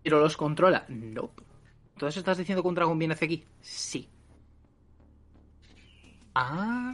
[0.03, 0.85] ¿Pero los controla?
[0.89, 1.31] No.
[1.94, 3.45] Entonces estás diciendo que un dragón viene hacia aquí.
[3.60, 4.07] Sí.
[6.35, 6.94] Ah.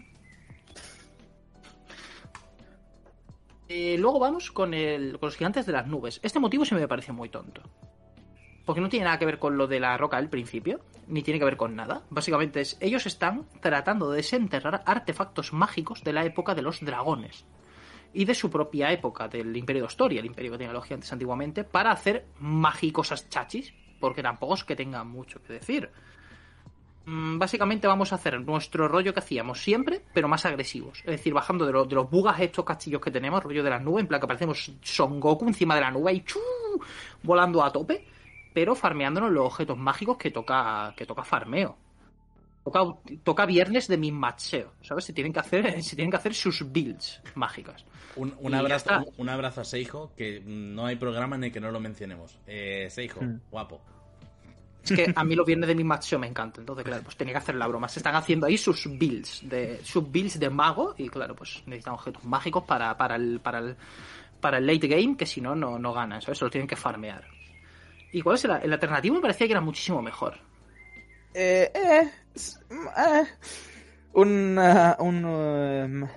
[3.75, 6.19] Eh, luego vamos con, el, con los gigantes de las nubes.
[6.21, 7.63] Este motivo se me parece muy tonto.
[8.65, 11.39] Porque no tiene nada que ver con lo de la roca al principio, ni tiene
[11.39, 12.03] que ver con nada.
[12.11, 17.47] Básicamente es, ellos están tratando de desenterrar artefactos mágicos de la época de los dragones
[18.13, 21.11] y de su propia época, del Imperio de Historia, el imperio que tenían los gigantes
[21.11, 25.89] antiguamente, para hacer magicosas chachis, porque tampoco es que tengan mucho que decir.
[27.05, 30.99] Mm, Básicamente vamos a hacer nuestro rollo que hacíamos siempre, pero más agresivos.
[30.99, 33.81] Es decir, bajando de, lo- de los bugas estos castillos que tenemos, rollo de las
[33.81, 36.39] nubes, en plan que parecemos Son Goku encima de la nube y ¡chu!
[37.23, 38.05] volando a tope,
[38.53, 41.77] pero farmeándonos los objetos mágicos que toca, que toca farmeo.
[42.63, 42.79] Toca,
[43.25, 45.03] toca viernes de mi macheo, ¿sabes?
[45.03, 47.83] Se tienen que hacer, se tienen que hacer sus builds mágicas.
[48.15, 51.81] Un, abrazo, un abrazo a Seijo, que no hay programa en el que no lo
[51.81, 52.39] mencionemos.
[52.47, 53.41] Eh, Seijo, Mm.
[53.51, 53.81] guapo.
[54.83, 57.33] Es que a mí los viernes de mi macheo me encanta, entonces claro, pues tenía
[57.33, 57.87] que hacer la broma.
[57.87, 61.93] Se están haciendo ahí sus builds de sus builds de mago y claro, pues necesitan
[61.93, 66.21] objetos mágicos para, para el para el late game que si no no no ganan,
[66.21, 66.37] ¿sabes?
[66.39, 67.23] Se lo tienen que farmear.
[68.11, 69.15] ¿Y cuál es el, alternativo?
[69.15, 70.35] Me parecía que era muchísimo mejor.
[71.33, 73.25] Eh, eh, eh.
[74.13, 76.07] Un, ah, un, um,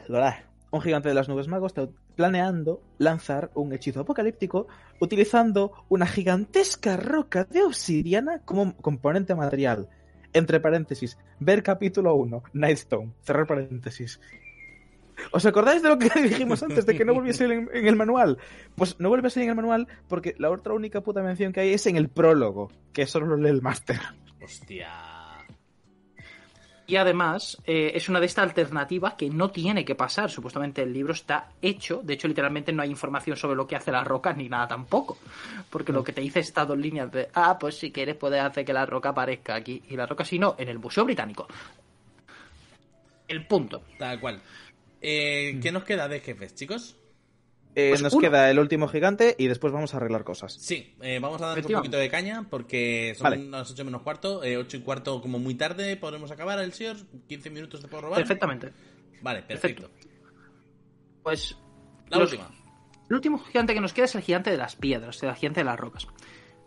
[0.71, 4.67] un gigante de las nubes magos está planeando lanzar un hechizo apocalíptico
[5.01, 9.89] utilizando una gigantesca roca de obsidiana como componente material.
[10.33, 14.21] Entre paréntesis, ver capítulo 1, Nightstone, cerrar paréntesis.
[15.33, 18.39] ¿Os acordáis de lo que dijimos antes de que no volviese en, en el manual?
[18.75, 21.61] Pues no vuelve a salir en el manual porque la otra única puta mención que
[21.61, 24.01] hay es en el prólogo, que solo lo lee el máster.
[24.43, 25.16] Hostia.
[26.89, 30.31] Y además, eh, es una de estas alternativas que no tiene que pasar.
[30.31, 32.01] Supuestamente el libro está hecho.
[32.03, 35.19] De hecho, literalmente no hay información sobre lo que hace la roca ni nada tampoco.
[35.69, 38.65] Porque lo que te dice estas dos líneas de, ah, pues si quieres puedes hacer
[38.65, 39.83] que la roca aparezca aquí.
[39.89, 41.49] Y la roca, si no, en el Museo Británico.
[43.27, 43.83] El punto.
[43.99, 44.41] Tal cual.
[45.01, 46.97] Eh, ¿Qué nos queda de jefes, chicos?
[47.79, 48.23] Eh, Pues nos uno.
[48.23, 50.55] queda el último gigante y después vamos a arreglar cosas.
[50.55, 53.45] Sí, eh, vamos a darnos un poquito de caña porque son Vale.
[53.51, 56.97] las 8 menos cuarto, eh, 8 y cuarto como muy tarde, podremos acabar el SEOR,
[57.29, 58.19] 15 minutos te puedo robar.
[58.21, 58.73] Perfectamente.
[59.21, 59.91] Vale, perfecto.
[61.23, 61.57] Pues
[62.09, 62.49] La Los- última.
[63.11, 65.65] El último gigante que nos queda es el gigante de las piedras, el gigante de
[65.65, 66.07] las rocas.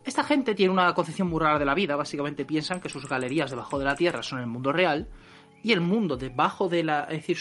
[0.06, 3.50] Esta gente tiene una concepción muy rara de la vida, básicamente piensan que sus galerías
[3.50, 5.08] debajo de la tierra son el mundo real
[5.64, 7.38] y el mundo debajo de la, es decir,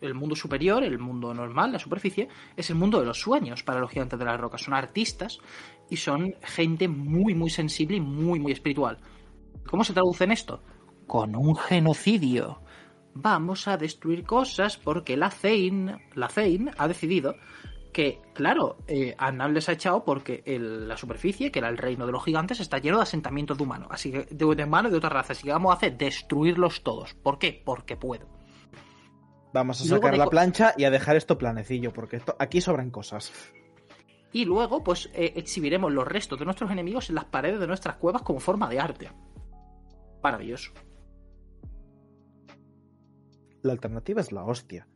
[0.00, 3.80] el mundo superior, el mundo normal, la superficie, es el mundo de los sueños para
[3.80, 4.62] los gigantes de las rocas.
[4.62, 5.38] Son artistas
[5.90, 8.98] y son gente muy, muy sensible y muy, muy espiritual.
[9.66, 10.62] ¿Cómo se traduce en esto?
[11.06, 12.62] Con un genocidio.
[13.14, 17.34] Vamos a destruir cosas porque la Zane, la Zane ha decidido
[17.98, 21.76] que, claro, eh, a Nan les ha echado porque el- la superficie, que era el
[21.76, 24.90] reino de los gigantes, está lleno de asentamientos de humanos, así que de, de humanos
[24.90, 25.36] y de otras razas.
[25.36, 27.14] Así que vamos a hacer destruirlos todos.
[27.14, 27.60] ¿Por qué?
[27.64, 28.28] Porque puedo.
[29.52, 32.90] Vamos a Y sacar la plancha y a dejar esto planecillo, porque esto, aquí sobran
[32.92, 33.32] cosas.
[34.32, 37.96] Y luego, pues, eh, exhibiremos los restos de nuestros enemigos en las paredes de nuestras
[37.96, 39.10] cuevas como forma de arte.
[40.22, 40.70] Maravilloso.
[43.62, 44.86] La alternativa es la hostia.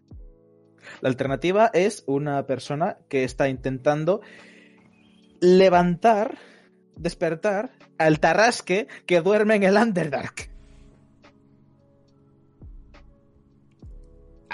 [1.00, 4.20] La alternativa es una persona que está intentando
[5.40, 6.38] levantar,
[6.96, 10.51] despertar al Tarrasque que duerme en el Underdark.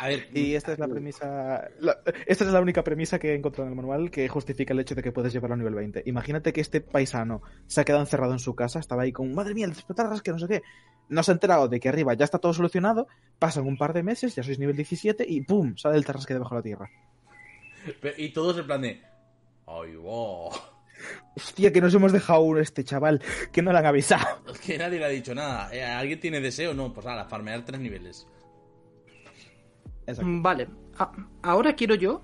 [0.01, 1.69] A ver, Y esta es la premisa.
[1.81, 4.81] la- esta es la única premisa que he encontrado en el manual que justifica el
[4.81, 6.03] hecho de que puedes llevarlo a nivel 20.
[6.07, 9.55] Imagínate que este paisano se ha quedado encerrado en su casa, estaba ahí con madre
[9.55, 10.63] mía, el despertar que no sé qué.
[11.09, 13.09] No se ha enterado de que arriba ya está todo solucionado,
[13.39, 15.75] pasan un par de meses, ya sois nivel 17 y ¡pum!
[15.77, 16.91] sale el tarrasque debajo de la tierra.
[18.19, 19.01] Y todos en plan de.
[19.67, 20.51] ¡Ay, wow!
[21.37, 23.23] Hostia, que nos hemos dejado uno este chaval,
[23.53, 24.41] que no le han avisado.
[24.53, 25.73] Es que nadie le ha dicho nada.
[25.73, 26.75] Eh, ¿Alguien tiene deseo?
[26.75, 28.27] No, pues nada, farmear tres niveles.
[30.09, 30.27] Exacto.
[30.31, 30.69] Mm, Vale,
[30.99, 31.13] A-
[31.43, 32.23] ahora quiero yo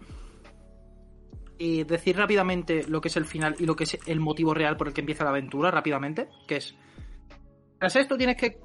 [1.58, 4.76] eh, decir rápidamente lo que es el final y lo que es el motivo real
[4.76, 6.74] por el que empieza la aventura, rápidamente, que es...
[7.78, 8.58] Tras esto tienes que...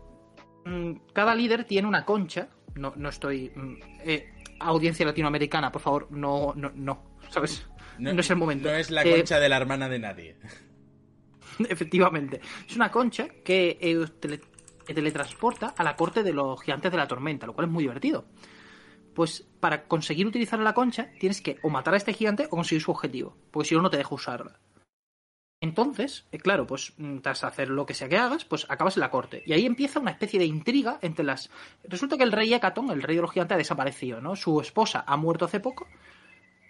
[0.65, 3.51] mm, Cada líder tiene una concha, no, no estoy...
[3.55, 3.73] mm,
[4.05, 7.65] eh, audiencia latinoamericana, por favor, no, no, no, ¿sabes?
[7.99, 8.69] No, es el momento.
[8.69, 10.35] No es la Eh, concha de la hermana de nadie.
[11.69, 12.39] Efectivamente.
[12.67, 14.41] Es una concha que eh, tele-
[14.85, 17.83] que teletransporta a la corte de los gigantes de la tormenta, lo cual es muy
[17.83, 18.25] divertido.
[19.19, 22.81] Pues para conseguir utilizar la concha tienes que o matar a este gigante o conseguir
[22.81, 24.61] su objetivo, porque si no, no te deja usarla.
[25.59, 29.01] Entonces, eh, claro, pues mm, tras hacer lo que sea que hagas, pues acabas en
[29.01, 29.43] la corte.
[29.45, 31.49] Y ahí empieza una especie de intriga entre las...
[31.83, 34.37] Resulta que el rey Hecaton, el rey de los gigantes, ha desaparecido, ¿no?
[34.37, 35.85] Su esposa ha muerto hace poco,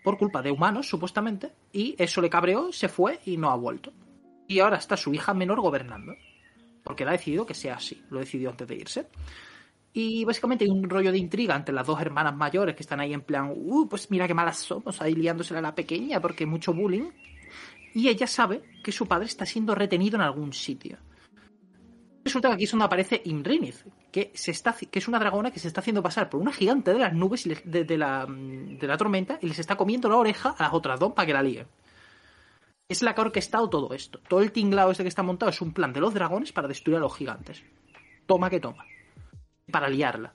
[0.04, 3.94] por culpa de humanos, supuestamente, y eso le cabreó, se fue y no ha vuelto.
[4.48, 6.16] Y ahora está su hija menor gobernando.
[6.84, 8.04] Porque él ha decidido que sea así.
[8.10, 9.08] Lo decidió antes de irse.
[9.94, 13.14] Y básicamente hay un rollo de intriga entre las dos hermanas mayores que están ahí
[13.14, 16.74] en plan, uh, pues mira qué malas somos, ahí liándosela a la pequeña porque mucho
[16.74, 17.10] bullying.
[17.94, 20.98] Y ella sabe que su padre está siendo retenido en algún sitio.
[22.24, 23.78] Resulta que aquí es donde aparece Imrinith,
[24.12, 26.94] que, se está, que es una dragona que se está haciendo pasar por una gigante
[26.94, 30.50] de las nubes y de la, de la tormenta y les está comiendo la oreja
[30.58, 31.66] a las otras dos para que la líen.
[32.88, 34.20] Es la que ha orquestado todo esto.
[34.28, 36.98] Todo el tinglado este que está montado es un plan de los dragones para destruir
[36.98, 37.64] a los gigantes.
[38.26, 38.86] Toma que toma.
[39.72, 40.34] Para liarla.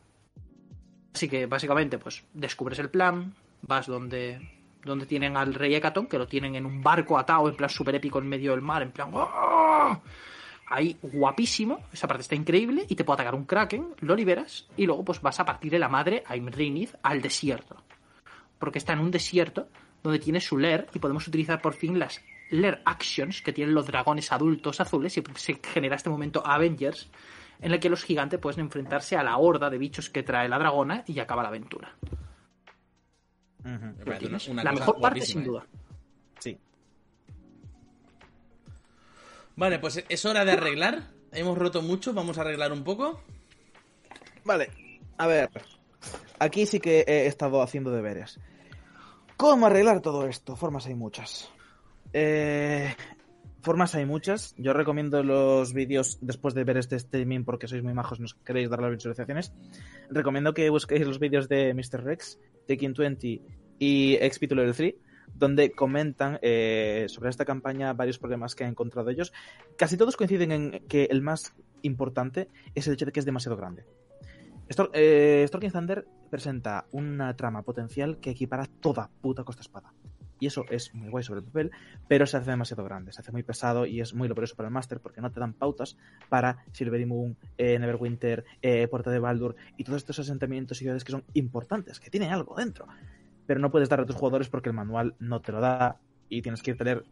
[1.14, 4.40] Así que básicamente, pues, descubres el plan, vas donde,
[4.82, 7.94] donde tienen al rey Hecaton, que lo tienen en un barco atado, en plan súper
[7.94, 9.10] épico en medio del mar, en plan.
[9.12, 10.00] ¡Oh!
[10.66, 14.86] ahí guapísimo, esa parte está increíble, y te puede atacar un Kraken, lo liberas, y
[14.86, 17.76] luego pues vas a partirle la madre a Imrinith al desierto.
[18.58, 19.68] Porque está en un desierto
[20.02, 22.20] donde tiene su Lair y podemos utilizar por fin las
[22.50, 27.08] Lair Actions que tienen los dragones adultos azules y se genera este momento Avengers
[27.64, 30.58] en el que los gigantes pueden enfrentarse a la horda de bichos que trae la
[30.58, 31.96] dragona y acaba la aventura.
[33.64, 35.44] Una- una la mejor parte sin ¿eh?
[35.44, 35.66] duda.
[36.38, 36.58] Sí.
[39.56, 41.10] Vale, pues es hora de arreglar.
[41.32, 43.20] Hemos roto mucho, vamos a arreglar un poco.
[44.44, 44.70] Vale,
[45.16, 45.50] a ver.
[46.38, 48.38] Aquí sí que he estado haciendo deberes.
[49.36, 50.54] ¿Cómo arreglar todo esto?
[50.56, 51.50] Formas hay muchas.
[52.12, 52.94] Eh,
[53.64, 54.54] formas hay muchas.
[54.58, 58.70] Yo recomiendo los vídeos después de ver este streaming porque sois muy majos, nos queréis
[58.70, 59.52] dar las visualizaciones.
[60.10, 62.04] Recomiendo que busquéis los vídeos de Mr.
[62.04, 62.38] Rex,
[62.68, 63.42] Taking 20
[63.78, 64.94] y Expito Level 3,
[65.34, 69.32] donde comentan eh, sobre esta campaña varios problemas que han encontrado ellos.
[69.76, 73.56] Casi todos coinciden en que el más importante es el hecho de que es demasiado
[73.56, 73.84] grande.
[74.68, 79.92] Stor eh, Thunder presenta una trama potencial que equipara toda puta Costa Espada.
[80.44, 81.70] Y eso es muy guay sobre el papel,
[82.06, 84.74] pero se hace demasiado grande, se hace muy pesado y es muy laborioso para el
[84.74, 85.96] máster porque no te dan pautas
[86.28, 91.02] para Silvery Moon, eh, Neverwinter, eh, Puerta de Baldur y todos estos asentamientos y ciudades
[91.02, 92.86] que son importantes, que tienen algo dentro.
[93.46, 95.98] Pero no puedes darle a tus jugadores porque el manual no te lo da
[96.28, 97.06] y tienes que leer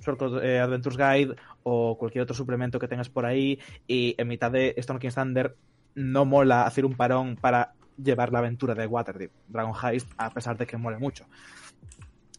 [0.00, 4.50] Shortcut eh, Adventures Guide o cualquier otro suplemento que tengas por ahí y en mitad
[4.50, 5.56] de Storm King's Thunder
[5.94, 10.56] no mola hacer un parón para llevar la aventura de Waterdeep, Dragon Heist, a pesar
[10.56, 11.26] de que mole mucho.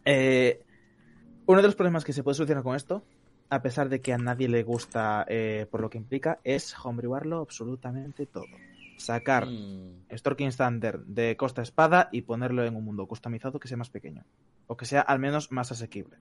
[0.06, 0.64] Eh,
[1.46, 3.04] uno de los problemas que se puede solucionar con esto,
[3.50, 7.40] a pesar de que a nadie le gusta eh, por lo que implica, es homebrewarlo
[7.40, 8.46] absolutamente todo.
[8.98, 13.78] Sacar Mm, Storking Thunder de Costa Espada y ponerlo en un mundo customizado que sea
[13.78, 14.26] más pequeño.
[14.68, 16.18] O que sea al menos más asequible.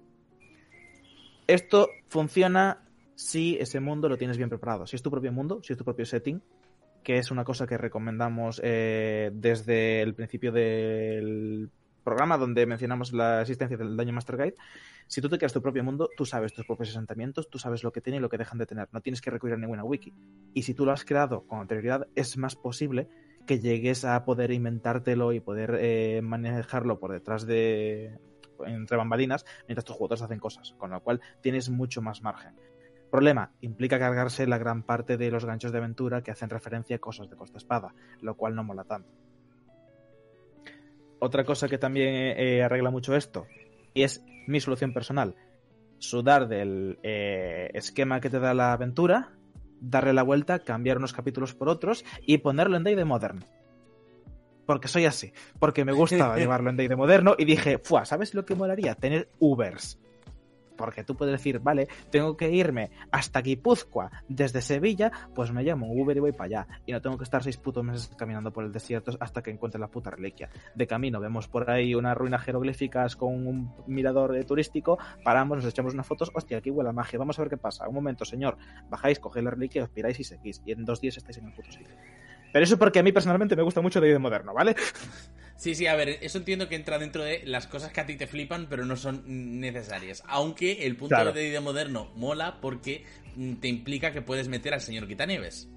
[1.46, 2.84] Esto funciona
[3.14, 4.86] si ese mundo lo tienes bien preparado.
[4.86, 6.40] Si es tu propio mundo, si es tu propio setting,
[7.02, 11.70] que es una cosa que recomendamos eh, desde el principio del
[12.08, 14.54] programa donde mencionamos la existencia del Daño Master Guide.
[15.06, 17.92] Si tú te creas tu propio mundo, tú sabes tus propios asentamientos, tú sabes lo
[17.92, 18.88] que tiene y lo que dejan de tener.
[18.92, 20.14] No tienes que recurrir a ninguna wiki.
[20.54, 23.08] Y si tú lo has creado con anterioridad, es más posible
[23.46, 28.18] que llegues a poder inventártelo y poder eh, manejarlo por detrás de
[28.66, 32.54] entre bambalinas mientras tus jugadores hacen cosas, con lo cual tienes mucho más margen.
[33.10, 37.00] Problema, implica cargarse la gran parte de los ganchos de aventura que hacen referencia a
[37.00, 39.27] cosas de Costa Espada, lo cual no mola tanto.
[41.20, 43.46] Otra cosa que también eh, arregla mucho esto,
[43.94, 45.34] y es mi solución personal,
[45.98, 49.32] sudar del eh, esquema que te da la aventura,
[49.80, 53.44] darle la vuelta, cambiar unos capítulos por otros y ponerlo en Day de Modern.
[54.66, 58.34] Porque soy así, porque me gusta llevarlo en Day de Moderno y dije, Fua, ¿sabes
[58.34, 58.94] lo que molaría?
[58.94, 59.98] Tener Ubers.
[60.78, 65.92] Porque tú puedes decir, vale, tengo que irme hasta Guipúzcoa desde Sevilla, pues me llamo
[65.92, 66.68] Uber y voy para allá.
[66.86, 69.80] Y no tengo que estar seis putos meses caminando por el desierto hasta que encuentre
[69.80, 70.48] la puta reliquia.
[70.74, 75.66] De camino vemos por ahí unas ruinas jeroglíficas con un mirador eh, turístico, paramos, nos
[75.66, 77.88] echamos unas fotos, hostia, aquí huele a magia, vamos a ver qué pasa.
[77.88, 78.56] Un momento, señor,
[78.88, 80.62] bajáis, cogéis la reliquia, os piráis y seguís.
[80.64, 81.94] Y en dos días estáis en el puto sitio.
[82.52, 84.74] Pero eso porque a mí personalmente me gusta mucho de moderno, ¿vale?
[85.58, 88.14] Sí, sí, a ver, eso entiendo que entra dentro de las cosas que a ti
[88.16, 89.24] te flipan, pero no son
[89.60, 90.22] necesarias.
[90.28, 91.32] Aunque el punto Claro.
[91.32, 93.04] de D&D moderno mola porque
[93.34, 95.68] mm, te implica que puedes meter al señor Quitanieves.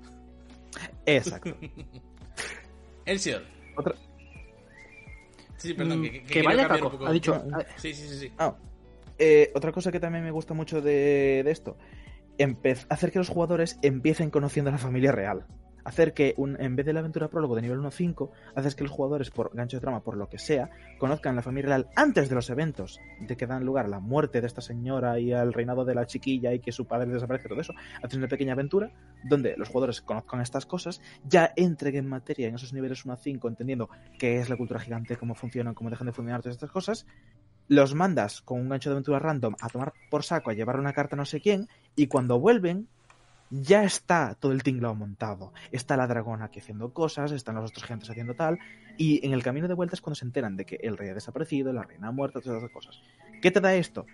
[1.08, 1.58] Exacto.
[3.06, 3.44] Elsior.
[3.76, 3.96] Otra-
[5.58, 7.44] Sí, perdón, Mm, que, que que vaya cambiar un Caco, poco- ha dicho.
[7.78, 8.32] Sí, sí, sí, sí.
[8.38, 8.56] Ah,
[9.20, 11.78] eh, otra cosa que también me gusta mucho de, de esto,
[12.90, 15.46] hacer que los jugadores empiecen conociendo a la familia real.
[15.84, 18.92] Hacer que, un, en vez de la aventura prólogo de nivel 1-5, haces que los
[18.92, 22.36] jugadores, por gancho de trama, por lo que sea, conozcan la familia real antes de
[22.36, 25.86] los eventos de que dan lugar a la muerte de esta señora y al reinado
[25.86, 27.74] de la chiquilla y que su padre desaparece, todo eso.
[28.02, 28.92] Haces una pequeña aventura
[29.24, 33.90] donde los jugadores conozcan estas cosas, ya entren en materia en esos niveles 1-5, entendiendo
[34.18, 37.06] qué es la cultura gigante, cómo funcionan, cómo dejan de funcionar todas estas cosas,
[37.68, 40.94] los mandas con un gancho de aventura random a tomar por saco, a llevar una
[40.94, 42.88] carta a no sé quién, y cuando vuelven,
[43.52, 45.54] ya está todo el tinglao montado.
[45.72, 48.58] Está la dragona aquí haciendo cosas, están los otros gentes haciendo tal,
[48.98, 51.14] y en el camino de vuelta es cuando se enteran de que el rey ha
[51.14, 53.02] desaparecido, la reina ha muerto, todas esas cosas.
[53.42, 54.06] ¿Qué te da esto?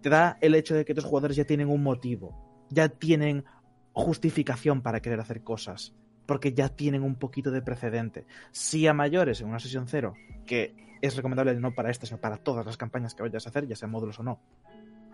[0.00, 3.44] Te da el hecho de que tus jugadores ya tienen un motivo, ya tienen
[3.92, 5.94] justificación para querer hacer cosas,
[6.24, 8.26] porque ya tienen un poquito de precedente.
[8.50, 10.14] Si a mayores en una sesión cero,
[10.46, 13.66] que es recomendable no para esta, sino para todas las campañas que vayas a hacer,
[13.66, 14.40] ya sean módulos o no,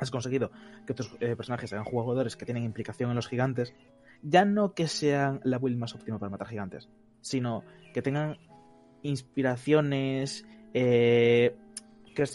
[0.03, 0.51] has conseguido
[0.87, 3.75] que tus eh, personajes sean jugadores que tienen implicación en los gigantes,
[4.23, 6.89] ya no que sean la build más óptima para matar gigantes,
[7.21, 8.39] sino que tengan
[9.03, 11.57] inspiraciones, eh,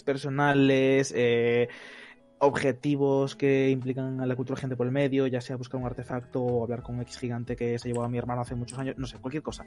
[0.06, 1.70] personales, eh,
[2.40, 6.42] objetivos que implican a la cultura gente por el medio, ya sea buscar un artefacto
[6.42, 8.96] o hablar con un X gigante que se llevó a mi hermano hace muchos años,
[8.98, 9.66] no sé, cualquier cosa.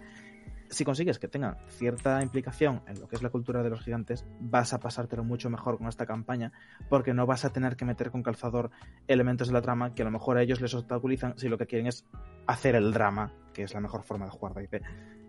[0.71, 4.25] Si consigues que tengan cierta implicación en lo que es la cultura de los gigantes,
[4.39, 6.53] vas a pasártelo mucho mejor con esta campaña,
[6.89, 8.71] porque no vas a tener que meter con calzador
[9.09, 11.67] elementos de la trama que a lo mejor a ellos les obstaculizan si lo que
[11.67, 12.07] quieren es
[12.47, 14.83] hacer el drama, que es la mejor forma de jugar de IP,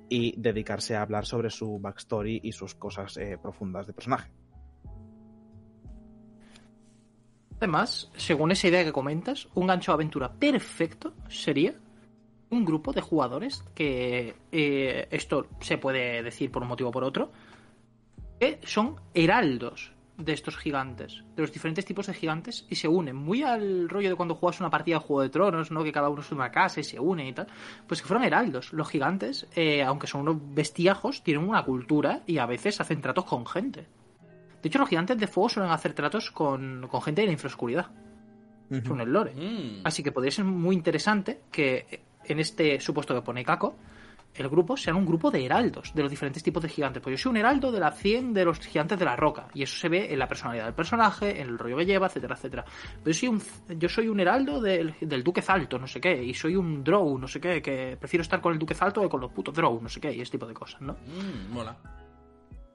[0.10, 4.32] y dedicarse a hablar sobre su backstory y sus cosas eh, profundas de personaje.
[7.58, 11.76] Además, según esa idea que comentas, un gancho de aventura perfecto sería
[12.52, 17.04] un grupo de jugadores que eh, esto se puede decir por un motivo o por
[17.04, 17.32] otro,
[18.40, 23.16] que son heraldos de estos gigantes, de los diferentes tipos de gigantes, y se unen
[23.16, 25.84] muy al rollo de cuando juegas una partida de Juego de Tronos, ¿no?
[25.84, 27.48] Que cada uno es una casa y se une y tal.
[27.88, 28.74] Pues que fueron heraldos.
[28.74, 33.26] Los gigantes, eh, aunque son unos bestiajos, tienen una cultura y a veces hacen tratos
[33.26, 33.88] con gente.
[34.62, 37.88] De hecho, los gigantes de fuego suelen hacer tratos con, con gente de la infraoscuridad.
[38.70, 39.34] Es un lore.
[39.34, 39.82] Mm.
[39.84, 43.76] Así que podría ser muy interesante que en este supuesto que pone Kako,
[44.34, 47.04] el grupo sean un grupo de heraldos de los diferentes tipos de gigantes.
[47.04, 49.48] Pues yo soy un heraldo de la 100 de los gigantes de la roca.
[49.54, 52.36] Y eso se ve en la personalidad del personaje, en el rollo que lleva, etcétera,
[52.36, 52.66] etcétera.
[53.04, 56.24] Pero yo soy un, yo soy un heraldo del, del Duque Zalto, no sé qué.
[56.24, 57.62] Y soy un Drow, no sé qué.
[57.62, 60.14] Que prefiero estar con el Duque Zalto que con los putos Drow, no sé qué.
[60.14, 60.94] Y ese tipo de cosas, ¿no?
[60.94, 61.76] Mm, mola.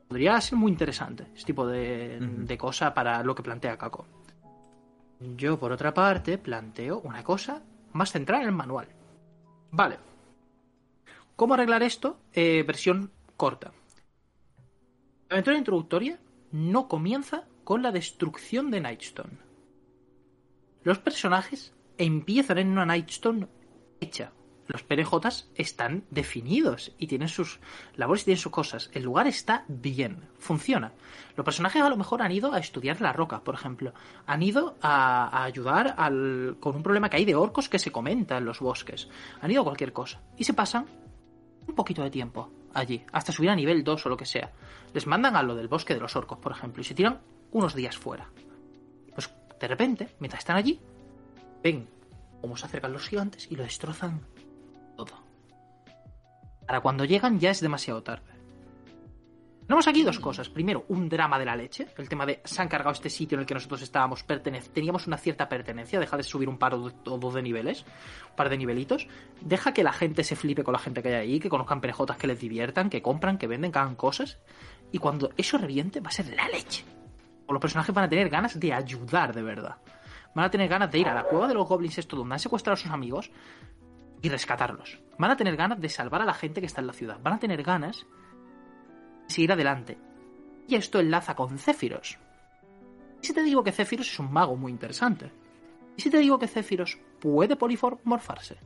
[0.08, 4.06] Podría ser muy interesante ese tipo de, de cosa para lo que plantea Kako.
[5.36, 7.62] Yo, por otra parte, planteo una cosa
[7.92, 8.86] más central en el manual.
[9.70, 9.98] Vale.
[11.36, 12.18] ¿Cómo arreglar esto?
[12.32, 13.72] Eh, versión corta.
[15.28, 16.18] La aventura introductoria
[16.52, 19.38] no comienza con la destrucción de Nightstone.
[20.82, 23.48] Los personajes empiezan en una Nightstone
[24.00, 24.32] hecha.
[24.66, 27.60] Los PNJs están definidos y tienen sus
[27.94, 28.90] labores y tienen sus cosas.
[28.92, 30.92] El lugar está bien, funciona.
[31.36, 33.92] Los personajes a lo mejor han ido a estudiar la roca, por ejemplo.
[34.26, 38.38] Han ido a, ayudar al, con un problema que hay de orcos que se comenta
[38.38, 39.08] en los bosques.
[39.40, 40.20] Han ido a cualquier cosa.
[40.36, 40.86] Y se pasan
[41.66, 44.52] un poquito de tiempo allí, hasta subir a nivel 2 o lo que sea.
[44.92, 47.20] Les mandan a lo del bosque de los orcos, por ejemplo, y se tiran
[47.52, 48.28] unos días fuera.
[49.14, 50.78] Pues de repente, mientras están allí,
[51.62, 51.88] ven
[52.40, 54.20] cómo se acercan los gigantes y lo destrozan.
[56.66, 58.36] Para cuando llegan ya es demasiado tarde.
[59.66, 60.48] Tenemos aquí dos cosas.
[60.48, 61.88] Primero, un drama de la leche.
[61.98, 64.24] El tema de se han cargado este sitio en el que nosotros estábamos,
[64.72, 65.98] teníamos una cierta pertenencia.
[65.98, 67.84] Deja de subir un par o dos de niveles,
[68.30, 69.08] un par de nivelitos.
[69.40, 72.16] Deja que la gente se flipe con la gente que hay ahí, que conozcan perejotas
[72.16, 74.38] que les diviertan, que compran, que venden, que hagan cosas.
[74.92, 76.84] Y cuando eso reviente, va a ser la leche.
[77.46, 79.76] O los personajes van a tener ganas de ayudar de verdad.
[80.32, 82.38] Van a tener ganas de ir a la cueva de los goblins, esto donde han
[82.38, 83.32] secuestrado a sus amigos,
[84.22, 85.00] y rescatarlos.
[85.18, 87.18] Van a tener ganas de salvar a la gente que está en la ciudad.
[87.22, 88.06] Van a tener ganas
[89.28, 89.98] de seguir adelante.
[90.68, 92.18] Y esto enlaza con Céfiros.
[93.22, 95.30] ¿Y si te digo que Céfiros es un mago muy interesante?
[95.96, 98.56] ¿Y si te digo que Céfiros puede polimorfarse?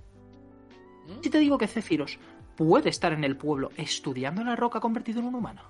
[1.20, 2.18] ¿Y si te digo que Céfiros
[2.56, 5.62] puede estar en el pueblo estudiando la roca convertido en un humano?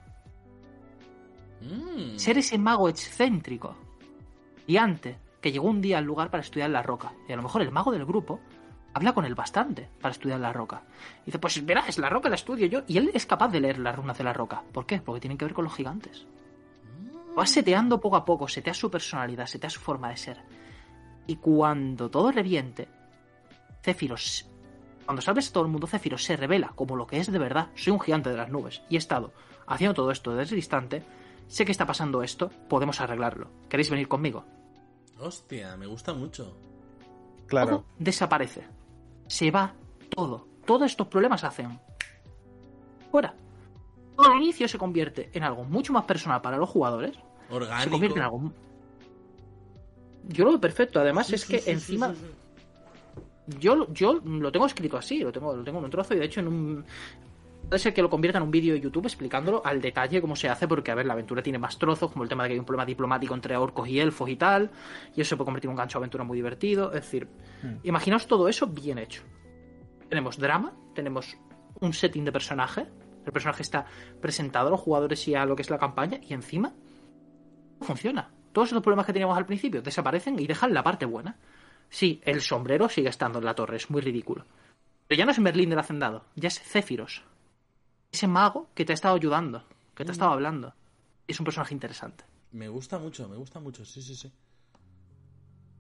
[1.61, 2.16] Mm.
[2.16, 3.77] Ser ese mago excéntrico.
[4.66, 7.12] Y antes, que llegó un día al lugar para estudiar la roca.
[7.28, 8.40] Y a lo mejor el mago del grupo
[8.94, 10.82] habla con él bastante para estudiar la roca.
[11.22, 12.82] Y dice, pues verás, la roca la estudio yo.
[12.86, 14.62] Y él es capaz de leer las runas de la roca.
[14.72, 15.00] ¿Por qué?
[15.00, 16.26] Porque tienen que ver con los gigantes.
[17.38, 20.42] Va seteando poco a poco, setea su personalidad, setea su forma de ser.
[21.26, 22.88] Y cuando todo reviente,
[23.82, 24.46] Céfiros,
[25.06, 27.68] cuando salves a todo el mundo, Céfiros se revela como lo que es de verdad.
[27.74, 29.32] Soy un gigante de las nubes y he estado
[29.66, 31.04] haciendo todo esto desde distante.
[31.46, 33.50] Sé que está pasando esto, podemos arreglarlo.
[33.68, 34.44] ¿Queréis venir conmigo?
[35.18, 36.56] Hostia, me gusta mucho.
[37.46, 37.68] Claro.
[37.68, 38.80] Todo desaparece.
[39.31, 39.73] Se va
[40.09, 40.48] todo.
[40.66, 41.78] Todos estos problemas hacen.
[43.12, 43.32] Fuera.
[44.16, 47.15] Todo el inicio se convierte en algo mucho más personal para los jugadores.
[47.48, 47.90] Se Orgánico.
[47.93, 48.52] convierte en algo.
[50.28, 51.01] Yo lo veo perfecto.
[51.01, 52.12] Además, Sí, es sí, que sí, encima.
[53.59, 56.24] Yo, yo lo tengo escrito así, lo tengo, lo tengo en un trozo y de
[56.24, 56.85] hecho en un.
[57.70, 60.48] Puede ser que lo convierta en un vídeo de YouTube explicándolo al detalle cómo se
[60.48, 62.59] hace, porque a ver, la aventura tiene más trozos, como el tema de que hay
[62.59, 64.72] un problema diplomático entre orcos y elfos y tal,
[65.14, 66.88] y eso se puede convertir en un gancho de aventura muy divertido.
[66.92, 67.28] Es decir,
[67.62, 67.76] Hmm.
[67.84, 69.22] imaginaos todo eso bien hecho.
[70.09, 71.36] Tenemos drama, tenemos
[71.80, 72.88] un setting de personaje,
[73.24, 73.86] el personaje está
[74.20, 76.74] presentado a los jugadores y a lo que es la campaña, y encima
[77.80, 78.30] funciona.
[78.52, 81.38] Todos esos problemas que teníamos al principio desaparecen y dejan la parte buena.
[81.88, 84.44] Sí, el sombrero sigue estando en la torre, es muy ridículo.
[85.06, 87.24] Pero ya no es Merlín del Hacendado, ya es Céfiros.
[88.12, 89.65] Ese mago que te ha estado ayudando,
[89.95, 90.74] que te ha estado hablando.
[91.28, 92.24] Es un personaje interesante.
[92.53, 94.32] Me gusta mucho, me gusta mucho, sí, sí, sí.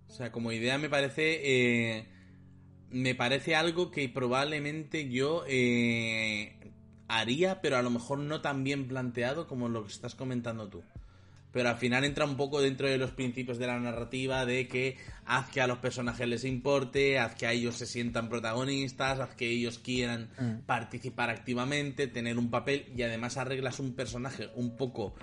[0.08, 1.40] O sea, como idea me parece...
[1.42, 2.08] eh,
[2.90, 6.72] me parece algo que probablemente yo eh,
[7.08, 10.82] haría, pero a lo mejor no tan bien planteado como lo que estás comentando tú.
[11.52, 14.96] Pero al final entra un poco dentro de los principios de la narrativa de que
[15.24, 19.34] haz que a los personajes les importe, haz que a ellos se sientan protagonistas, haz
[19.34, 20.60] que ellos quieran Mm.
[20.66, 25.14] participar activamente, tener un papel y además arreglas un personaje un poco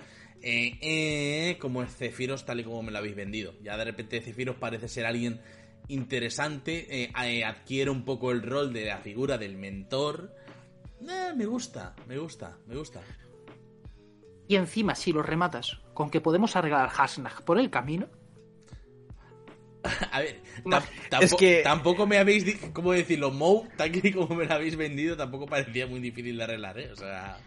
[0.41, 3.53] eh, eh, como es Cefiros tal y como me lo habéis vendido.
[3.63, 5.41] Ya de repente Cefiros parece ser alguien
[5.87, 10.33] interesante, eh, adquiere un poco el rol de la figura del mentor.
[11.01, 13.01] Eh, me gusta, me gusta, me gusta.
[14.47, 18.07] Y encima, si lo rematas con que podemos arreglar Hasnag por el camino,
[20.11, 23.31] A ver, No, tam- tampo- es que- tampoco me habéis, ¿cómo decirlo?
[23.31, 26.91] Mou, que como me lo habéis vendido, tampoco parecía muy difícil de arreglar, ¿eh?
[26.91, 27.39] O sea...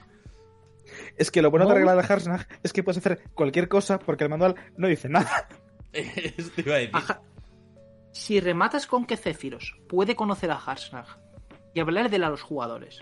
[1.17, 4.25] Es que lo bueno de arreglar a Harsnag es que puedes hacer cualquier cosa porque
[4.25, 5.49] el manual no dice nada.
[5.93, 6.97] Eso te iba a decir.
[6.97, 7.21] Ajá.
[8.13, 11.07] Si rematas con que Zephyros puede conocer a Harsnag
[11.75, 13.01] y hablar de él a los jugadores,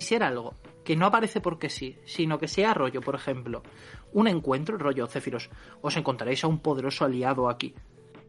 [0.00, 0.54] y ser algo
[0.84, 3.62] que no aparece porque sí, sino que sea rollo, por ejemplo,
[4.14, 5.50] un encuentro, rollo Zephyros,
[5.82, 7.74] os encontraréis a un poderoso aliado aquí,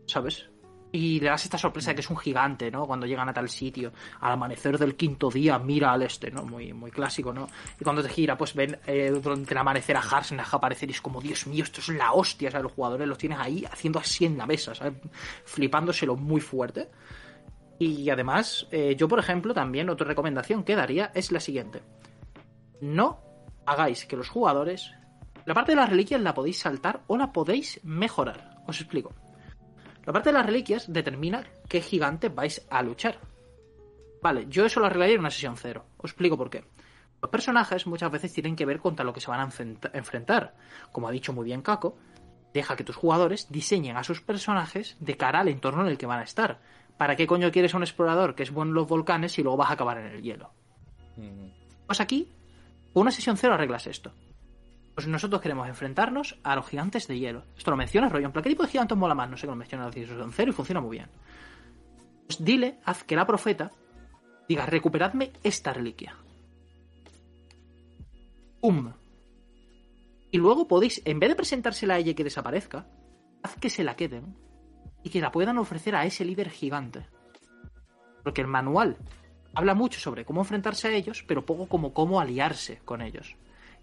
[0.05, 0.49] ¿sabes?
[0.91, 2.87] Y le das esta sorpresa de que es un gigante, ¿no?
[2.87, 3.91] Cuando llegan a tal sitio,
[4.21, 6.43] al amanecer del quinto día, mira al este, ¿no?
[6.43, 7.47] Muy, muy clásico, ¿no?
[7.79, 11.01] Y cuando te gira, pues ven eh, durante el amanecer a Harsnag aparecer y es
[11.01, 12.63] como, Dios mío, esto es la hostia, ¿sabes?
[12.63, 14.93] Los jugadores los tienes ahí haciendo así en la mesa, ¿sabes?
[15.43, 16.89] Flipándoselo muy fuerte.
[17.77, 21.83] Y además, eh, yo, por ejemplo, también otra recomendación que daría es la siguiente.
[22.81, 23.19] No
[23.65, 24.91] hagáis que los jugadores...
[25.45, 28.57] La parte de las reliquias la podéis saltar o la podéis mejorar.
[28.67, 29.13] Os explico.
[30.05, 33.19] La parte de las reliquias determina qué gigante vais a luchar.
[34.21, 35.85] Vale, yo eso lo arreglaría en una sesión cero.
[35.97, 36.63] Os explico por qué.
[37.21, 40.55] Los personajes muchas veces tienen que ver contra lo que se van a enfrenta- enfrentar.
[40.91, 41.97] Como ha dicho muy bien Kako,
[42.53, 46.05] deja que tus jugadores diseñen a sus personajes de cara al entorno en el que
[46.05, 46.59] van a estar.
[46.97, 49.57] ¿Para qué coño quieres a un explorador que es bueno en los volcanes si luego
[49.57, 50.51] vas a acabar en el hielo?
[51.17, 51.47] Mm.
[51.87, 52.31] Pues aquí,
[52.93, 54.11] con una sesión cero arreglas esto.
[54.95, 57.43] Pues nosotros queremos enfrentarnos a los gigantes de hielo.
[57.57, 58.31] Esto lo menciona rollo.
[58.31, 59.29] ¿qué tipo de gigantes mola más?
[59.29, 61.09] No sé qué lo menciona sesión cero y funciona muy bien.
[62.25, 63.71] Pues dile, haz que la profeta
[64.47, 66.15] diga, recuperadme esta reliquia.
[68.61, 68.93] ¡Pum!
[70.31, 72.87] Y luego podéis, en vez de presentársela a ella y que desaparezca,
[73.43, 74.35] haz que se la queden
[75.03, 77.05] y que la puedan ofrecer a ese líder gigante.
[78.23, 78.97] Porque el manual
[79.53, 83.35] habla mucho sobre cómo enfrentarse a ellos, pero poco como cómo aliarse con ellos.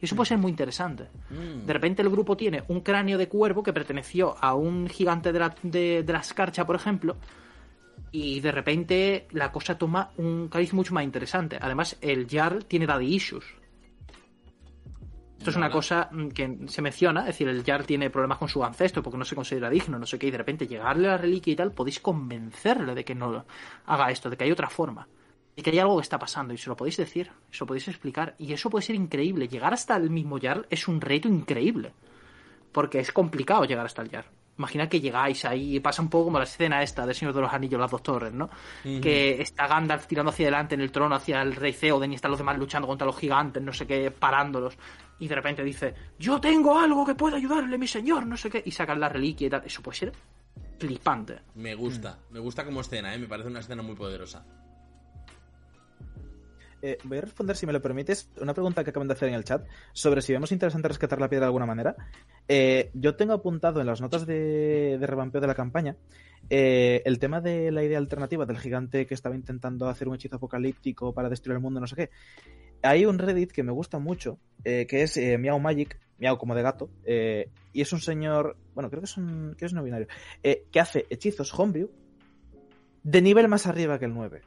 [0.03, 1.05] Y eso puede ser muy interesante.
[1.31, 1.65] Mm.
[1.65, 5.39] De repente el grupo tiene un cráneo de cuervo que perteneció a un gigante de
[5.39, 7.16] la, de, de la escarcha, por ejemplo,
[8.11, 11.57] y de repente la cosa toma un cariz mucho más interesante.
[11.61, 13.45] Además, el Jarl tiene daddy issues.
[15.39, 18.49] Esto es una cosa mm, que se menciona, es decir, el Jarl tiene problemas con
[18.49, 21.12] su ancestro porque no se considera digno, no sé qué, y de repente llegarle a
[21.12, 23.45] la reliquia y tal, podéis convencerle de que no
[23.87, 25.09] haga esto, de que hay otra forma,
[25.57, 28.35] que hay algo que está pasando, y se lo podéis decir, se lo podéis explicar,
[28.39, 29.49] y eso puede ser increíble.
[29.49, 31.93] Llegar hasta el mismo Jarl es un reto increíble,
[32.73, 34.29] porque es complicado llegar hasta el Jarl.
[34.59, 37.41] Imagina que llegáis ahí y pasa un poco como la escena esta del Señor de
[37.41, 38.51] los Anillos, las dos torres, ¿no?
[38.83, 42.31] Que está Gandalf tirando hacia adelante en el trono hacia el rey Theoden y están
[42.31, 44.77] los demás luchando contra los gigantes, no sé qué, parándolos.
[45.19, 48.62] Y de repente dice, yo tengo algo que puede ayudarle, mi señor, no sé qué.
[48.65, 49.62] Y sacan la reliquia y tal.
[49.65, 50.12] Eso puede ser
[50.79, 51.41] flipante.
[51.55, 53.19] Me gusta, me gusta como escena, ¿eh?
[53.19, 54.45] Me parece una escena muy poderosa.
[56.85, 59.37] Eh, voy a responder, si me lo permites, una pregunta que acaban de hacer en
[59.37, 61.95] el chat sobre si vemos interesante rescatar la piedra de alguna manera.
[62.49, 65.97] Eh, yo tengo apuntado en las notas de, de revampeo de la campaña
[66.51, 70.37] eh, el tema de la idea alternativa del gigante que estaba intentando hacer un hechizo
[70.37, 72.11] apocalíptico para destruir el mundo, no sé qué.
[72.83, 76.91] Hay un Reddit que me gusta mucho, que es Meow Magic, Meow como de gato,
[77.07, 80.09] y es un señor, bueno, creo que es un, que es no binario,
[80.43, 81.89] que hace hechizos homebrew
[83.05, 84.43] de nivel más arriba que el 9.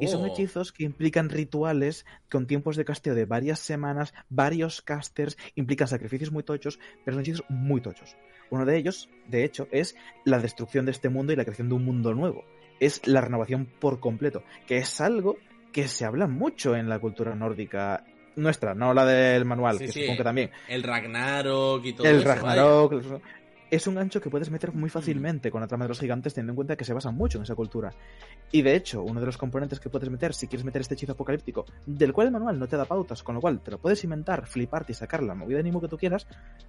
[0.00, 0.26] Y son Oh.
[0.26, 6.30] hechizos que implican rituales con tiempos de casteo de varias semanas, varios casters, implican sacrificios
[6.32, 8.16] muy tochos, pero son hechizos muy tochos.
[8.50, 11.74] Uno de ellos, de hecho, es la destrucción de este mundo y la creación de
[11.74, 12.44] un mundo nuevo.
[12.80, 15.36] Es la renovación por completo, que es algo
[15.72, 18.04] que se habla mucho en la cultura nórdica
[18.36, 20.50] nuestra, no la del manual, Sí, que sí, supongo que también.
[20.68, 23.12] El Ragnarok y todo El eso, vaya.
[23.70, 26.52] Es un gancho que puedes meter muy fácilmente con la trama de los gigantes, teniendo
[26.52, 27.90] en cuenta que se basan mucho en esa cultura.
[28.50, 31.12] Y de hecho, uno de los componentes que puedes meter si quieres meter este hechizo
[31.12, 34.02] apocalíptico, del cual el manual no te da pautas, con lo cual te lo puedes
[34.04, 36.26] inventar, fliparte y sacar la movida de ánimo que tú quieras,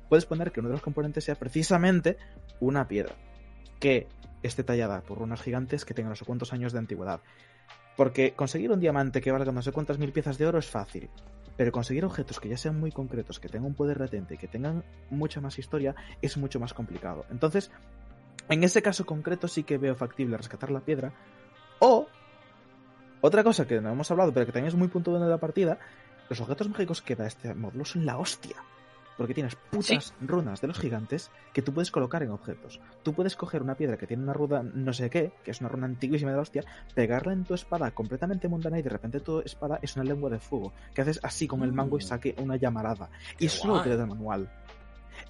[0.10, 2.18] puedes poner que uno de los componentes sea precisamente
[2.60, 3.16] una piedra
[3.80, 4.08] que
[4.44, 7.22] esté tallada por runas gigantes que tengan no sé cuántos años de antigüedad.
[7.96, 11.10] Porque conseguir un diamante que valga no sé cuántas mil piezas de oro es fácil.
[11.60, 14.86] Pero conseguir objetos que ya sean muy concretos, que tengan un poder latente, que tengan
[15.10, 17.26] mucha más historia, es mucho más complicado.
[17.32, 17.70] Entonces,
[18.48, 21.12] en ese caso concreto sí que veo factible rescatar la piedra.
[21.80, 22.08] O,
[23.20, 25.80] otra cosa que no hemos hablado, pero que también es muy puntual de la partida,
[26.30, 28.56] los objetos mágicos que da este módulo son la hostia.
[29.20, 32.80] Porque tienes putas runas de los gigantes que tú puedes colocar en objetos.
[33.04, 35.68] Tú puedes coger una piedra que tiene una runa no sé qué, que es una
[35.68, 36.64] runa antiguísima de la hostia,
[36.96, 40.40] pegarla en tu espada completamente mundana y de repente tu espada es una lengua de
[40.40, 40.72] fuego.
[40.94, 43.10] Que haces así con el mango y saque una llamarada.
[43.38, 44.50] Qué Y eso lo te da el manual.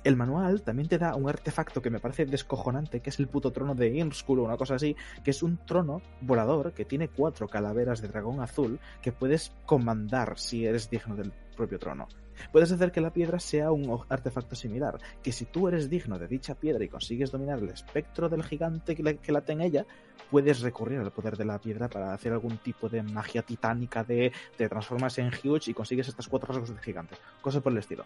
[0.04, 3.52] El manual también te da un artefacto que me parece descojonante, que es el puto
[3.52, 7.48] trono de Irmskull o una cosa así, que es un trono volador que tiene cuatro
[7.48, 12.08] calaveras de dragón azul que puedes comandar si eres digno del propio trono.
[12.52, 16.28] Puedes hacer que la piedra sea un artefacto similar, que si tú eres digno de
[16.28, 19.86] dicha piedra y consigues dominar el espectro del gigante que, la- que late en ella,
[20.32, 24.32] puedes recurrir al poder de la piedra para hacer algún tipo de magia titánica de
[24.58, 28.06] te transformas en huge y consigues estas cuatro rasgos de gigantes, cosas por el estilo.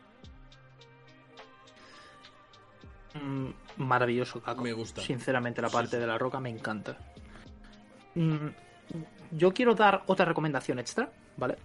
[3.21, 4.63] Mm, maravilloso, Caco.
[4.63, 5.01] Me gusta.
[5.01, 5.97] Sinceramente, la parte sí.
[5.97, 6.97] de la roca me encanta.
[8.15, 8.47] Mm,
[9.31, 11.57] yo quiero dar otra recomendación extra, ¿vale?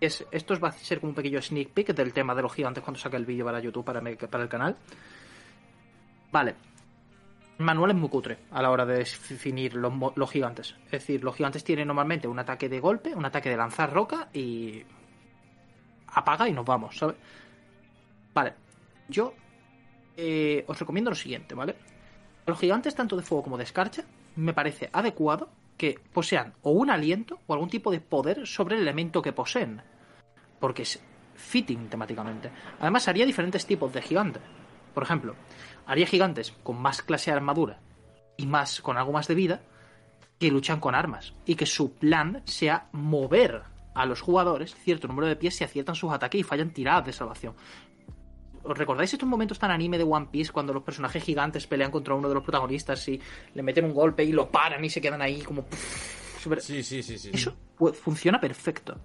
[0.00, 2.84] Es, esto va a ser como un pequeño sneak peek del tema de los gigantes
[2.84, 4.76] cuando saque el vídeo para YouTube, para, el canal.
[6.30, 6.54] Vale.
[7.58, 10.76] El manual es muy cutre a la hora de definir los, los gigantes.
[10.84, 14.28] Es decir, los gigantes tienen normalmente un ataque de golpe, un ataque de lanzar roca
[14.32, 14.84] y.
[16.06, 17.16] apaga y nos vamos, ¿sabes?
[18.32, 18.54] Vale.
[19.08, 19.34] Yo
[20.16, 21.74] eh, os recomiendo lo siguiente, ¿vale?
[22.46, 24.04] Los gigantes, tanto de fuego como de escarcha,
[24.36, 25.48] me parece adecuado
[25.78, 29.80] que posean o un aliento o algún tipo de poder sobre el elemento que poseen.
[30.60, 31.02] Porque es
[31.34, 32.50] fitting temáticamente.
[32.80, 34.42] Además, haría diferentes tipos de gigantes.
[34.92, 35.36] Por ejemplo,
[35.86, 37.80] haría gigantes con más clase de armadura
[38.36, 39.62] y más con algo más de vida
[40.38, 41.32] que luchan con armas.
[41.46, 43.62] Y que su plan sea mover
[43.94, 47.12] a los jugadores cierto número de pies si aciertan sus ataques y fallan tiradas de
[47.12, 47.54] salvación.
[48.68, 52.14] ¿Os recordáis estos momentos tan anime de One Piece cuando los personajes gigantes pelean contra
[52.14, 53.18] uno de los protagonistas y
[53.54, 55.62] le meten un golpe y lo paran y se quedan ahí como...
[55.64, 57.30] pff, súper- Sí, sí, sí, sí.
[57.32, 57.54] Eso
[57.94, 58.98] funciona perfecto.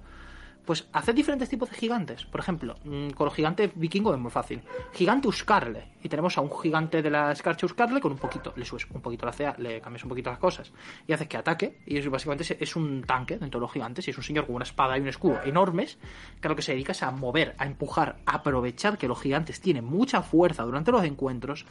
[0.66, 2.24] Pues hacer diferentes tipos de gigantes.
[2.24, 4.62] Por ejemplo, mm, con los gigantes vikingos es muy fácil.
[4.94, 5.90] Gigante Uscarle.
[6.02, 8.54] Y tenemos a un gigante de la escarcha Uscarle con un poquito.
[8.56, 10.72] Le subes un poquito la CA, le cambias un poquito las cosas.
[11.06, 11.82] Y haces que ataque.
[11.86, 14.08] Y básicamente es, un tanque dentro de los gigantes.
[14.08, 15.98] Y es un señor con una espada y un escudo enormes.
[16.40, 19.60] Que lo que se dedica es a mover, a empujar, a aprovechar que los gigantes
[19.60, 21.66] tienen mucha fuerza durante los encuentros.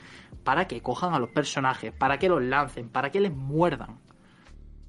[0.44, 4.00] Para que cojan a los personajes, para que los lancen, para que les muerdan.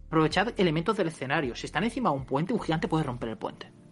[0.08, 1.56] Aprovechad elementos del escenario.
[1.56, 3.83] Si están encima de un puente, un gigante puede romper el puente.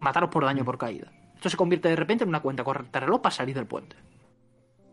[0.00, 1.10] Mataros por daño por caída.
[1.34, 3.96] Esto se convierte de repente en una cuenta correcta reloj para salir del puente.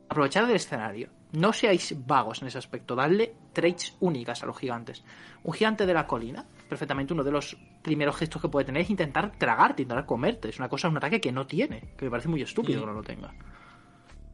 [0.09, 1.09] Aprovechad el escenario.
[1.31, 2.95] No seáis vagos en ese aspecto.
[2.95, 5.03] Dadle traits únicas a los gigantes.
[5.43, 8.89] Un gigante de la colina, perfectamente uno de los primeros gestos que puede tener es
[8.89, 10.49] intentar tragarte, intentar comerte.
[10.49, 11.93] Es una cosa, un ataque que no tiene.
[11.97, 13.33] Que me parece muy estúpido que no lo tenga.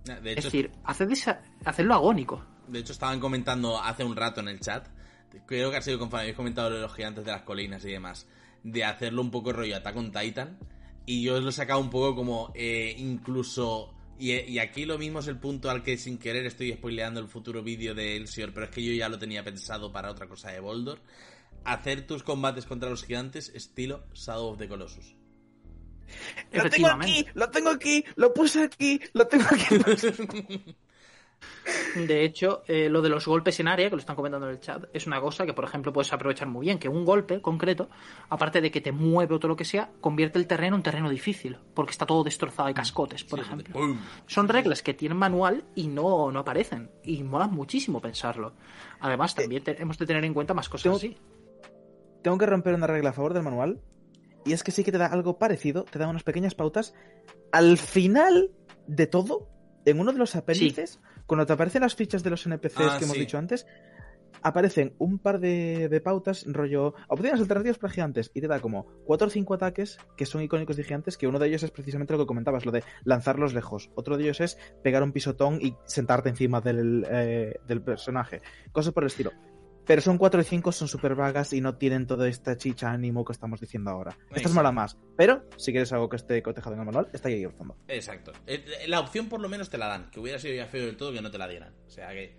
[0.03, 2.43] De Es decir, haced esa- hacedlo agónico.
[2.67, 4.87] de hecho, estaban comentando hace un rato en el chat.
[5.45, 7.91] Creo que ha sido conforme habéis comentado lo de los gigantes de las colinas y
[7.91, 8.27] demás.
[8.63, 10.57] De hacerlo un poco rollo Attack on Titan.
[11.05, 13.93] Y yo lo he sacado un poco como eh, incluso.
[14.19, 17.27] Y, y aquí lo mismo es el punto al que sin querer estoy spoileando el
[17.27, 20.51] futuro vídeo de Elsior, pero es que yo ya lo tenía pensado para otra cosa
[20.51, 20.99] de Boldor.
[21.63, 25.15] Hacer tus combates contra los gigantes estilo Shadow of the Colossus.
[26.51, 30.75] Lo tengo aquí, lo tengo aquí, lo puse aquí, lo tengo aquí.
[31.95, 34.59] De hecho, eh, lo de los golpes en área, que lo están comentando en el
[34.61, 36.79] chat, es una cosa que, por ejemplo, puedes aprovechar muy bien.
[36.79, 37.89] Que un golpe concreto,
[38.29, 41.09] aparte de que te mueve o todo lo que sea, convierte el terreno en terreno
[41.09, 41.57] difícil.
[41.73, 43.75] Porque está todo destrozado de cascotes, por Sí, ejemplo.
[44.27, 46.89] Son reglas que tienen manual y no, no aparecen.
[47.03, 48.53] Y mola muchísimo pensarlo.
[49.01, 51.17] Además, también te- hemos de tener en cuenta más cosas tengo- así.
[52.21, 53.81] Tengo que romper una regla a favor del manual.
[54.45, 56.93] Y es que sí que te da algo parecido, te da unas pequeñas pautas.
[57.51, 58.51] Al final
[58.87, 59.49] de todo,
[59.85, 60.99] en uno de los apéndices,
[61.31, 63.21] cuando te aparecen las fichas de los NPCs Ah, que hemos sí.
[63.21, 63.65] dicho antes,
[64.41, 68.85] aparecen un par de, de pautas, rollo opciones alternativas para gigantes, y te da como
[69.05, 72.11] cuatro o cinco ataques que son icónicos de gigantes, que uno de ellos es precisamente
[72.11, 73.91] lo que comentabas, lo de lanzarlos lejos.
[73.95, 78.41] Otro de ellos es pegar un pisotón y sentarte encima del, eh, del personaje.
[78.73, 79.31] Cosas por el estilo.
[79.85, 83.25] Pero son 4 y 5, son súper vagas y no tienen toda esta chicha ánimo
[83.25, 84.17] que estamos diciendo ahora.
[84.29, 84.49] Exacto.
[84.53, 84.97] mola más.
[85.17, 87.75] Pero, si quieres algo que esté cotejado en el manual, está ahí al fondo.
[87.87, 88.31] Exacto.
[88.45, 90.09] Eh, La opción por lo menos te la dan.
[90.11, 91.73] Que hubiera sido ya feo del todo que no te la dieran.
[91.87, 92.35] O sea que.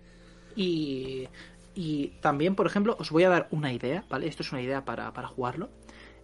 [0.55, 1.27] Y,
[1.75, 4.27] y también, por ejemplo, os voy a dar una idea, ¿vale?
[4.27, 5.69] Esto es una idea para, para jugarlo.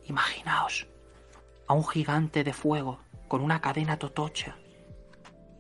[0.06, 0.88] Imaginaos
[1.68, 4.58] a un gigante de fuego con una cadena totocha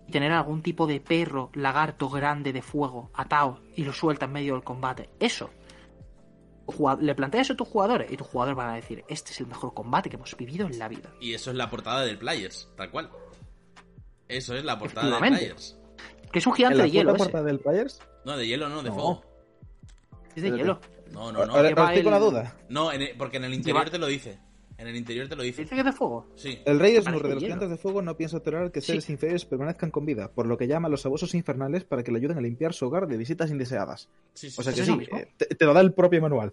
[0.10, 4.54] tener algún tipo de perro, lagarto grande de fuego atado y lo suelta en medio
[4.54, 5.10] del combate.
[5.20, 5.50] Eso.
[7.00, 9.48] Le planteas eso a tus jugadores y tus jugadores van a decir, este es el
[9.48, 11.10] mejor combate que hemos vivido en la vida.
[11.20, 13.10] Y eso es la portada del Players, tal cual.
[14.28, 15.18] Eso es la portada del.
[15.34, 15.78] Players.
[16.32, 17.32] Que es un ¿En gigante la de hielo puta ese.
[17.32, 18.00] portada del Players?
[18.24, 18.96] No, de hielo no, de No.
[18.96, 19.22] fuego.
[20.36, 20.80] Es de hielo.
[21.12, 21.56] No, no, no.
[21.56, 22.56] Ahora, la duda.
[22.70, 24.38] No, en el- porque en el interior Lleva- te lo dice.
[24.80, 25.64] En el interior te lo dice.
[25.64, 26.26] ¿Dice que es de fuego?
[26.36, 26.58] Sí.
[26.66, 28.88] El rey Snurre de los gigantes de fuego no piensa tolerar que Sí.
[28.88, 32.12] seres inferiores permanezcan con vida, por lo que llama a los abusos infernales para que
[32.14, 34.08] le ayuden a limpiar su hogar de visitas indeseadas.
[34.34, 35.18] Sí, sí, O sea que ¿Es sí, lo mismo?
[35.18, 36.52] eh, te, te lo da el propio manual.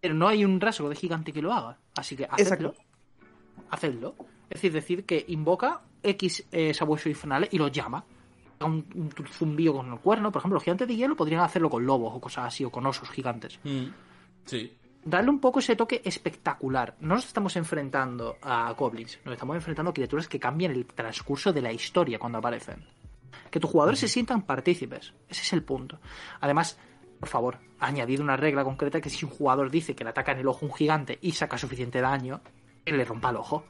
[0.00, 1.78] Pero no hay un rasgo de gigante que lo haga.
[1.94, 2.70] Así que hacedlo.
[2.70, 2.74] Exacto.
[3.70, 4.14] Hacedlo.
[4.50, 8.04] Es decir, decir que invoca X eh, sabuesos infernales y los llama.
[8.60, 10.30] A Un, un zumbío con el cuerno.
[10.32, 12.86] Por ejemplo, los gigantes de hielo podrían hacerlo con lobos o cosas así, o con
[12.86, 13.58] osos gigantes.
[13.64, 13.84] Mm,
[14.46, 14.72] Sí.
[15.04, 16.96] Darle un poco ese toque espectacular.
[17.00, 21.52] No nos estamos enfrentando a goblins, nos estamos enfrentando a criaturas que cambian el transcurso
[21.52, 22.86] de la historia cuando aparecen.
[23.50, 25.12] Que tus jugadores se sientan partícipes.
[25.28, 26.00] Ese es el punto.
[26.40, 26.78] Además,
[27.20, 30.38] por favor, añadid una regla concreta que si un jugador dice que le ataca en
[30.38, 32.40] el ojo un gigante y saca suficiente daño,
[32.84, 33.64] que le rompa el ojo.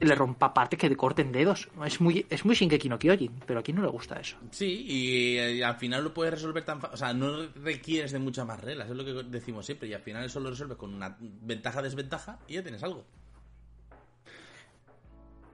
[0.00, 1.68] Le rompa partes que le corten dedos.
[1.84, 4.38] Es muy, es muy Shingeki no Kyojin, pero aquí no le gusta eso.
[4.50, 6.94] Sí, y, eh, al final lo puedes resolver tan fácil.
[6.94, 9.88] O sea, no requieres de muchas más reglas, es lo que decimos siempre.
[9.88, 13.04] Y al final eso lo resuelves con una ventaja-desventaja y ya tienes algo.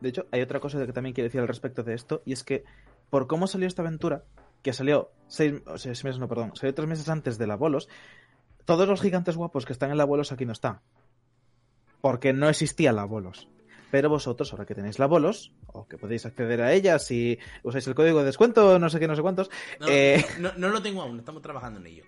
[0.01, 2.45] De hecho, hay otra cosa que también quiero decir al respecto de esto, y es
[2.45, 2.65] que
[3.11, 4.25] por cómo salió esta aventura,
[4.63, 7.89] que salió seis, o seis meses, no, perdón, salió tres meses antes de la Bolos,
[8.65, 10.81] todos los gigantes guapos que están en la Bolos aquí no están.
[12.01, 13.49] Porque no existía la Bolos.
[13.97, 17.87] Pero vosotros, ahora que tenéis la Bolos, o que podéis acceder a ella si usáis
[17.87, 19.49] el código de descuento, no sé qué, no sé cuántos,
[19.81, 22.05] No, eh, no, no lo tengo aún, estamos trabajando en ello.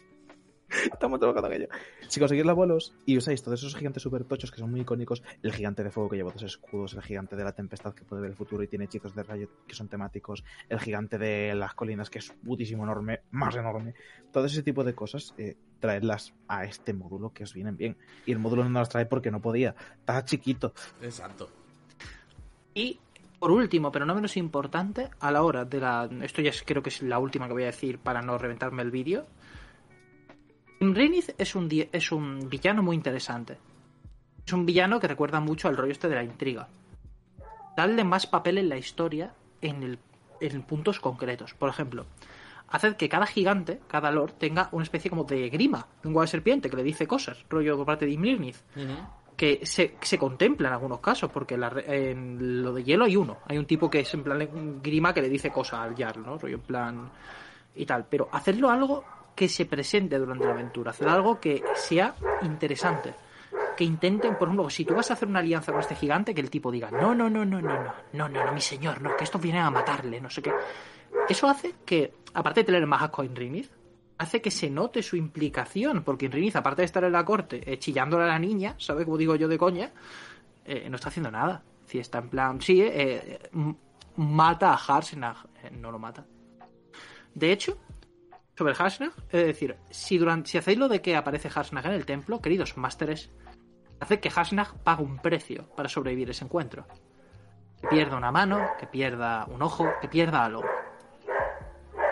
[0.92, 1.68] Estamos trabajando en ello.
[2.08, 5.22] Si conseguís la bolos y usáis todos esos gigantes super tochos que son muy icónicos,
[5.42, 8.20] el gigante de fuego que lleva dos escudos, el gigante de la tempestad que puede
[8.20, 11.72] ver el futuro y tiene hechizos de rayo que son temáticos, el gigante de las
[11.72, 13.94] colinas que es putísimo enorme, más enorme,
[14.30, 17.96] todo ese tipo de cosas, eh, traedlas a este módulo que os vienen bien.
[18.26, 20.74] Y el módulo no las trae porque no podía, está chiquito.
[21.00, 21.48] Exacto.
[22.78, 22.98] Y
[23.38, 26.08] por último, pero no menos importante, a la hora de la.
[26.22, 28.82] Esto ya es- creo que es la última que voy a decir para no reventarme
[28.82, 29.26] el vídeo.
[30.80, 33.58] Reniz es un, es un villano muy interesante.
[34.46, 36.68] Es un villano que recuerda mucho al rollo este de la intriga.
[37.76, 39.98] Darle más papel en la historia en, el,
[40.40, 41.54] en puntos concretos.
[41.54, 42.06] Por ejemplo,
[42.68, 46.70] haced que cada gigante, cada lord, tenga una especie como de grima, lengua de serpiente,
[46.70, 48.56] que le dice cosas, rollo por parte de Imrirnith
[49.38, 53.38] que se, se contempla en algunos casos, porque en lo de hielo hay uno.
[53.46, 56.36] Hay un tipo que es en plan grima que le dice cosas al Jarl, ¿no?
[56.36, 57.10] Rollo en plan
[57.76, 58.04] y tal.
[58.10, 59.04] Pero hacerlo algo
[59.36, 63.14] que se presente durante la aventura, hacer algo que sea interesante.
[63.76, 66.40] Que intenten, por ejemplo, si tú vas a hacer una alianza con este gigante, que
[66.40, 69.16] el tipo diga, no, no, no, no, no, no, no, no, no, mi señor, no,
[69.16, 70.52] que estos vienen a matarle, no sé qué.
[71.28, 73.70] Eso hace que, aparte de tener más asco a Inrinith,
[74.18, 77.78] hace que se note su implicación, porque Inriniz, aparte de estar en la corte eh,
[77.78, 79.04] chillándole a la niña, ¿sabes?
[79.04, 79.92] Como digo yo de coña,
[80.64, 81.62] eh, no está haciendo nada.
[81.86, 83.50] Si está en plan, sí, eh, eh,
[84.16, 86.26] mata a Harsnag, eh, no lo mata.
[87.34, 87.78] De hecho,
[88.56, 92.04] sobre Harsnag, es decir, si, durante, si hacéis lo de que aparece Harsnag en el
[92.04, 93.30] templo, queridos másteres,
[94.00, 96.86] haced que Harsnag pague un precio para sobrevivir ese encuentro.
[97.80, 100.64] Que pierda una mano, que pierda un ojo, que pierda algo.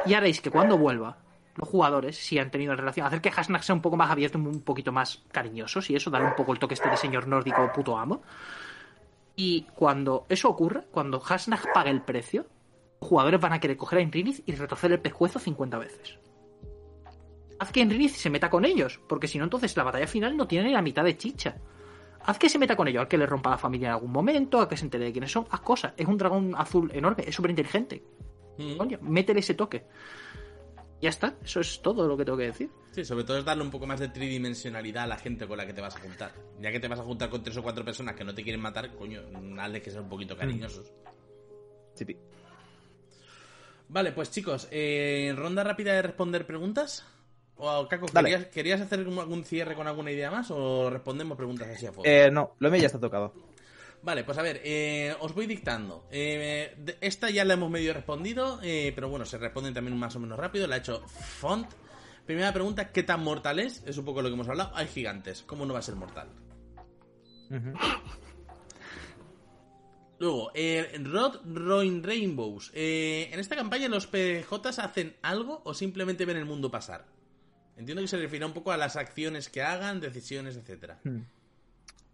[0.06, 1.18] Y haréis que cuando vuelva,
[1.56, 4.62] los jugadores, si han tenido relación, hacer que Hasnag sea un poco más abierto, un
[4.62, 7.96] poquito más cariñoso, y eso, darle un poco el toque este de señor nórdico puto
[7.96, 8.22] amo.
[9.34, 12.46] Y cuando eso ocurra, cuando Hasnag pague el precio,
[13.00, 16.18] los jugadores van a querer coger a Inrinith y retorcer el pescuezo 50 veces.
[17.58, 20.46] Haz que Inrinith se meta con ellos, porque si no, entonces la batalla final no
[20.46, 21.56] tiene ni la mitad de chicha.
[22.24, 24.60] Haz que se meta con ellos, haz que le rompa la familia en algún momento,
[24.60, 25.92] haz que se entere de quiénes son, haz cosas.
[25.96, 28.02] Es un dragón azul enorme, es súper inteligente.
[28.58, 28.76] Mm.
[28.76, 29.86] Coño, métele ese toque.
[31.00, 32.70] Ya está, eso es todo lo que tengo que decir.
[32.92, 35.66] Sí, sobre todo es darle un poco más de tridimensionalidad a la gente con la
[35.66, 36.32] que te vas a juntar.
[36.60, 38.60] Ya que te vas a juntar con tres o cuatro personas que no te quieren
[38.60, 39.22] matar, coño,
[39.58, 40.90] hazle que sean un poquito cariñosos.
[41.94, 42.16] Chipi.
[43.88, 47.04] Vale, pues chicos, eh, ronda rápida de responder preguntas.
[47.58, 48.06] O Caco.
[48.06, 52.08] ¿querías, ¿querías hacer algún cierre con alguna idea más o respondemos preguntas así a fuego?
[52.08, 53.32] Eh, no, lo mío ya está tocado.
[54.02, 56.06] Vale, pues a ver, eh, os voy dictando.
[56.10, 60.20] Eh, esta ya la hemos medio respondido, eh, pero bueno, se responden también más o
[60.20, 60.66] menos rápido.
[60.66, 61.68] La ha hecho Font.
[62.24, 63.82] Primera pregunta, ¿qué tan mortal es?
[63.86, 64.72] Es un poco lo que hemos hablado.
[64.74, 66.28] Hay gigantes, ¿cómo no va a ser mortal?
[70.18, 72.70] Luego, eh, Rod Roin Rainbows.
[72.74, 77.06] Eh, en esta campaña los PJs hacen algo o simplemente ven el mundo pasar.
[77.76, 80.98] Entiendo que se refiere un poco a las acciones que hagan, decisiones, etcétera.
[81.04, 81.20] Hmm.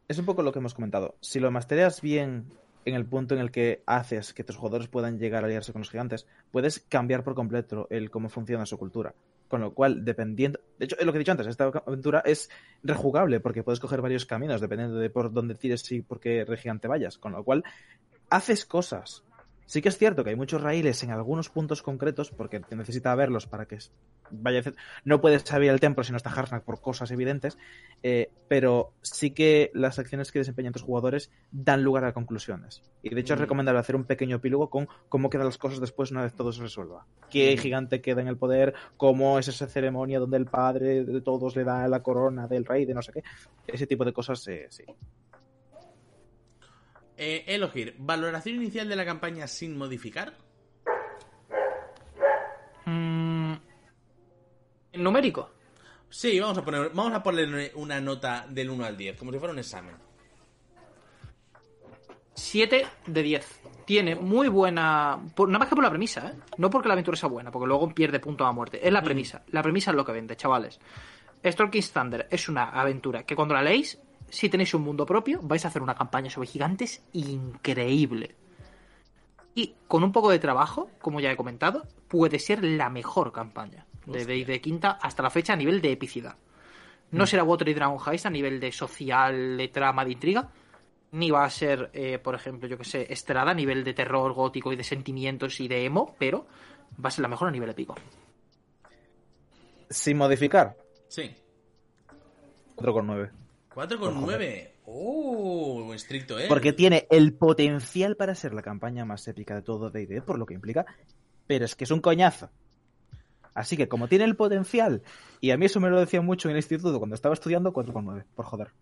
[0.09, 1.17] Es un poco lo que hemos comentado.
[1.21, 2.47] Si lo mastereas bien
[2.85, 5.81] en el punto en el que haces que tus jugadores puedan llegar a aliarse con
[5.81, 9.15] los gigantes, puedes cambiar por completo el cómo funciona su cultura.
[9.49, 10.61] Con lo cual, dependiendo.
[10.79, 12.51] De hecho, lo que he dicho antes, esta aventura es
[12.83, 16.89] rejugable porque puedes coger varios caminos dependiendo de por dónde tires y por qué gigante
[16.89, 17.19] vayas.
[17.19, 17.63] Con lo cual,
[18.31, 19.23] haces cosas
[19.67, 23.15] Sí que es cierto que hay muchos raíles en algunos puntos concretos, porque te necesita
[23.15, 23.79] verlos para que
[24.31, 24.73] vaya a
[25.05, 27.57] No puedes saber el templo si no está Harsnak por cosas evidentes,
[28.03, 32.83] eh, pero sí que las acciones que desempeñan tus jugadores dan lugar a conclusiones.
[33.03, 33.43] Y de hecho es Mm.
[33.43, 36.63] recomendable hacer un pequeño epílogo con cómo quedan las cosas después una vez todo se
[36.63, 37.07] resuelva.
[37.31, 37.59] ¿Qué Mm.
[37.59, 38.75] gigante queda en el poder?
[38.97, 42.85] ¿Cómo es esa ceremonia donde el padre de todos le da la corona del rey,
[42.85, 43.23] de no sé qué?
[43.67, 44.85] Ese tipo de cosas, eh, sí.
[47.17, 50.33] Eh, Elohir, ¿valoración inicial de la campaña sin modificar?
[52.87, 53.53] Mm,
[54.93, 55.51] ¿En numérico?
[56.09, 59.39] Sí, vamos a poner, vamos a ponerle una nota del 1 al 10, como si
[59.39, 59.95] fuera un examen.
[62.35, 63.61] 7 de 10.
[63.87, 65.21] Tiene muy buena.
[65.35, 66.35] por- nada más que por la premisa, ¿eh?
[66.57, 68.87] No porque la aventura sea buena, porque luego pierde punto a muerte.
[68.87, 69.43] Es la premisa.
[69.49, 70.81] La premisa es lo que vende, chavales.
[71.43, 73.99] Storm Thunder es una aventura que cuando la leéis,
[74.33, 78.35] si tenéis un mundo propio, vais a hacer una campaña sobre gigantes increíble.
[79.55, 83.85] Y con un poco de trabajo, como ya he comentado, puede ser la mejor campaña
[84.07, 86.37] de D&D quinta hasta la fecha a nivel de epicidad.
[87.11, 90.49] No será Water y Dragon Heist a nivel de social, de trama, de intriga,
[91.11, 94.33] ni va a ser, eh, por ejemplo, yo que sé, Estrada a nivel de terror
[94.33, 96.47] gótico y de sentimientos y de emo, pero
[97.05, 97.97] va a ser la mejor a nivel épico.
[99.91, 100.75] Sin modificar,
[101.09, 101.35] Sí.
[102.77, 103.42] 4,9.
[103.75, 104.71] 4,9.
[104.87, 106.47] Oh, estricto, ¿eh?
[106.49, 110.47] Porque tiene el potencial para ser la campaña más épica de todo D&D, por lo
[110.47, 110.87] que implica,
[111.47, 112.51] pero es que es un coñazo.
[113.55, 115.03] Así que como tiene el potencial,
[115.41, 118.25] y a mí eso me lo decía mucho en el instituto cuando estaba estudiando, 4,9,
[118.35, 118.73] por joder.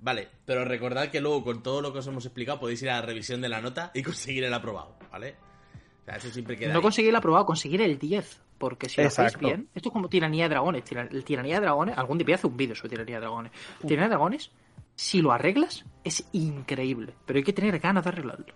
[0.00, 3.00] Vale, pero recordad que luego con todo lo que os hemos explicado podéis ir a
[3.00, 5.36] la revisión de la nota y conseguir el aprobado, ¿vale?
[6.10, 6.82] O sea, eso siempre queda No ahí.
[6.82, 8.42] conseguir el aprobado, conseguir el 10.
[8.58, 10.84] Porque si lo hacéis bien, esto es como tiranía de dragones.
[10.84, 13.20] Tira- el tiranía de dragones, algún día voy a hacer un vídeo sobre tiranía de
[13.20, 13.52] dragones.
[13.80, 14.50] Tiranía de dragones,
[14.96, 17.14] si lo arreglas, es increíble.
[17.24, 18.54] Pero hay que tener ganas de arreglarlo.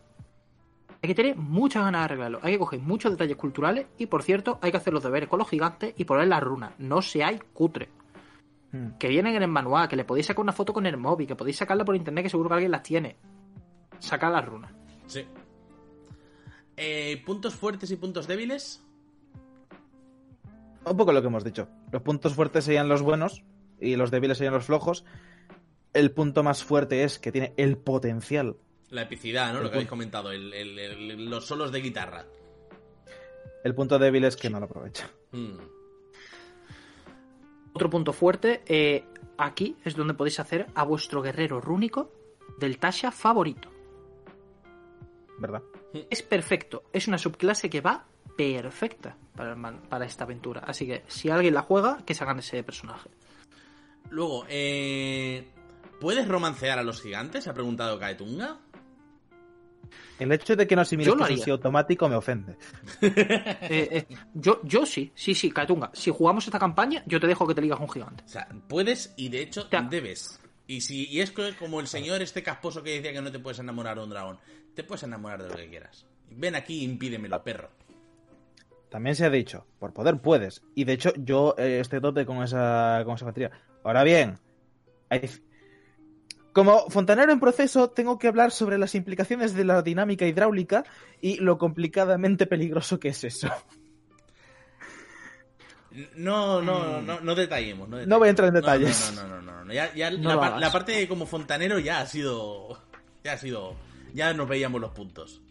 [1.03, 2.41] Hay que tener muchas ganas de arreglarlo.
[2.43, 5.39] Hay que coger muchos detalles culturales y, por cierto, hay que hacer los deberes con
[5.39, 6.73] los gigantes y poner las runas.
[6.79, 7.89] No seáis cutre.
[8.73, 8.99] Hmm.
[8.99, 11.37] Que vienen en el manual, que le podéis sacar una foto con el móvil, que
[11.37, 13.17] podéis sacarla por internet, que seguro que alguien las tiene.
[14.01, 14.73] Sacad las runas.
[15.07, 15.25] Sí.
[16.77, 18.83] Eh, ¿Puntos fuertes y puntos débiles?
[20.85, 21.69] Un poco lo que hemos dicho.
[21.93, 23.43] Los puntos fuertes serían los buenos
[23.81, 25.05] y los débiles serían los flojos.
[25.93, 28.57] El punto más fuerte es que tiene el potencial.
[28.91, 29.59] La epicidad, ¿no?
[29.59, 32.27] El Lo que habéis comentado, el- el- el- los solos de guitarra.
[33.63, 35.09] El punto débil es que no lo aprovecha.
[35.33, 35.57] Mm.
[37.73, 39.05] Otro punto fuerte, eh,
[39.39, 42.13] aquí es donde podéis hacer a vuestro guerrero rúnico
[42.59, 43.71] del Tasha favorito.
[45.45, 45.63] ¿Verdad?
[46.09, 50.63] Es perfecto, es una subclase que va perfecta para, el man- para esta aventura.
[50.67, 53.11] Así que si alguien la juega, que se hagan ese personaje.
[54.09, 55.47] Luego, eh,
[56.01, 57.47] ¿puedes romancear a los gigantes?
[57.47, 58.57] Ha preguntado Kaetunga.
[60.19, 62.57] El hecho de que no asimiles Yo lo que sea automático me ofende.
[63.03, 65.91] Eh, eh, yo, yo sí, sí, sí, Katunga.
[65.93, 68.25] Si jugamos esta campaña, yo te dejo que te ligas con un gigante.
[68.25, 70.41] O sea, puedes y de hecho debes.
[70.67, 73.39] Y si y es que como el señor este casposo que decía que no te
[73.39, 74.39] puedes enamorar de un dragón,
[74.75, 76.07] te puedes enamorar de lo que quieras.
[76.31, 77.71] Ven aquí y impídemelo, perro.
[78.91, 80.63] También se ha dicho, por poder puedes.
[80.75, 83.51] Y de hecho, yo eh, estoy tope con esa, con esa batería.
[83.83, 84.39] Ahora bien,
[85.09, 85.29] hay-
[86.53, 90.85] como fontanero en proceso, tengo que hablar sobre las implicaciones de la dinámica hidráulica
[91.21, 93.49] y lo complicadamente peligroso que es eso.
[96.17, 97.89] No, no, no, no detallemos.
[97.89, 99.13] No, No voy a entrar en detalles.
[99.15, 99.73] No, no, no, no, no, no.
[99.73, 102.81] Ya, ya No la, la parte de como fontanero ya ha sido.
[103.23, 103.75] Ya ha sido.
[104.15, 105.43] Ya nos veíamos los puntos.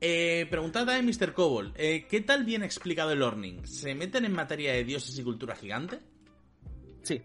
[0.00, 1.32] Eh, preguntad a Mr.
[1.32, 3.64] Cobol, eh, ¿qué tal bien explicado el Orning?
[3.64, 6.00] ¿Se meten en materia de dioses y cultura gigante?
[7.02, 7.22] Sí.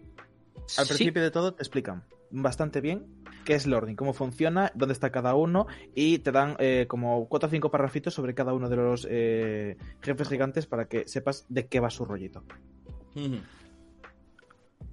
[0.78, 0.94] Al Sí.
[0.94, 3.04] principio de todo te explican bastante bien
[3.44, 7.48] qué es el cómo funciona, dónde está cada uno y te dan eh, como cuatro
[7.48, 11.66] o cinco parrafitos sobre cada uno de los eh, jefes gigantes para que sepas de
[11.66, 12.42] qué va su rollito.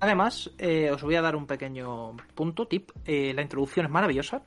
[0.01, 2.91] Además, eh, os voy a dar un pequeño punto, tip.
[3.05, 4.43] Eh, la introducción es maravillosa.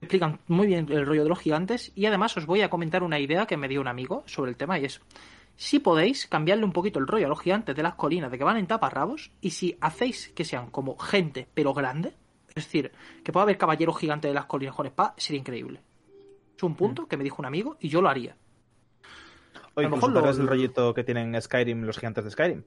[0.00, 1.92] Explican muy bien el rollo de los gigantes.
[1.94, 4.56] Y además os voy a comentar una idea que me dio un amigo sobre el
[4.56, 4.78] tema.
[4.78, 5.00] Y es,
[5.56, 8.44] si podéis cambiarle un poquito el rollo a los gigantes de las colinas, de que
[8.44, 9.30] van en taparrabos.
[9.40, 12.14] Y si hacéis que sean como gente, pero grande.
[12.54, 12.92] Es decir,
[13.24, 15.80] que pueda haber caballeros gigantes de las colinas con espada, sería increíble.
[16.56, 18.36] Es un punto que me dijo un amigo y yo lo haría.
[19.74, 22.24] O A lo incluso mejor lo- vez el rollito que tienen en Skyrim los gigantes
[22.24, 22.62] de Skyrim.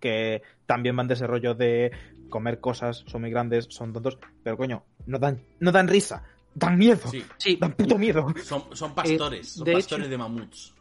[0.00, 1.90] Que también van de ese rollo de
[2.30, 6.24] comer cosas, son muy grandes, son tontos, pero coño, no dan, no dan risa,
[6.58, 8.26] dan miedo, Sí, Sí, dan puto miedo.
[8.42, 10.72] son, son pastores, son de pastores hecho- de mamuts.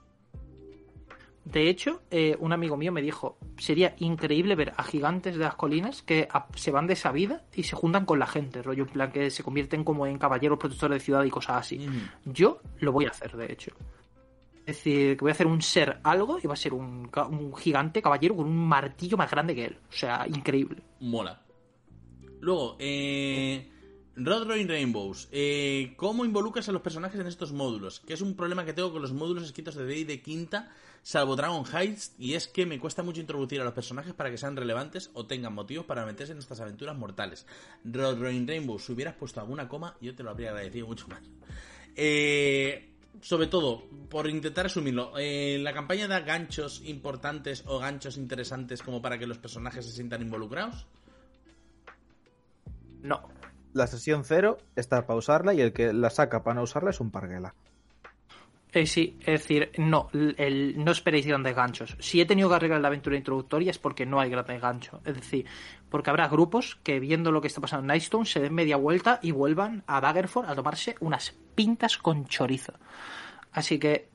[1.44, 5.54] De hecho, eh, un amigo mío me dijo, sería increíble ver a gigantes de las
[5.56, 8.84] colinas que a- se van de esa vida y se juntan con la gente, rollo
[8.86, 11.78] en plan que se convierten como en caballeros protectores de ciudad y cosas así.
[11.88, 12.32] Ujú.
[12.34, 13.72] Yo lo voy a hacer, de hecho.
[14.66, 17.56] Es decir, que voy a hacer un ser algo y va a ser un, un
[17.56, 19.78] gigante caballero con un martillo más grande que él.
[19.90, 20.82] O sea, increíble.
[21.02, 21.40] Mola.
[22.40, 23.70] Luego, eh,
[24.18, 25.28] Road Rolling Rainbows.
[25.32, 28.00] Eh, ¿Cómo involucras a los personajes en estos módulos?
[28.00, 30.72] Que es un problema que tengo con los módulos escritos de D&D quinta,
[31.04, 34.38] salvo Dragon Heights, y es que me cuesta mucho introducir a los personajes para que
[34.38, 37.46] sean relevantes o tengan motivos para meterse en estas aventuras mortales.
[37.84, 41.22] Road Rolling Rainbows, si hubieras puesto alguna coma, yo te lo habría agradecido mucho más.
[41.96, 48.82] Eh, sobre todo, por intentar asumirlo, eh, ¿la campaña da ganchos importantes o ganchos interesantes
[48.82, 50.86] como para que los personajes se sientan involucrados?
[53.02, 53.35] No.
[53.76, 57.02] La sesión cero está para usarla y el que la saca para no usarla es
[57.02, 57.54] un parguela.
[58.72, 61.98] Eh, sí, es decir, no, el- no esperéis grandes ganchos.
[62.00, 65.02] Si he tenido que arreglar la aventura introductoria es porque no hay grandes ganchos.
[65.04, 65.46] Es decir,
[65.90, 69.20] porque habrá grupos que viendo lo que está pasando en Nightstone se den media vuelta
[69.22, 72.74] y vuelvan a Daggerford a tomarse unas pintas con chorizo.
[73.52, 74.08] Así que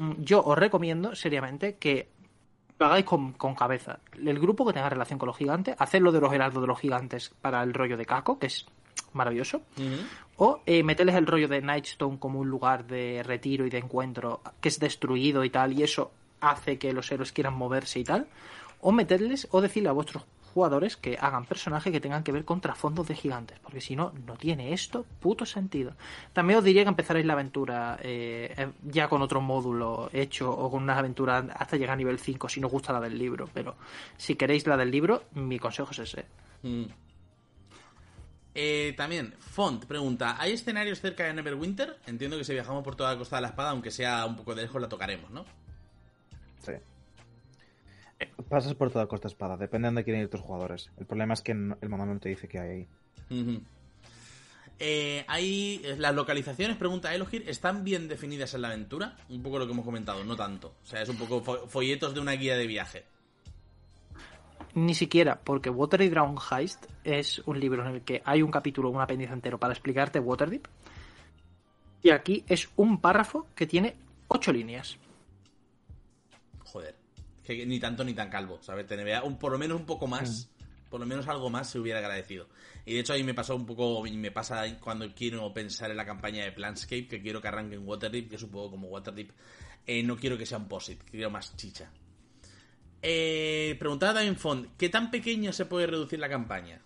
[0.00, 2.08] mm, yo os recomiendo seriamente que
[2.80, 4.00] lo hagáis con, cabeza.
[4.20, 7.30] El grupo que tenga relación con los gigantes, hacedlo de los heraldos de los gigantes
[7.40, 8.66] para el rollo de Caco, que es
[9.16, 9.62] maravilloso.
[10.36, 14.42] O eh, meterles el rollo de Nightstone como un lugar de retiro y de encuentro
[14.60, 18.26] que es destruido y tal, y eso hace que los héroes quieran moverse y tal.
[18.80, 20.24] O meterles, o decirle a vuestros
[20.56, 24.14] jugadores que hagan personajes que tengan que ver con trasfondos de gigantes, porque si no,
[24.26, 25.92] no tiene esto puto sentido.
[26.32, 30.70] También os diría que empezaréis la aventura eh, eh, ya con otro módulo hecho o
[30.70, 33.50] con unas aventuras hasta llegar a nivel 5 si no os gusta la del libro,
[33.52, 33.74] pero
[34.16, 36.24] si queréis la del libro, mi consejo es ese.
[36.62, 36.84] Mm.
[38.58, 41.98] Eh, también, Font pregunta: ¿Hay escenarios cerca de Neverwinter?
[42.06, 44.54] Entiendo que si viajamos por toda la costa de la espada, aunque sea un poco
[44.54, 45.44] de lejos, la tocaremos, ¿no?
[46.64, 46.72] Sí.
[48.48, 50.90] Pasas por toda costa espada, depende de dónde quieren ir tus jugadores.
[50.96, 52.88] El problema es que el manual no te dice que hay ahí.
[53.40, 53.60] Ujú.
[54.78, 59.16] Eh, hay las localizaciones, pregunta Elohir, ¿están bien definidas en la aventura?
[59.28, 60.76] Un poco lo que hemos comentado, no tanto.
[60.82, 63.04] O sea, es un poco fo- folletos de una guía de viaje.
[64.76, 68.90] Ni siquiera, porque Waterdeep Drown Heist es un libro en el que hay un capítulo,
[68.90, 70.68] un apéndice entero para explicarte Waterdeep.
[72.02, 73.96] Y aquí es un párrafo que tiene
[74.28, 74.98] ocho líneas.
[76.62, 76.94] Joder.
[77.42, 78.86] Que ni tanto ni tan calvo, ¿sabes?
[78.86, 80.50] TNBA, un, por lo menos un poco más.
[80.90, 82.46] Por lo menos algo más se hubiera agradecido.
[82.84, 85.96] Y de hecho ahí me pasó un poco, y me pasa cuando quiero pensar en
[85.96, 88.88] la campaña de Planscape, que quiero que arranque en Waterdeep, que es un poco como
[88.88, 89.32] Waterdeep.
[89.86, 91.90] Eh, no quiero que sea un POSIT, quiero más chicha.
[93.08, 96.80] Eh, preguntaba también Font, ¿qué tan pequeño se puede reducir la campaña?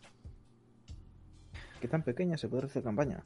[1.81, 3.25] ¿Qué tan pequeña se puede hacer campaña?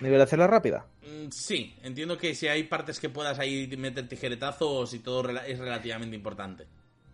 [0.00, 0.86] ¿Nivel de hacerla rápida?
[1.02, 5.58] Mm, sí, entiendo que si hay partes que puedas ahí meter tijeretazos y todo es
[5.58, 6.68] relativamente importante.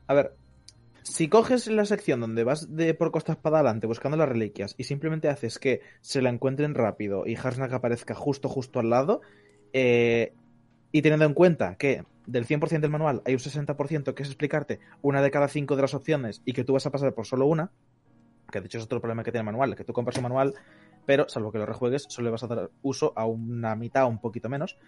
[0.08, 0.36] A ver,
[1.04, 4.84] si coges la sección donde vas de por costa espada adelante buscando las reliquias y
[4.84, 9.22] simplemente haces que se la encuentren rápido y Harsnak aparezca justo justo al lado,
[9.72, 10.34] eh,
[10.92, 14.78] y teniendo en cuenta que del 100% del manual hay un 60% que es explicarte
[15.00, 17.46] una de cada cinco de las opciones y que tú vas a pasar por solo
[17.46, 17.72] una,
[18.50, 20.54] que de hecho es otro problema que tiene el manual, que tú compras un manual,
[21.06, 24.08] pero salvo que lo rejuegues, solo le vas a dar uso a una mitad o
[24.08, 24.78] un poquito menos.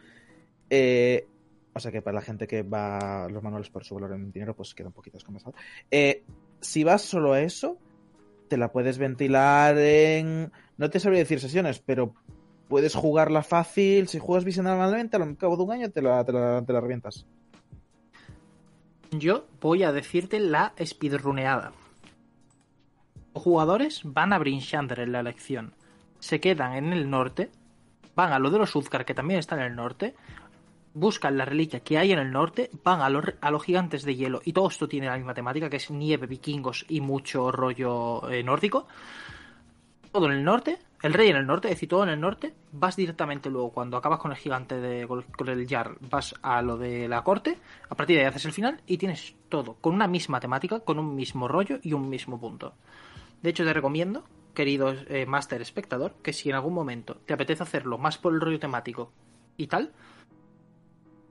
[0.70, 1.26] Eh,
[1.72, 4.54] o sea que para la gente que va los manuales por su valor en dinero,
[4.54, 5.56] pues queda un poquito descompensado.
[5.90, 6.22] Eh,
[6.60, 7.78] si vas solo a eso,
[8.48, 10.52] te la puedes ventilar en.
[10.76, 12.14] No te sabría decir sesiones, pero
[12.68, 14.08] puedes jugarla fácil.
[14.08, 17.26] Si juegas visionalmente, al cabo de un año te la, te la, revientas.
[19.10, 21.72] Yo voy a decirte la speedruneada.
[23.34, 25.74] Los jugadores van a Brinchander en la elección.
[26.18, 27.50] Se quedan en el norte,
[28.14, 30.14] van a lo de los Uzcar, que también está en el norte,
[30.94, 34.14] buscan la reliquia que hay en el norte, van a los, a los gigantes de
[34.14, 38.30] hielo, y todo esto tiene la misma temática, que es nieve, vikingos y mucho rollo
[38.30, 38.86] eh, nórdico.
[40.12, 42.54] Todo en el norte, el rey en el norte, es decir, todo en el norte.
[42.72, 46.78] Vas directamente luego, cuando acabas con el gigante de con, el Jar, vas a lo
[46.78, 47.58] de la corte.
[47.90, 50.98] A partir de ahí haces el final y tienes todo, con una misma temática, con
[50.98, 52.72] un mismo rollo y un mismo punto.
[53.42, 54.24] De hecho, te recomiendo,
[54.54, 58.40] querido eh, Master Espectador, que si en algún momento te apetece hacerlo más por el
[58.40, 59.12] rollo temático
[59.58, 59.92] y tal,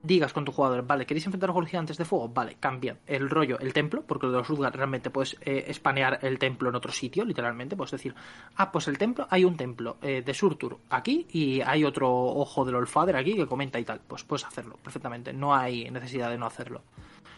[0.04, 2.28] digas con tus jugadores, vale, ¿queréis enfrentaros con los gigantes de fuego?
[2.28, 6.20] Vale, cambia el rollo, el templo, porque lo de los Udgar realmente puedes eh, espanear
[6.22, 8.14] el templo en otro sitio, literalmente, puedes decir,
[8.58, 12.66] ah, pues el templo, hay un templo eh, de Surtur aquí y hay otro ojo
[12.66, 16.38] del Olfader aquí que comenta y tal, pues puedes hacerlo perfectamente, no hay necesidad de
[16.38, 16.82] no hacerlo.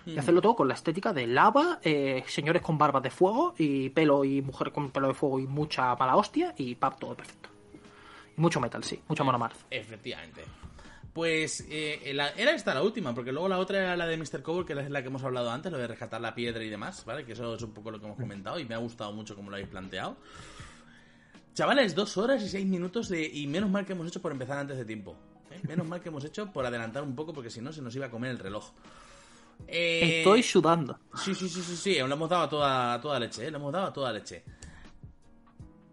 [0.07, 3.89] Y hacerlo todo con la estética de lava, eh, señores con barbas de fuego y
[3.89, 7.49] pelo y mujer con pelo de fuego y mucha mala hostia y pap, todo perfecto.
[8.37, 9.65] Y mucho metal, sí, mucha monomarz.
[9.71, 10.43] Efectivamente.
[11.15, 14.41] Pues eh, la- era esta la última, porque luego la otra era la de Mr.
[14.41, 17.05] Cobble, que es la que hemos hablado antes, lo de rescatar la piedra y demás,
[17.05, 17.23] ¿vale?
[17.25, 19.49] Que eso es un poco lo que hemos comentado y me ha gustado mucho como
[19.49, 20.17] lo habéis planteado.
[21.53, 23.23] Chavales, dos horas y seis minutos de...
[23.25, 25.15] Y menos mal que hemos hecho por empezar antes de tiempo.
[25.51, 25.61] ¿eh?
[25.65, 28.07] Menos mal que hemos hecho por adelantar un poco, porque si no se nos iba
[28.07, 28.71] a comer el reloj.
[29.69, 30.99] Eh, Estoy sudando.
[31.23, 33.51] Sí, sí, sí, sí, sí, le hemos dado a toda, a toda leche, ¿eh?
[33.51, 34.43] le hemos dado a toda leche.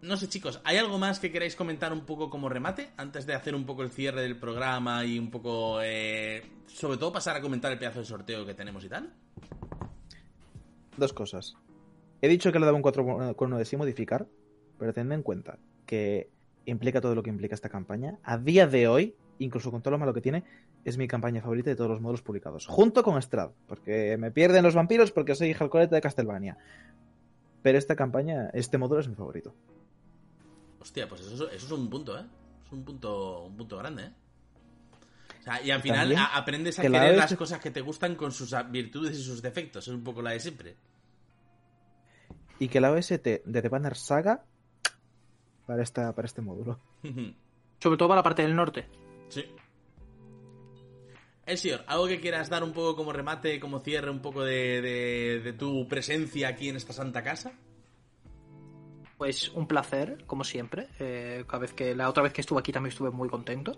[0.03, 2.89] No sé, chicos, ¿hay algo más que queráis comentar un poco como remate?
[2.97, 7.13] Antes de hacer un poco el cierre del programa y un poco, eh, sobre todo
[7.13, 9.13] pasar a comentar el pedazo de sorteo que tenemos y tal.
[10.97, 11.55] Dos cosas.
[12.21, 14.27] He dicho que le daba un 4 con 9 sin modificar,
[14.77, 16.29] pero tened en cuenta que
[16.65, 18.19] implica todo lo que implica esta campaña.
[18.23, 20.43] A día de hoy, incluso con todo lo malo que tiene,
[20.83, 22.67] es mi campaña favorita de todos los modelos publicados.
[22.67, 26.57] Junto con Strad, porque me pierden los vampiros porque soy Halcoleta de Castlevania.
[27.61, 29.55] Pero esta campaña, este módulo es mi favorito.
[30.83, 32.25] Hostia, pues eso, eso es un punto, ¿eh?
[32.65, 34.11] Es un punto, un punto grande, ¿eh?
[35.39, 38.15] O sea, y al final a- aprendes a la querer las cosas que te gustan
[38.15, 39.87] con sus virtudes y sus defectos.
[39.87, 40.75] Es un poco la de siempre.
[42.59, 44.43] Y que la OST de The Banner Saga
[45.65, 46.79] para, esta, para este módulo.
[47.79, 48.85] Sobre todo para la parte del norte.
[49.29, 49.43] Sí.
[51.45, 55.41] Elsior, ¿algo que quieras dar un poco como remate, como cierre un poco de, de-
[55.43, 57.53] de tu presencia aquí en esta santa casa?
[59.23, 60.89] Pues un placer, como siempre.
[60.99, 63.71] Eh, cada vez que la otra vez que estuve aquí también estuve muy contento.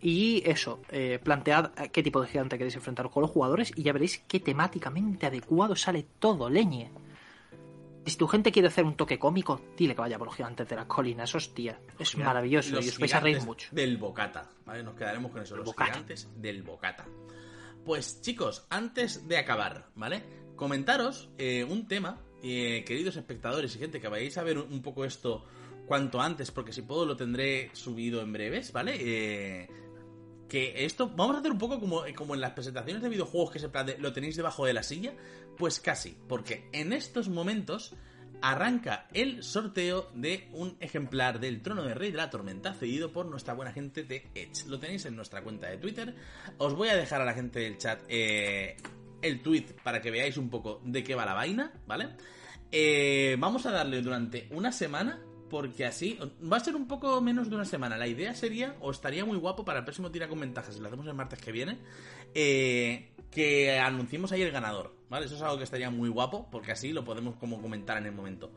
[0.00, 3.82] Y eso, eh, plantead a qué tipo de gigante queréis enfrentaros con los jugadores y
[3.82, 6.92] ya veréis qué temáticamente adecuado sale todo, leñe.
[8.06, 10.76] Si tu gente quiere hacer un toque cómico, dile que vaya por los gigantes de
[10.76, 11.80] las colinas, hostia.
[11.98, 13.70] Es Mira, maravilloso los y os vais a reír mucho.
[13.72, 14.84] Del bocata, ¿vale?
[14.84, 15.94] Nos quedaremos con eso, los bocata.
[15.94, 17.08] gigantes del bocata.
[17.84, 20.22] Pues chicos, antes de acabar, ¿vale?
[20.54, 25.04] Comentaros eh, un tema, eh, queridos espectadores y gente que vayáis a ver un poco
[25.04, 25.44] esto
[25.86, 28.96] cuanto antes, porque si puedo lo tendré subido en breves, ¿vale?
[28.98, 29.68] Eh,
[30.48, 33.58] que esto, vamos a hacer un poco como, como en las presentaciones de videojuegos que
[33.58, 35.14] se plan de, lo tenéis debajo de la silla,
[35.56, 37.94] pues casi, porque en estos momentos
[38.42, 43.26] arranca el sorteo de un ejemplar del Trono de Rey de la Tormenta cedido por
[43.26, 44.66] nuestra buena gente de Edge.
[44.66, 46.14] Lo tenéis en nuestra cuenta de Twitter.
[46.58, 48.76] Os voy a dejar a la gente del chat eh,
[49.22, 52.10] el tweet para que veáis un poco de qué va la vaina, ¿vale?
[52.72, 55.20] Eh, vamos a darle durante una semana
[55.50, 56.16] porque así
[56.50, 57.98] va a ser un poco menos de una semana.
[57.98, 60.86] La idea sería, o estaría muy guapo para el próximo tira con ventajas, si lo
[60.86, 61.78] hacemos el martes que viene,
[62.34, 65.26] eh, que anunciemos ahí el ganador, ¿vale?
[65.26, 68.12] Eso es algo que estaría muy guapo, porque así lo podemos como comentar en el
[68.12, 68.52] momento.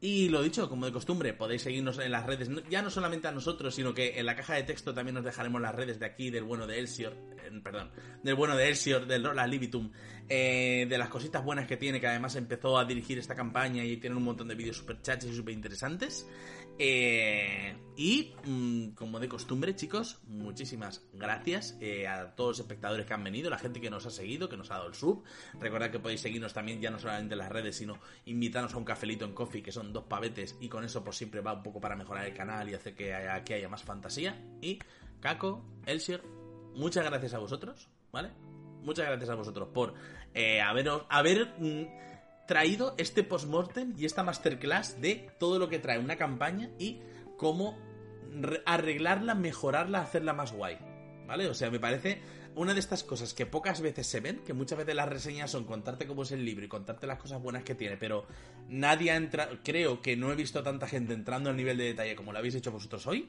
[0.00, 3.32] Y lo dicho, como de costumbre, podéis seguirnos en las redes, ya no solamente a
[3.32, 6.28] nosotros, sino que en la caja de texto también nos dejaremos las redes de aquí,
[6.28, 7.90] del bueno de Elsior, eh, perdón,
[8.22, 9.90] del bueno de Elsior, del Rola Libitum,
[10.28, 13.96] eh, de las cositas buenas que tiene, que además empezó a dirigir esta campaña y
[13.96, 16.26] tiene un montón de vídeos super chachos y super interesantes.
[16.78, 23.14] Eh, y, mm, como de costumbre, chicos, muchísimas gracias eh, a todos los espectadores que
[23.14, 25.24] han venido, la gente que nos ha seguido, que nos ha dado el sub.
[25.58, 28.84] Recordad que podéis seguirnos también, ya no solamente en las redes, sino invitarnos a un
[28.84, 31.80] cafelito en coffee, que son dos pavetes, y con eso, pues siempre va un poco
[31.80, 34.38] para mejorar el canal y hacer que haya, haya más fantasía.
[34.60, 34.78] Y,
[35.20, 36.22] Caco, Elsier,
[36.74, 38.30] muchas gracias a vosotros, ¿vale?
[38.82, 39.94] Muchas gracias a vosotros por
[40.34, 42.15] eh, haberos, haber mm,
[42.46, 47.00] traído este postmortem y esta masterclass de todo lo que trae una campaña y
[47.36, 47.78] cómo
[48.40, 50.78] re- arreglarla, mejorarla, hacerla más guay.
[51.26, 51.48] ¿Vale?
[51.48, 52.20] O sea, me parece
[52.54, 55.64] una de estas cosas que pocas veces se ven, que muchas veces las reseñas son
[55.64, 58.26] contarte cómo es el libro y contarte las cosas buenas que tiene, pero
[58.68, 62.14] nadie ha entrado, creo que no he visto tanta gente entrando al nivel de detalle
[62.16, 63.28] como lo habéis hecho vosotros hoy.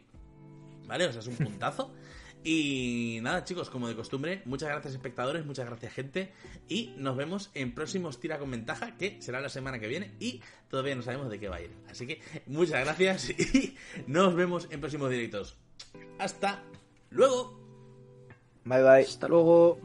[0.86, 1.08] ¿Vale?
[1.08, 1.92] O sea, es un puntazo.
[2.44, 6.32] Y nada, chicos, como de costumbre, muchas gracias espectadores, muchas gracias gente.
[6.70, 10.12] Y nos vemos en próximos Tira con Ventaja, que será la semana que viene.
[10.20, 11.72] Y todavía no sabemos de qué va a ir.
[11.90, 13.76] Así que muchas gracias y
[14.08, 15.58] nos vemos en próximos directos.
[16.20, 16.64] Hasta
[17.10, 17.60] luego.
[18.64, 19.02] Bye bye.
[19.02, 19.80] Hasta luego.